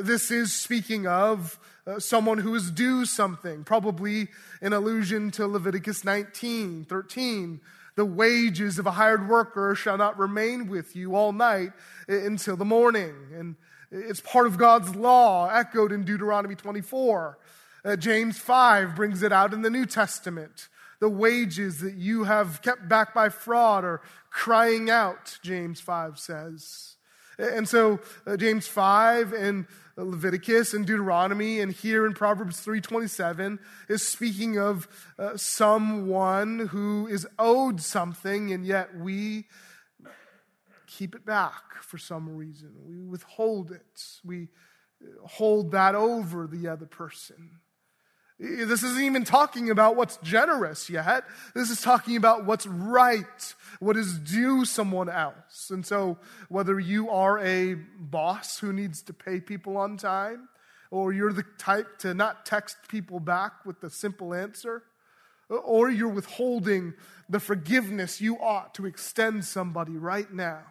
This 0.00 0.30
is 0.30 0.52
speaking 0.52 1.06
of 1.06 1.58
uh, 1.86 1.98
someone 1.98 2.38
who 2.38 2.54
is 2.54 2.70
due 2.70 3.06
something, 3.06 3.64
probably 3.64 4.28
in 4.60 4.72
allusion 4.74 5.30
to 5.32 5.46
Leviticus 5.46 6.04
19, 6.04 6.84
13. 6.84 7.60
The 7.96 8.04
wages 8.04 8.78
of 8.78 8.86
a 8.86 8.92
hired 8.92 9.28
worker 9.28 9.74
shall 9.74 9.96
not 9.96 10.18
remain 10.18 10.68
with 10.68 10.94
you 10.94 11.16
all 11.16 11.32
night 11.32 11.72
until 12.06 12.56
the 12.56 12.64
morning. 12.64 13.14
And 13.34 13.56
it's 13.90 14.20
part 14.20 14.46
of 14.46 14.58
God's 14.58 14.94
law, 14.94 15.48
echoed 15.48 15.90
in 15.90 16.04
Deuteronomy 16.04 16.54
24. 16.54 17.38
Uh, 17.84 17.96
James 17.96 18.38
5 18.38 18.94
brings 18.94 19.22
it 19.22 19.32
out 19.32 19.54
in 19.54 19.62
the 19.62 19.70
New 19.70 19.86
Testament. 19.86 20.68
The 21.00 21.08
wages 21.08 21.80
that 21.80 21.94
you 21.94 22.24
have 22.24 22.60
kept 22.60 22.88
back 22.88 23.14
by 23.14 23.30
fraud 23.30 23.84
are 23.84 24.02
crying 24.30 24.90
out, 24.90 25.38
James 25.42 25.80
5 25.80 26.18
says. 26.18 26.96
And 27.38 27.68
so 27.68 28.00
uh, 28.26 28.36
James 28.36 28.66
5 28.66 29.32
and 29.32 29.66
Leviticus 29.96 30.74
and 30.74 30.86
Deuteronomy 30.86 31.60
and 31.60 31.72
here 31.72 32.06
in 32.06 32.14
Proverbs 32.14 32.64
3:27 32.64 33.58
is 33.88 34.06
speaking 34.06 34.58
of 34.58 34.88
uh, 35.18 35.36
someone 35.36 36.68
who 36.68 37.06
is 37.06 37.26
owed 37.38 37.80
something 37.80 38.52
and 38.52 38.64
yet 38.64 38.96
we 38.96 39.46
keep 40.86 41.14
it 41.14 41.24
back 41.24 41.82
for 41.82 41.98
some 41.98 42.36
reason. 42.36 42.70
We 42.84 42.98
withhold 43.04 43.70
it. 43.72 44.02
We 44.24 44.48
hold 45.24 45.72
that 45.72 45.94
over 45.94 46.46
the 46.46 46.68
other 46.68 46.86
person. 46.86 47.60
This 48.40 48.84
isn't 48.84 49.02
even 49.02 49.24
talking 49.24 49.68
about 49.68 49.96
what's 49.96 50.16
generous 50.18 50.88
yet. 50.88 51.24
This 51.54 51.70
is 51.70 51.80
talking 51.80 52.16
about 52.16 52.44
what's 52.44 52.68
right, 52.68 53.54
what 53.80 53.96
is 53.96 54.16
due 54.18 54.64
someone 54.64 55.08
else. 55.08 55.70
And 55.70 55.84
so, 55.84 56.18
whether 56.48 56.78
you 56.78 57.10
are 57.10 57.40
a 57.40 57.74
boss 57.74 58.58
who 58.60 58.72
needs 58.72 59.02
to 59.02 59.12
pay 59.12 59.40
people 59.40 59.76
on 59.76 59.96
time, 59.96 60.48
or 60.92 61.12
you're 61.12 61.32
the 61.32 61.44
type 61.58 61.98
to 61.98 62.14
not 62.14 62.46
text 62.46 62.76
people 62.88 63.18
back 63.18 63.66
with 63.66 63.80
the 63.80 63.90
simple 63.90 64.32
answer, 64.32 64.84
or 65.48 65.90
you're 65.90 66.08
withholding 66.08 66.94
the 67.28 67.40
forgiveness 67.40 68.20
you 68.20 68.38
ought 68.38 68.72
to 68.74 68.86
extend 68.86 69.44
somebody 69.44 69.96
right 69.96 70.32
now, 70.32 70.62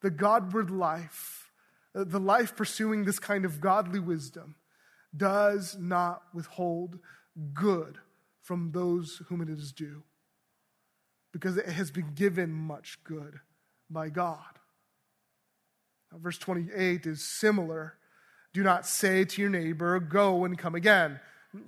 the 0.00 0.10
Godward 0.10 0.70
life, 0.70 1.50
the 1.92 2.20
life 2.20 2.56
pursuing 2.56 3.04
this 3.04 3.18
kind 3.18 3.44
of 3.44 3.60
godly 3.60 4.00
wisdom, 4.00 4.54
does 5.16 5.76
not 5.78 6.22
withhold 6.32 6.98
good 7.54 7.98
from 8.40 8.72
those 8.72 9.22
whom 9.28 9.40
it 9.40 9.48
is 9.48 9.72
due, 9.72 10.02
because 11.32 11.56
it 11.56 11.66
has 11.66 11.90
been 11.90 12.12
given 12.14 12.52
much 12.52 12.98
good 13.04 13.40
by 13.88 14.08
God. 14.08 14.58
Now, 16.10 16.18
verse 16.18 16.38
28 16.38 17.06
is 17.06 17.22
similar. 17.22 17.94
Do 18.52 18.62
not 18.62 18.86
say 18.86 19.24
to 19.24 19.40
your 19.40 19.50
neighbor, 19.50 19.98
Go 20.00 20.44
and 20.44 20.58
come 20.58 20.74
again. 20.74 21.20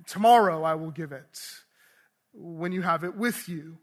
Tomorrow 0.07 0.63
I 0.63 0.75
will 0.75 0.91
give 0.91 1.11
it 1.11 1.39
when 2.33 2.71
you 2.71 2.81
have 2.81 3.03
it 3.03 3.15
with 3.15 3.47
you. 3.47 3.77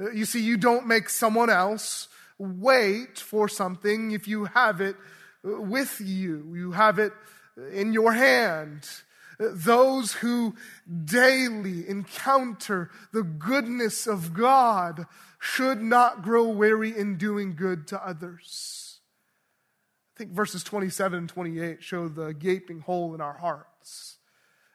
Uh, 0.00 0.10
you 0.10 0.24
see, 0.24 0.40
you 0.40 0.56
don't 0.56 0.86
make 0.86 1.08
someone 1.08 1.50
else 1.50 2.08
wait 2.38 3.18
for 3.18 3.48
something 3.48 4.10
if 4.10 4.26
you 4.26 4.46
have 4.46 4.80
it 4.80 4.96
with 5.42 6.00
you. 6.00 6.52
You 6.56 6.72
have 6.72 6.98
it 6.98 7.12
in 7.56 7.92
your 7.92 8.12
hand. 8.12 8.88
Those 9.38 10.12
who 10.12 10.54
daily 11.04 11.88
encounter 11.88 12.90
the 13.12 13.22
goodness 13.22 14.06
of 14.06 14.32
God 14.32 15.06
should 15.40 15.82
not 15.82 16.22
grow 16.22 16.48
weary 16.48 16.96
in 16.96 17.16
doing 17.16 17.56
good 17.56 17.86
to 17.88 18.06
others. 18.06 19.00
I 20.14 20.18
think 20.18 20.30
verses 20.30 20.62
27 20.62 21.18
and 21.18 21.28
28 21.28 21.82
show 21.82 22.08
the 22.08 22.32
gaping 22.32 22.80
hole 22.80 23.14
in 23.14 23.20
our 23.20 23.38
hearts. 23.38 24.18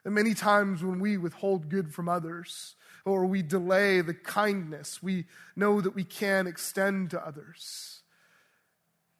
And 0.03 0.13
many 0.13 0.33
times 0.33 0.83
when 0.83 0.99
we 0.99 1.17
withhold 1.17 1.69
good 1.69 1.93
from 1.93 2.09
others 2.09 2.75
or 3.05 3.25
we 3.25 3.41
delay 3.41 4.01
the 4.01 4.13
kindness 4.13 5.01
we 5.01 5.25
know 5.55 5.79
that 5.81 5.95
we 5.95 6.03
can 6.03 6.47
extend 6.47 7.11
to 7.11 7.25
others, 7.25 8.01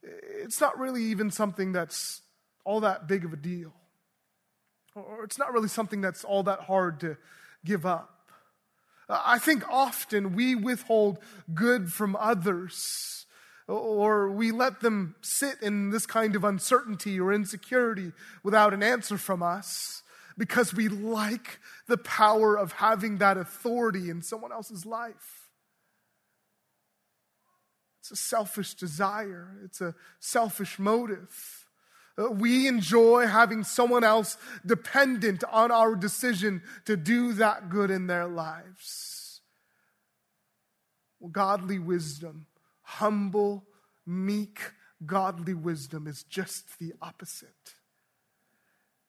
it's 0.02 0.60
not 0.60 0.78
really 0.78 1.04
even 1.04 1.32
something 1.32 1.72
that's 1.72 2.22
all 2.66 2.82
that 2.82 3.08
big 3.08 3.26
of 3.26 3.34
a 3.34 3.38
deal. 3.38 3.74
Or 4.96 5.24
it's 5.24 5.38
not 5.38 5.54
really 5.54 5.68
something 5.68 6.02
that's 6.02 6.24
all 6.24 6.44
that 6.44 6.62
hard 6.62 7.00
to 7.02 7.18
give 7.66 7.86
up. 7.86 8.16
I 9.10 9.40
think 9.40 9.64
often 9.70 10.36
we 10.36 10.56
withhold 10.56 11.18
good 11.54 11.92
from 11.92 12.16
others 12.16 13.26
or 13.68 14.30
we 14.30 14.52
let 14.52 14.82
them 14.82 15.16
sit 15.22 15.62
in 15.62 15.90
this 15.90 16.06
kind 16.06 16.36
of 16.36 16.44
uncertainty 16.44 17.20
or 17.20 17.34
insecurity 17.34 18.12
without 18.44 18.74
an 18.74 18.82
answer 18.82 19.18
from 19.18 19.44
us 19.44 20.04
because 20.38 20.74
we 20.74 20.88
like 20.88 21.60
the 21.88 21.98
power 21.98 22.56
of 22.56 22.72
having 22.74 23.18
that 23.18 23.38
authority 23.38 24.10
in 24.10 24.22
someone 24.22 24.52
else's 24.52 24.86
life. 24.86 25.50
It's 28.00 28.12
a 28.12 28.16
selfish 28.16 28.74
desire, 28.74 29.58
it's 29.64 29.82
a 29.82 29.94
selfish 30.20 30.80
motive. 30.80 31.59
Uh, 32.18 32.30
we 32.32 32.68
enjoy 32.68 33.28
having 33.28 33.64
someone 33.64 34.04
else 34.04 34.38
dependent 34.66 35.44
on 35.52 35.72
our 35.72 35.96
decision 35.96 36.62
to 36.86 36.98
do 36.98 37.34
that 37.34 37.70
good 37.70 37.92
in 37.92 38.08
their 38.08 38.28
lives. 38.28 39.42
Well, 41.20 41.30
godly 41.30 41.80
wisdom, 41.80 42.46
humble, 42.82 43.66
meek, 44.06 44.60
godly 45.06 45.54
wisdom 45.54 46.08
is 46.08 46.24
just 46.24 46.80
the 46.80 46.94
opposite. 47.02 47.76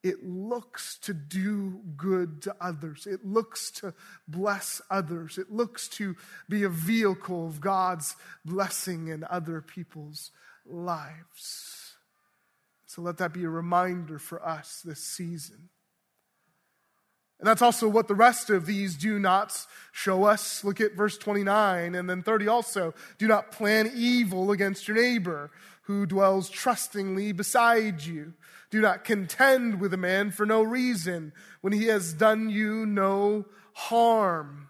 It 0.02 0.24
looks 0.24 0.96
to 1.02 1.12
do 1.12 1.80
good 1.96 2.42
to 2.42 2.56
others. 2.58 3.06
It 3.06 3.24
looks 3.24 3.70
to 3.72 3.92
bless 4.26 4.80
others. 4.90 5.36
It 5.36 5.52
looks 5.52 5.88
to 5.88 6.16
be 6.48 6.62
a 6.62 6.70
vehicle 6.70 7.46
of 7.46 7.60
God's 7.60 8.16
blessing 8.44 9.08
in 9.08 9.24
other 9.28 9.60
people's 9.60 10.30
lives. 10.64 11.79
So 12.90 13.02
let 13.02 13.18
that 13.18 13.32
be 13.32 13.44
a 13.44 13.48
reminder 13.48 14.18
for 14.18 14.44
us 14.44 14.82
this 14.84 14.98
season. 14.98 15.68
And 17.38 17.46
that's 17.46 17.62
also 17.62 17.86
what 17.86 18.08
the 18.08 18.16
rest 18.16 18.50
of 18.50 18.66
these 18.66 18.96
do 18.96 19.20
nots 19.20 19.68
show 19.92 20.24
us. 20.24 20.64
Look 20.64 20.80
at 20.80 20.96
verse 20.96 21.16
29 21.16 21.94
and 21.94 22.10
then 22.10 22.24
30 22.24 22.48
also. 22.48 22.92
Do 23.16 23.28
not 23.28 23.52
plan 23.52 23.92
evil 23.94 24.50
against 24.50 24.88
your 24.88 24.96
neighbor 24.96 25.52
who 25.82 26.04
dwells 26.04 26.50
trustingly 26.50 27.30
beside 27.30 28.02
you. 28.02 28.34
Do 28.70 28.80
not 28.80 29.04
contend 29.04 29.80
with 29.80 29.94
a 29.94 29.96
man 29.96 30.32
for 30.32 30.44
no 30.44 30.60
reason 30.60 31.32
when 31.60 31.72
he 31.72 31.86
has 31.86 32.12
done 32.12 32.50
you 32.50 32.86
no 32.86 33.44
harm. 33.72 34.68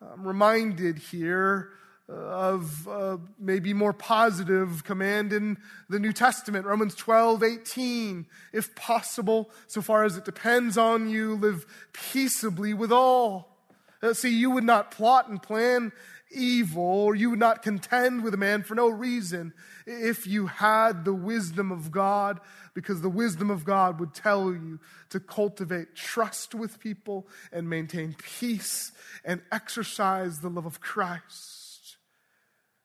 I'm 0.00 0.26
reminded 0.26 1.00
here 1.00 1.68
of 2.08 2.86
uh, 2.86 3.16
maybe 3.38 3.72
more 3.72 3.92
positive 3.92 4.84
command 4.84 5.32
in 5.32 5.56
the 5.88 5.98
New 5.98 6.12
Testament, 6.12 6.66
Romans 6.66 6.94
12, 6.94 7.42
18. 7.42 8.26
If 8.52 8.74
possible, 8.74 9.50
so 9.66 9.80
far 9.80 10.04
as 10.04 10.16
it 10.16 10.24
depends 10.24 10.76
on 10.76 11.08
you, 11.08 11.34
live 11.34 11.66
peaceably 11.92 12.74
with 12.74 12.92
all. 12.92 13.56
Uh, 14.02 14.12
see, 14.12 14.28
you 14.28 14.50
would 14.50 14.64
not 14.64 14.90
plot 14.90 15.28
and 15.28 15.42
plan 15.42 15.92
evil, 16.30 16.82
or 16.82 17.14
you 17.14 17.30
would 17.30 17.38
not 17.38 17.62
contend 17.62 18.22
with 18.22 18.34
a 18.34 18.38
man 18.38 18.62
for 18.62 18.74
no 18.74 18.88
reason 18.88 19.54
if 19.86 20.26
you 20.26 20.46
had 20.46 21.04
the 21.04 21.14
wisdom 21.14 21.70
of 21.70 21.90
God, 21.90 22.40
because 22.74 23.00
the 23.00 23.08
wisdom 23.08 23.50
of 23.50 23.64
God 23.64 24.00
would 24.00 24.12
tell 24.12 24.52
you 24.52 24.80
to 25.10 25.20
cultivate 25.20 25.94
trust 25.94 26.54
with 26.54 26.80
people 26.80 27.26
and 27.52 27.70
maintain 27.70 28.14
peace 28.18 28.92
and 29.24 29.40
exercise 29.52 30.40
the 30.40 30.50
love 30.50 30.66
of 30.66 30.80
Christ. 30.80 31.63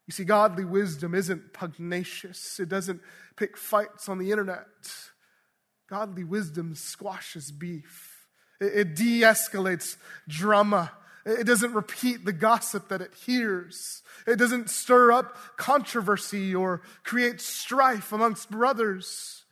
You 0.10 0.14
see, 0.14 0.24
godly 0.24 0.66
wisdom 0.66 1.14
isn't 1.14 1.53
pugnacious, 1.53 2.60
it 2.60 2.68
doesn't 2.68 2.99
pick 3.36 3.55
fights 3.55 4.10
on 4.10 4.18
the 4.18 4.32
internet. 4.32 4.66
Godly 5.88 6.24
wisdom 6.24 6.74
squashes 6.74 7.51
beef, 7.51 8.26
it, 8.60 8.74
it 8.74 8.95
de 8.95 9.22
escalates 9.22 9.97
drama. 10.28 10.91
It 11.28 11.45
doesn't 11.45 11.76
repeat 11.76 12.26
the 12.26 12.34
gossip 12.34 12.88
that 12.88 13.01
it 13.01 13.14
hears. 13.14 14.01
It 14.26 14.38
doesn't 14.38 14.72
stir 14.72 15.12
up 15.12 15.38
controversy 15.57 16.55
or 16.55 16.82
create 17.03 17.39
strife 17.39 18.12
amongst 18.12 18.49
brothers. 18.49 19.43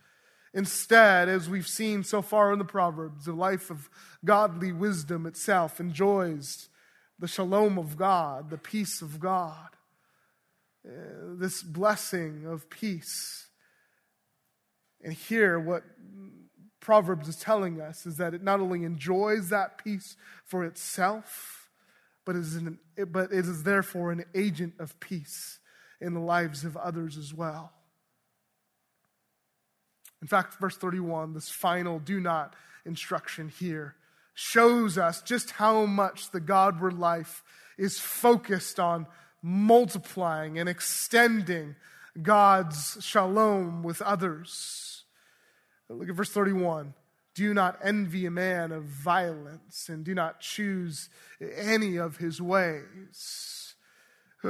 Instead, 0.55 1.29
as 1.29 1.47
we've 1.47 1.67
seen 1.67 2.03
so 2.03 2.23
far 2.23 2.51
in 2.51 2.57
the 2.57 2.65
Proverbs, 2.65 3.25
the 3.25 3.33
life 3.33 3.69
of 3.69 3.91
godly 4.25 4.71
wisdom 4.71 5.27
itself 5.27 5.79
enjoys 5.79 6.69
the 7.19 7.27
shalom 7.27 7.77
of 7.77 7.95
God, 7.95 8.49
the 8.49 8.57
peace 8.57 9.03
of 9.03 9.19
God. 9.19 9.76
Uh, 10.85 11.35
this 11.37 11.63
blessing 11.63 12.45
of 12.45 12.69
peace. 12.69 13.47
And 15.01 15.13
here, 15.13 15.59
what 15.59 15.83
Proverbs 16.79 17.27
is 17.27 17.35
telling 17.35 17.81
us 17.81 18.05
is 18.05 18.17
that 18.17 18.33
it 18.33 18.43
not 18.43 18.59
only 18.59 18.83
enjoys 18.83 19.49
that 19.49 19.83
peace 19.83 20.15
for 20.45 20.63
itself, 20.63 21.69
but, 22.25 22.35
is 22.35 22.55
an, 22.55 22.79
but 23.07 23.31
it 23.31 23.45
is 23.45 23.63
therefore 23.63 24.11
an 24.11 24.25
agent 24.33 24.73
of 24.79 24.99
peace 24.99 25.59
in 25.99 26.13
the 26.13 26.19
lives 26.19 26.63
of 26.63 26.77
others 26.77 27.17
as 27.17 27.33
well. 27.33 27.73
In 30.21 30.27
fact, 30.27 30.59
verse 30.59 30.77
31, 30.77 31.33
this 31.33 31.49
final 31.49 31.99
do 31.99 32.19
not 32.19 32.55
instruction 32.85 33.49
here, 33.49 33.95
shows 34.33 34.97
us 34.97 35.21
just 35.21 35.51
how 35.51 35.85
much 35.85 36.31
the 36.31 36.39
Godward 36.39 36.93
life 36.93 37.43
is 37.77 37.99
focused 37.99 38.79
on 38.79 39.07
multiplying 39.47 40.59
and 40.59 40.67
extending 40.67 41.75
God's 42.21 42.97
shalom 42.99 43.81
with 43.81 44.01
others. 44.01 45.05
Look 45.89 46.09
at 46.09 46.15
verse 46.15 46.31
31. 46.31 46.93
Do 47.33 47.53
not 47.53 47.79
envy 47.81 48.25
a 48.25 48.31
man 48.31 48.71
of 48.71 48.83
violence, 48.83 49.89
and 49.89 50.03
do 50.03 50.13
not 50.13 50.41
choose 50.41 51.09
any 51.39 51.97
of 51.97 52.17
his 52.17 52.41
ways. 52.41 53.75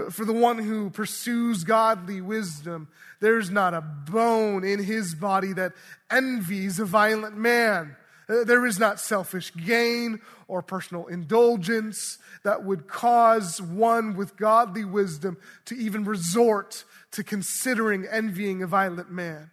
For 0.09 0.25
the 0.25 0.33
one 0.33 0.57
who 0.57 0.89
pursues 0.89 1.63
godly 1.63 2.21
wisdom, 2.21 2.87
there's 3.19 3.51
not 3.51 3.73
a 3.73 3.81
bone 3.81 4.63
in 4.63 4.83
his 4.83 5.13
body 5.13 5.53
that 5.53 5.73
envies 6.09 6.79
a 6.79 6.85
violent 6.85 7.37
man. 7.37 7.97
There 8.27 8.65
is 8.65 8.77
not 8.77 8.99
selfish 8.99 9.53
gain 9.53 10.19
or 10.49 10.61
personal 10.61 11.07
indulgence 11.07 12.17
that 12.43 12.63
would 12.65 12.87
cause 12.87 13.61
one 13.61 14.17
with 14.17 14.35
godly 14.35 14.83
wisdom 14.83 15.37
to 15.65 15.75
even 15.75 16.03
resort 16.03 16.83
to 17.11 17.23
considering 17.23 18.05
envying 18.05 18.61
a 18.61 18.67
violent 18.67 19.09
man. 19.09 19.51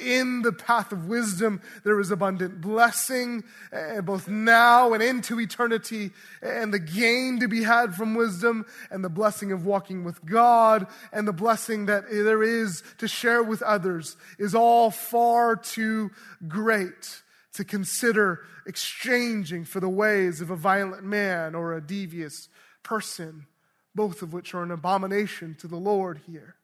In 0.00 0.40
the 0.40 0.52
path 0.52 0.92
of 0.92 1.08
wisdom, 1.08 1.60
there 1.84 2.00
is 2.00 2.10
abundant 2.10 2.62
blessing, 2.62 3.44
uh, 3.70 4.00
both 4.00 4.28
now 4.28 4.94
and 4.94 5.02
into 5.02 5.38
eternity, 5.38 6.10
and 6.40 6.72
the 6.72 6.78
gain 6.78 7.38
to 7.40 7.48
be 7.48 7.64
had 7.64 7.94
from 7.94 8.14
wisdom, 8.14 8.64
and 8.90 9.04
the 9.04 9.10
blessing 9.10 9.52
of 9.52 9.66
walking 9.66 10.02
with 10.02 10.24
God, 10.24 10.86
and 11.12 11.28
the 11.28 11.34
blessing 11.34 11.84
that 11.84 12.08
there 12.10 12.42
is 12.42 12.82
to 12.96 13.06
share 13.06 13.42
with 13.42 13.60
others 13.60 14.16
is 14.38 14.54
all 14.54 14.90
far 14.90 15.54
too 15.54 16.10
great 16.48 17.20
to 17.54 17.64
consider 17.64 18.40
exchanging 18.66 19.64
for 19.64 19.80
the 19.80 19.88
ways 19.88 20.40
of 20.40 20.50
a 20.50 20.56
violent 20.56 21.04
man 21.04 21.54
or 21.54 21.72
a 21.72 21.80
devious 21.80 22.48
person, 22.82 23.46
both 23.94 24.22
of 24.22 24.32
which 24.32 24.54
are 24.54 24.62
an 24.62 24.70
abomination 24.70 25.54
to 25.60 25.68
the 25.68 25.76
Lord 25.76 26.20
here. 26.26 26.56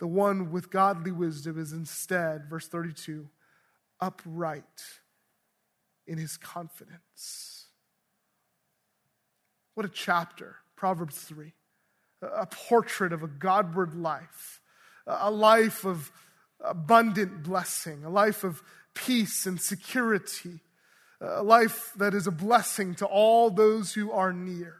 The 0.00 0.06
one 0.06 0.50
with 0.50 0.70
godly 0.70 1.12
wisdom 1.12 1.58
is 1.58 1.72
instead, 1.72 2.48
verse 2.48 2.68
32, 2.68 3.28
upright 4.00 4.64
in 6.06 6.18
his 6.18 6.36
confidence. 6.36 7.66
What 9.74 9.86
a 9.86 9.88
chapter, 9.88 10.56
Proverbs 10.76 11.18
3. 11.18 11.52
A 12.22 12.46
portrait 12.46 13.12
of 13.12 13.22
a 13.22 13.28
Godward 13.28 13.94
life, 13.94 14.60
a 15.06 15.30
life 15.30 15.84
of 15.84 16.12
abundant 16.60 17.42
blessing, 17.42 18.04
a 18.04 18.10
life 18.10 18.44
of 18.44 18.62
peace 18.94 19.46
and 19.46 19.60
security, 19.60 20.60
a 21.20 21.42
life 21.42 21.92
that 21.96 22.14
is 22.14 22.26
a 22.26 22.32
blessing 22.32 22.94
to 22.96 23.06
all 23.06 23.50
those 23.50 23.92
who 23.92 24.12
are 24.12 24.32
near. 24.32 24.76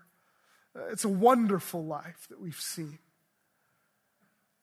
Uh, 0.77 0.87
it's 0.91 1.05
a 1.05 1.09
wonderful 1.09 1.85
life 1.85 2.27
that 2.29 2.41
we've 2.41 2.61
seen. 2.61 2.99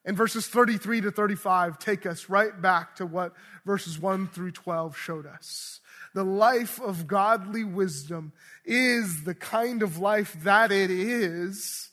And 0.04 0.18
verses 0.18 0.48
33 0.48 1.02
to 1.02 1.12
35 1.12 1.78
take 1.78 2.06
us 2.06 2.28
right 2.28 2.60
back 2.60 2.96
to 2.96 3.06
what 3.06 3.34
verses 3.66 4.00
1 4.00 4.30
through 4.30 4.52
12 4.52 4.98
showed 4.98 5.28
us. 5.28 5.80
The 6.14 6.24
life 6.24 6.82
of 6.82 7.08
godly 7.08 7.64
wisdom 7.64 8.34
is 8.66 9.24
the 9.24 9.36
kind 9.36 9.84
of 9.84 10.00
life 10.00 10.36
that 10.44 10.72
it 10.72 10.90
is 10.90 11.92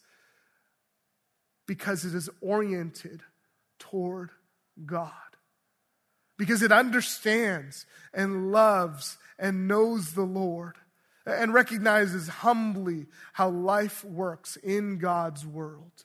because 1.66 2.04
it 2.04 2.14
is 2.14 2.30
oriented 2.40 3.22
toward 3.78 4.30
God. 4.84 5.12
Because 6.38 6.62
it 6.62 6.72
understands 6.72 7.84
and 8.14 8.52
loves 8.52 9.18
and 9.38 9.68
knows 9.68 10.12
the 10.12 10.22
Lord 10.22 10.76
and 11.26 11.52
recognizes 11.52 12.28
humbly 12.28 13.06
how 13.34 13.50
life 13.50 14.04
works 14.04 14.56
in 14.56 14.98
God's 14.98 15.44
world. 15.44 16.04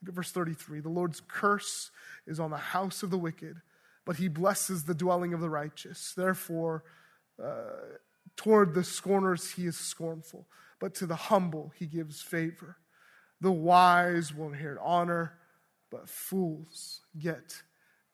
Look 0.00 0.10
at 0.10 0.14
verse 0.14 0.32
33. 0.32 0.80
The 0.80 0.88
Lord's 0.88 1.20
curse 1.26 1.90
is 2.26 2.40
on 2.40 2.50
the 2.50 2.56
house 2.56 3.02
of 3.02 3.10
the 3.10 3.18
wicked, 3.18 3.56
but 4.04 4.16
he 4.16 4.28
blesses 4.28 4.84
the 4.84 4.94
dwelling 4.94 5.34
of 5.34 5.40
the 5.40 5.50
righteous. 5.50 6.14
Therefore, 6.16 6.84
uh, 7.42 7.96
toward 8.36 8.74
the 8.74 8.84
scorners 8.84 9.52
he 9.52 9.66
is 9.66 9.76
scornful, 9.76 10.46
but 10.78 10.94
to 10.96 11.06
the 11.06 11.16
humble 11.16 11.72
he 11.76 11.86
gives 11.86 12.20
favor. 12.20 12.76
The 13.40 13.52
wise 13.52 14.34
will 14.34 14.48
inherit 14.48 14.78
honor, 14.82 15.38
but 15.90 16.08
fools 16.08 17.00
get 17.18 17.62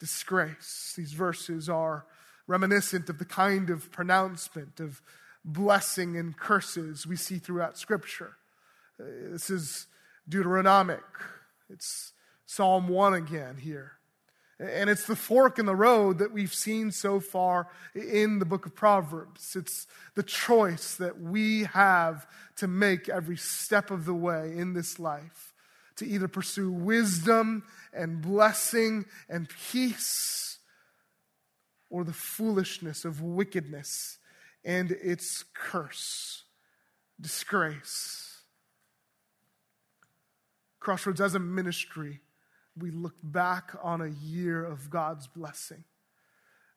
disgrace. 0.00 0.94
These 0.96 1.12
verses 1.12 1.68
are 1.68 2.06
reminiscent 2.46 3.08
of 3.08 3.18
the 3.18 3.24
kind 3.24 3.70
of 3.70 3.92
pronouncement 3.92 4.80
of 4.80 5.00
blessing 5.44 6.16
and 6.16 6.36
curses 6.36 7.06
we 7.06 7.16
see 7.16 7.38
throughout 7.38 7.78
Scripture. 7.78 8.32
Uh, 8.98 9.04
this 9.30 9.50
is 9.50 9.86
Deuteronomic. 10.28 11.02
It's 11.68 12.12
Psalm 12.46 12.88
1 12.88 13.14
again 13.14 13.56
here. 13.58 13.92
And 14.58 14.90
it's 14.90 15.06
the 15.06 15.16
fork 15.16 15.58
in 15.58 15.64
the 15.64 15.76
road 15.76 16.18
that 16.18 16.32
we've 16.32 16.52
seen 16.52 16.90
so 16.90 17.18
far 17.20 17.68
in 17.94 18.40
the 18.40 18.44
book 18.44 18.66
of 18.66 18.74
Proverbs. 18.74 19.56
It's 19.56 19.86
the 20.16 20.22
choice 20.22 20.96
that 20.96 21.18
we 21.18 21.64
have 21.64 22.26
to 22.56 22.68
make 22.68 23.08
every 23.08 23.38
step 23.38 23.90
of 23.90 24.04
the 24.04 24.14
way 24.14 24.52
in 24.54 24.74
this 24.74 24.98
life 24.98 25.54
to 26.00 26.06
either 26.06 26.28
pursue 26.28 26.72
wisdom 26.72 27.62
and 27.92 28.20
blessing 28.20 29.04
and 29.28 29.48
peace 29.70 30.58
or 31.90 32.04
the 32.04 32.12
foolishness 32.12 33.04
of 33.04 33.20
wickedness 33.20 34.18
and 34.64 34.90
its 34.90 35.44
curse, 35.54 36.44
disgrace. 37.20 38.42
Crossroads, 40.78 41.20
as 41.20 41.34
a 41.34 41.38
ministry, 41.38 42.20
we 42.78 42.90
look 42.90 43.16
back 43.22 43.76
on 43.82 44.00
a 44.00 44.08
year 44.08 44.64
of 44.64 44.88
God's 44.88 45.26
blessing. 45.26 45.84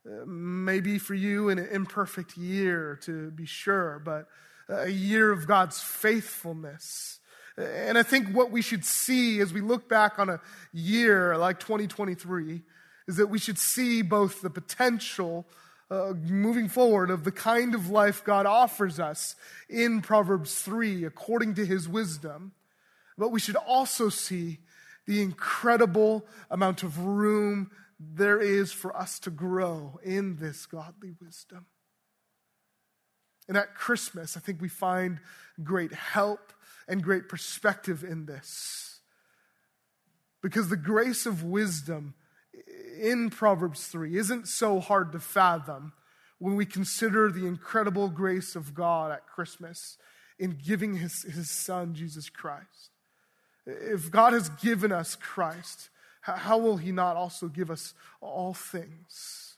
Uh, 0.05 0.25
maybe 0.25 0.97
for 0.99 1.13
you, 1.13 1.47
an 1.47 1.59
imperfect 1.59 2.35
year 2.35 2.99
to 3.03 3.31
be 3.31 3.45
sure, 3.45 4.01
but 4.03 4.27
a 4.67 4.89
year 4.89 5.31
of 5.31 5.47
God's 5.47 5.79
faithfulness. 5.79 7.19
And 7.57 7.97
I 7.97 8.03
think 8.03 8.29
what 8.29 8.51
we 8.51 8.61
should 8.61 8.83
see 8.83 9.39
as 9.39 9.53
we 9.53 9.61
look 9.61 9.87
back 9.87 10.17
on 10.17 10.29
a 10.29 10.39
year 10.71 11.37
like 11.37 11.59
2023 11.59 12.61
is 13.07 13.17
that 13.17 13.27
we 13.27 13.37
should 13.37 13.59
see 13.59 14.01
both 14.01 14.41
the 14.41 14.49
potential 14.49 15.45
uh, 15.91 16.13
moving 16.13 16.69
forward 16.69 17.11
of 17.11 17.23
the 17.23 17.31
kind 17.31 17.75
of 17.75 17.89
life 17.89 18.23
God 18.23 18.45
offers 18.45 18.99
us 18.99 19.35
in 19.69 20.01
Proverbs 20.01 20.61
3 20.61 21.03
according 21.03 21.55
to 21.55 21.65
his 21.65 21.87
wisdom 21.87 22.53
but 23.17 23.29
we 23.29 23.39
should 23.39 23.55
also 23.55 24.09
see 24.09 24.59
the 25.05 25.21
incredible 25.21 26.25
amount 26.49 26.83
of 26.83 26.99
room 26.99 27.71
there 27.99 28.39
is 28.39 28.71
for 28.71 28.95
us 28.95 29.19
to 29.19 29.29
grow 29.29 29.99
in 30.03 30.37
this 30.37 30.65
godly 30.65 31.13
wisdom. 31.21 31.65
And 33.47 33.57
at 33.57 33.75
Christmas, 33.75 34.37
I 34.37 34.39
think 34.39 34.61
we 34.61 34.69
find 34.69 35.19
great 35.63 35.93
help 35.93 36.53
and 36.87 37.03
great 37.03 37.29
perspective 37.29 38.03
in 38.03 38.25
this. 38.25 38.99
Because 40.41 40.69
the 40.69 40.77
grace 40.77 41.25
of 41.25 41.43
wisdom 41.43 42.15
in 42.99 43.29
Proverbs 43.29 43.87
3 43.87 44.17
isn't 44.17 44.47
so 44.47 44.79
hard 44.79 45.11
to 45.13 45.19
fathom 45.19 45.93
when 46.39 46.55
we 46.55 46.65
consider 46.65 47.31
the 47.31 47.47
incredible 47.47 48.09
grace 48.09 48.55
of 48.55 48.73
God 48.73 49.11
at 49.11 49.27
Christmas 49.27 49.97
in 50.37 50.57
giving 50.63 50.95
his, 50.95 51.23
his 51.23 51.49
son, 51.49 51.93
Jesus 51.95 52.29
Christ. 52.29 52.91
If 53.65 54.11
God 54.11 54.33
has 54.33 54.49
given 54.49 54.91
us 54.91 55.15
Christ, 55.15 55.89
how 56.23 56.57
will 56.57 56.77
He 56.77 56.91
not 56.91 57.17
also 57.17 57.47
give 57.47 57.69
us 57.69 57.93
all 58.21 58.53
things? 58.53 59.57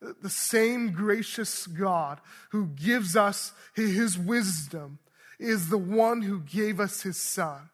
The 0.00 0.30
same 0.30 0.92
gracious 0.92 1.66
God 1.66 2.20
who 2.50 2.66
gives 2.66 3.16
us 3.16 3.52
His 3.74 4.18
wisdom 4.18 4.98
is 5.42 5.68
the 5.68 5.78
one 5.78 6.22
who 6.22 6.40
gave 6.40 6.80
us 6.80 7.02
His 7.02 7.16
Son. 7.16 7.68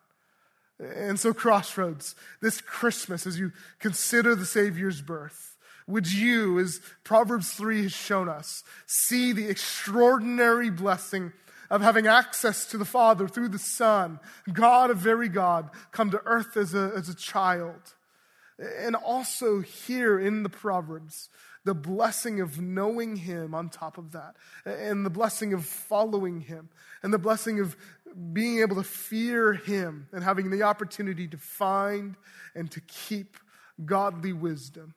And 0.79 1.19
so, 1.19 1.35
Crossroads, 1.35 2.14
this 2.41 2.61
Christmas, 2.61 3.27
as 3.27 3.39
you 3.39 3.53
consider 3.79 4.35
the 4.35 4.47
Savior's 4.47 5.01
birth, 5.01 5.57
would 5.89 6.12
you, 6.12 6.59
as 6.59 6.81
Proverbs 7.03 7.51
3 7.53 7.85
has 7.85 7.93
shown 7.93 8.29
us, 8.29 8.62
see 8.87 9.33
the 9.33 9.49
extraordinary 9.49 10.71
blessing 10.71 11.33
of 11.71 11.83
having 11.83 12.07
access 12.07 12.66
to 12.66 12.79
the 12.79 12.85
Father 12.85 13.27
through 13.27 13.49
the 13.49 13.59
Son, 13.59 14.21
God, 14.53 14.91
a 14.91 14.95
very 14.95 15.29
God, 15.29 15.71
come 15.91 16.11
to 16.11 16.23
earth 16.25 16.57
as 16.57 16.75
a, 16.75 16.93
as 16.95 17.09
a 17.09 17.14
child. 17.14 17.95
And 18.59 18.95
also 18.97 19.61
here 19.61 20.19
in 20.19 20.43
the 20.43 20.49
Proverbs, 20.49 21.29
the 21.64 21.74
blessing 21.74 22.40
of 22.40 22.61
knowing 22.61 23.16
Him 23.16 23.54
on 23.54 23.68
top 23.68 23.98
of 23.98 24.12
that, 24.12 24.36
and 24.64 25.04
the 25.04 25.11
blessing 25.11 25.52
of 25.52 25.64
following 25.64 26.40
Him, 26.40 26.68
and 27.02 27.12
the 27.12 27.18
blessing 27.18 27.61
of 27.61 27.76
being 28.32 28.61
able 28.61 28.76
to 28.76 28.82
fear 28.82 29.52
Him 29.52 30.09
and 30.12 30.24
having 30.24 30.50
the 30.50 30.62
opportunity 30.62 31.28
to 31.28 31.36
find 31.36 32.16
and 32.54 32.70
to 32.70 32.80
keep 32.80 33.36
godly 33.84 34.32
wisdom. 34.32 34.94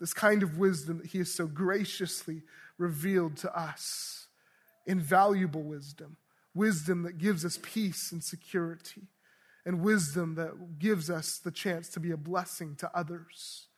this 0.00 0.14
kind 0.14 0.42
of 0.42 0.58
wisdom 0.58 0.98
that 0.98 1.06
He 1.08 1.18
has 1.18 1.32
so 1.32 1.46
graciously 1.46 2.42
revealed 2.78 3.36
to 3.38 3.58
us. 3.58 4.26
Invaluable 4.86 5.62
wisdom, 5.62 6.16
wisdom 6.54 7.04
that 7.04 7.18
gives 7.18 7.44
us 7.44 7.58
peace 7.62 8.12
and 8.12 8.22
security, 8.22 9.02
and 9.64 9.80
wisdom 9.80 10.34
that 10.34 10.78
gives 10.78 11.08
us 11.08 11.38
the 11.38 11.50
chance 11.50 11.88
to 11.88 12.00
be 12.00 12.10
a 12.10 12.16
blessing 12.16 12.76
to 12.76 12.90
others. 12.94 13.68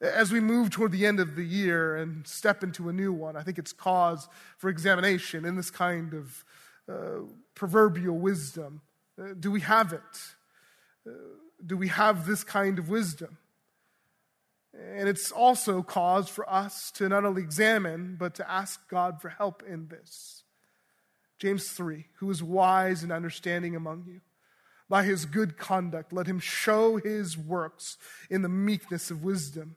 As 0.00 0.30
we 0.30 0.38
move 0.38 0.70
toward 0.70 0.92
the 0.92 1.06
end 1.06 1.18
of 1.18 1.34
the 1.34 1.44
year 1.44 1.96
and 1.96 2.26
step 2.26 2.62
into 2.62 2.88
a 2.88 2.92
new 2.92 3.12
one, 3.12 3.36
I 3.36 3.42
think 3.42 3.58
it's 3.58 3.72
cause 3.72 4.28
for 4.56 4.70
examination 4.70 5.44
in 5.44 5.56
this 5.56 5.70
kind 5.70 6.14
of 6.14 6.44
uh, 6.88 7.26
proverbial 7.54 8.16
wisdom. 8.16 8.80
Uh, 9.20 9.34
do 9.38 9.50
we 9.50 9.60
have 9.60 9.92
it? 9.92 10.00
Uh, 11.06 11.10
do 11.64 11.76
we 11.76 11.88
have 11.88 12.26
this 12.26 12.44
kind 12.44 12.78
of 12.78 12.88
wisdom? 12.88 13.38
And 14.72 15.08
it's 15.08 15.32
also 15.32 15.82
cause 15.82 16.28
for 16.28 16.48
us 16.48 16.92
to 16.92 17.08
not 17.08 17.24
only 17.24 17.42
examine, 17.42 18.16
but 18.18 18.34
to 18.36 18.48
ask 18.48 18.88
God 18.88 19.20
for 19.20 19.30
help 19.30 19.64
in 19.64 19.88
this. 19.88 20.44
James 21.38 21.68
3 21.70 22.06
Who 22.18 22.30
is 22.30 22.42
wise 22.42 23.02
and 23.02 23.10
understanding 23.10 23.74
among 23.74 24.04
you? 24.06 24.20
By 24.88 25.04
his 25.04 25.26
good 25.26 25.58
conduct, 25.58 26.12
let 26.12 26.26
him 26.26 26.38
show 26.38 26.96
his 26.96 27.36
works 27.36 27.98
in 28.30 28.42
the 28.42 28.48
meekness 28.48 29.10
of 29.10 29.22
wisdom. 29.22 29.76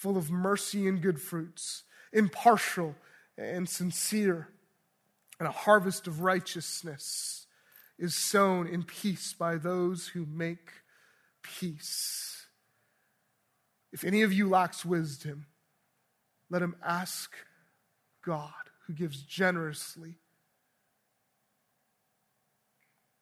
full 0.00 0.16
of 0.16 0.30
mercy 0.30 0.88
and 0.88 1.02
good 1.02 1.20
fruits, 1.20 1.82
impartial 2.10 2.94
and 3.36 3.68
sincere. 3.68 4.48
And 5.38 5.46
a 5.46 5.52
harvest 5.52 6.06
of 6.06 6.22
righteousness 6.22 7.46
is 7.98 8.14
sown 8.14 8.66
in 8.66 8.82
peace 8.82 9.34
by 9.34 9.56
those 9.56 10.08
who 10.08 10.24
make 10.24 10.70
peace. 11.42 12.46
If 13.92 14.02
any 14.02 14.22
of 14.22 14.32
you 14.32 14.48
lacks 14.48 14.84
wisdom, 14.86 15.46
let 16.48 16.62
him 16.62 16.76
ask 16.82 17.34
God, 18.24 18.52
who 18.86 18.94
gives 18.94 19.22
generously, 19.22 20.14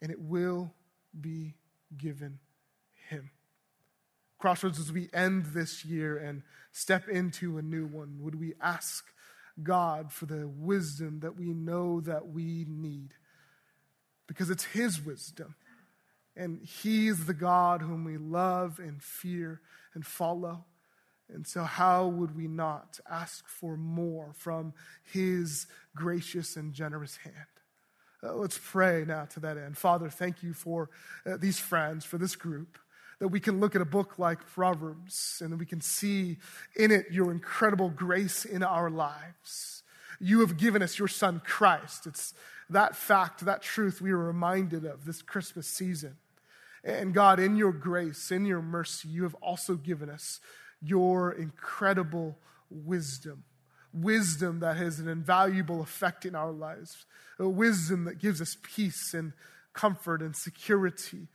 and 0.00 0.12
it 0.12 0.20
will 0.20 0.72
be 1.20 1.54
given 1.96 2.38
him. 3.08 3.30
Crossroads, 4.38 4.78
as 4.78 4.92
we 4.92 5.08
end 5.12 5.46
this 5.46 5.84
year 5.84 6.16
and 6.16 6.42
step 6.72 7.08
into 7.08 7.58
a 7.58 7.62
new 7.62 7.86
one, 7.86 8.18
would 8.20 8.38
we 8.38 8.54
ask 8.60 9.04
God 9.62 10.12
for 10.12 10.26
the 10.26 10.46
wisdom 10.46 11.20
that 11.20 11.36
we 11.36 11.52
know 11.52 12.00
that 12.02 12.28
we 12.28 12.64
need? 12.68 13.14
Because 14.26 14.48
it's 14.50 14.64
His 14.64 15.04
wisdom. 15.04 15.56
And 16.36 16.60
He's 16.62 17.26
the 17.26 17.34
God 17.34 17.82
whom 17.82 18.04
we 18.04 18.16
love 18.16 18.78
and 18.78 19.02
fear 19.02 19.60
and 19.94 20.06
follow. 20.06 20.64
And 21.28 21.46
so, 21.46 21.64
how 21.64 22.06
would 22.06 22.36
we 22.36 22.46
not 22.46 23.00
ask 23.10 23.48
for 23.48 23.76
more 23.76 24.32
from 24.34 24.72
His 25.12 25.66
gracious 25.94 26.56
and 26.56 26.72
generous 26.72 27.16
hand? 27.16 27.34
Uh, 28.22 28.34
let's 28.34 28.58
pray 28.58 29.04
now 29.06 29.24
to 29.26 29.40
that 29.40 29.58
end. 29.58 29.76
Father, 29.76 30.08
thank 30.08 30.42
you 30.42 30.52
for 30.52 30.90
uh, 31.26 31.36
these 31.36 31.58
friends, 31.58 32.04
for 32.04 32.18
this 32.18 32.34
group, 32.34 32.78
that 33.18 33.28
we 33.28 33.40
can 33.40 33.60
look 33.60 33.74
at 33.74 33.82
a 33.82 33.86
book 33.86 34.18
like 34.18 34.46
Proverbs 34.46 35.42
and 35.44 35.58
we 35.58 35.66
can 35.66 35.80
see 35.80 36.36
in 36.76 36.90
it 36.90 37.06
your 37.10 37.32
incredible 37.32 37.88
grace 37.88 38.44
in 38.44 38.62
our 38.62 38.90
lives. 38.90 39.82
You 40.20 40.40
have 40.40 40.56
given 40.56 40.82
us 40.82 40.98
your 40.98 41.08
Son, 41.08 41.40
Christ. 41.44 42.06
It's 42.06 42.34
that 42.70 42.96
fact, 42.96 43.44
that 43.44 43.62
truth 43.62 44.00
we 44.00 44.10
are 44.10 44.18
reminded 44.18 44.84
of 44.84 45.04
this 45.04 45.22
Christmas 45.22 45.66
season. 45.66 46.16
And 46.84 47.12
God, 47.12 47.40
in 47.40 47.56
your 47.56 47.72
grace, 47.72 48.30
in 48.30 48.44
your 48.44 48.62
mercy, 48.62 49.08
you 49.08 49.24
have 49.24 49.34
also 49.36 49.74
given 49.74 50.08
us 50.08 50.40
your 50.80 51.32
incredible 51.32 52.38
wisdom. 52.70 53.44
Wisdom 53.92 54.60
that 54.60 54.76
has 54.76 55.00
an 55.00 55.08
invaluable 55.08 55.82
effect 55.82 56.24
in 56.24 56.34
our 56.34 56.52
lives. 56.52 57.04
A 57.38 57.48
wisdom 57.48 58.04
that 58.04 58.18
gives 58.18 58.40
us 58.40 58.56
peace 58.62 59.12
and 59.14 59.32
comfort 59.72 60.22
and 60.22 60.36
security, 60.36 61.28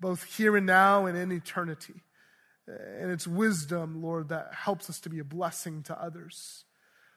both 0.00 0.24
here 0.24 0.56
and 0.56 0.66
now 0.66 1.06
and 1.06 1.16
in 1.16 1.30
eternity. 1.32 2.02
And 2.66 3.10
it's 3.10 3.26
wisdom, 3.26 4.02
Lord, 4.02 4.28
that 4.28 4.54
helps 4.54 4.88
us 4.88 5.00
to 5.00 5.10
be 5.10 5.18
a 5.18 5.24
blessing 5.24 5.82
to 5.84 6.00
others. 6.00 6.64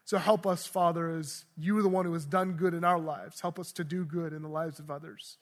So 0.05 0.17
help 0.17 0.45
us, 0.45 0.65
Father, 0.65 1.09
as 1.09 1.45
you 1.57 1.77
are 1.77 1.81
the 1.81 1.89
one 1.89 2.05
who 2.05 2.13
has 2.13 2.25
done 2.25 2.53
good 2.53 2.73
in 2.73 2.83
our 2.83 2.99
lives. 2.99 3.39
Help 3.39 3.59
us 3.59 3.71
to 3.73 3.83
do 3.83 4.03
good 4.03 4.33
in 4.33 4.41
the 4.41 4.49
lives 4.49 4.79
of 4.79 4.91
others 4.91 5.37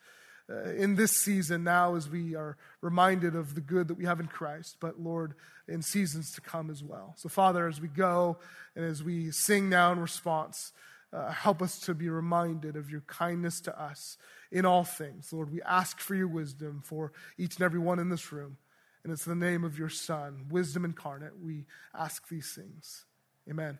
uh, 0.51 0.71
in 0.71 0.95
this 0.95 1.11
season 1.11 1.63
now 1.63 1.95
as 1.95 2.09
we 2.09 2.35
are 2.35 2.57
reminded 2.81 3.35
of 3.35 3.55
the 3.55 3.61
good 3.61 3.87
that 3.87 3.95
we 3.95 4.05
have 4.05 4.19
in 4.19 4.27
Christ, 4.27 4.77
but 4.79 4.99
Lord, 4.99 5.33
in 5.67 5.81
seasons 5.81 6.33
to 6.33 6.41
come 6.41 6.69
as 6.69 6.83
well. 6.83 7.13
So, 7.17 7.29
Father, 7.29 7.67
as 7.67 7.79
we 7.79 7.87
go 7.87 8.37
and 8.75 8.83
as 8.83 9.03
we 9.03 9.31
sing 9.31 9.69
now 9.69 9.91
in 9.91 9.99
response, 9.99 10.71
uh, 11.13 11.31
help 11.31 11.61
us 11.61 11.79
to 11.81 11.93
be 11.93 12.09
reminded 12.09 12.75
of 12.75 12.89
your 12.89 13.01
kindness 13.01 13.61
to 13.61 13.81
us 13.81 14.17
in 14.51 14.65
all 14.65 14.83
things. 14.83 15.31
Lord, 15.33 15.51
we 15.51 15.61
ask 15.63 15.99
for 15.99 16.15
your 16.15 16.27
wisdom 16.27 16.81
for 16.83 17.11
each 17.37 17.55
and 17.55 17.63
every 17.63 17.79
one 17.79 17.99
in 17.99 18.09
this 18.09 18.31
room. 18.31 18.57
And 19.03 19.11
it's 19.11 19.25
the 19.25 19.35
name 19.35 19.63
of 19.63 19.77
your 19.79 19.89
Son, 19.89 20.45
wisdom 20.49 20.85
incarnate, 20.85 21.39
we 21.41 21.65
ask 21.93 22.27
these 22.29 22.53
things. 22.53 23.05
Amen. 23.49 23.79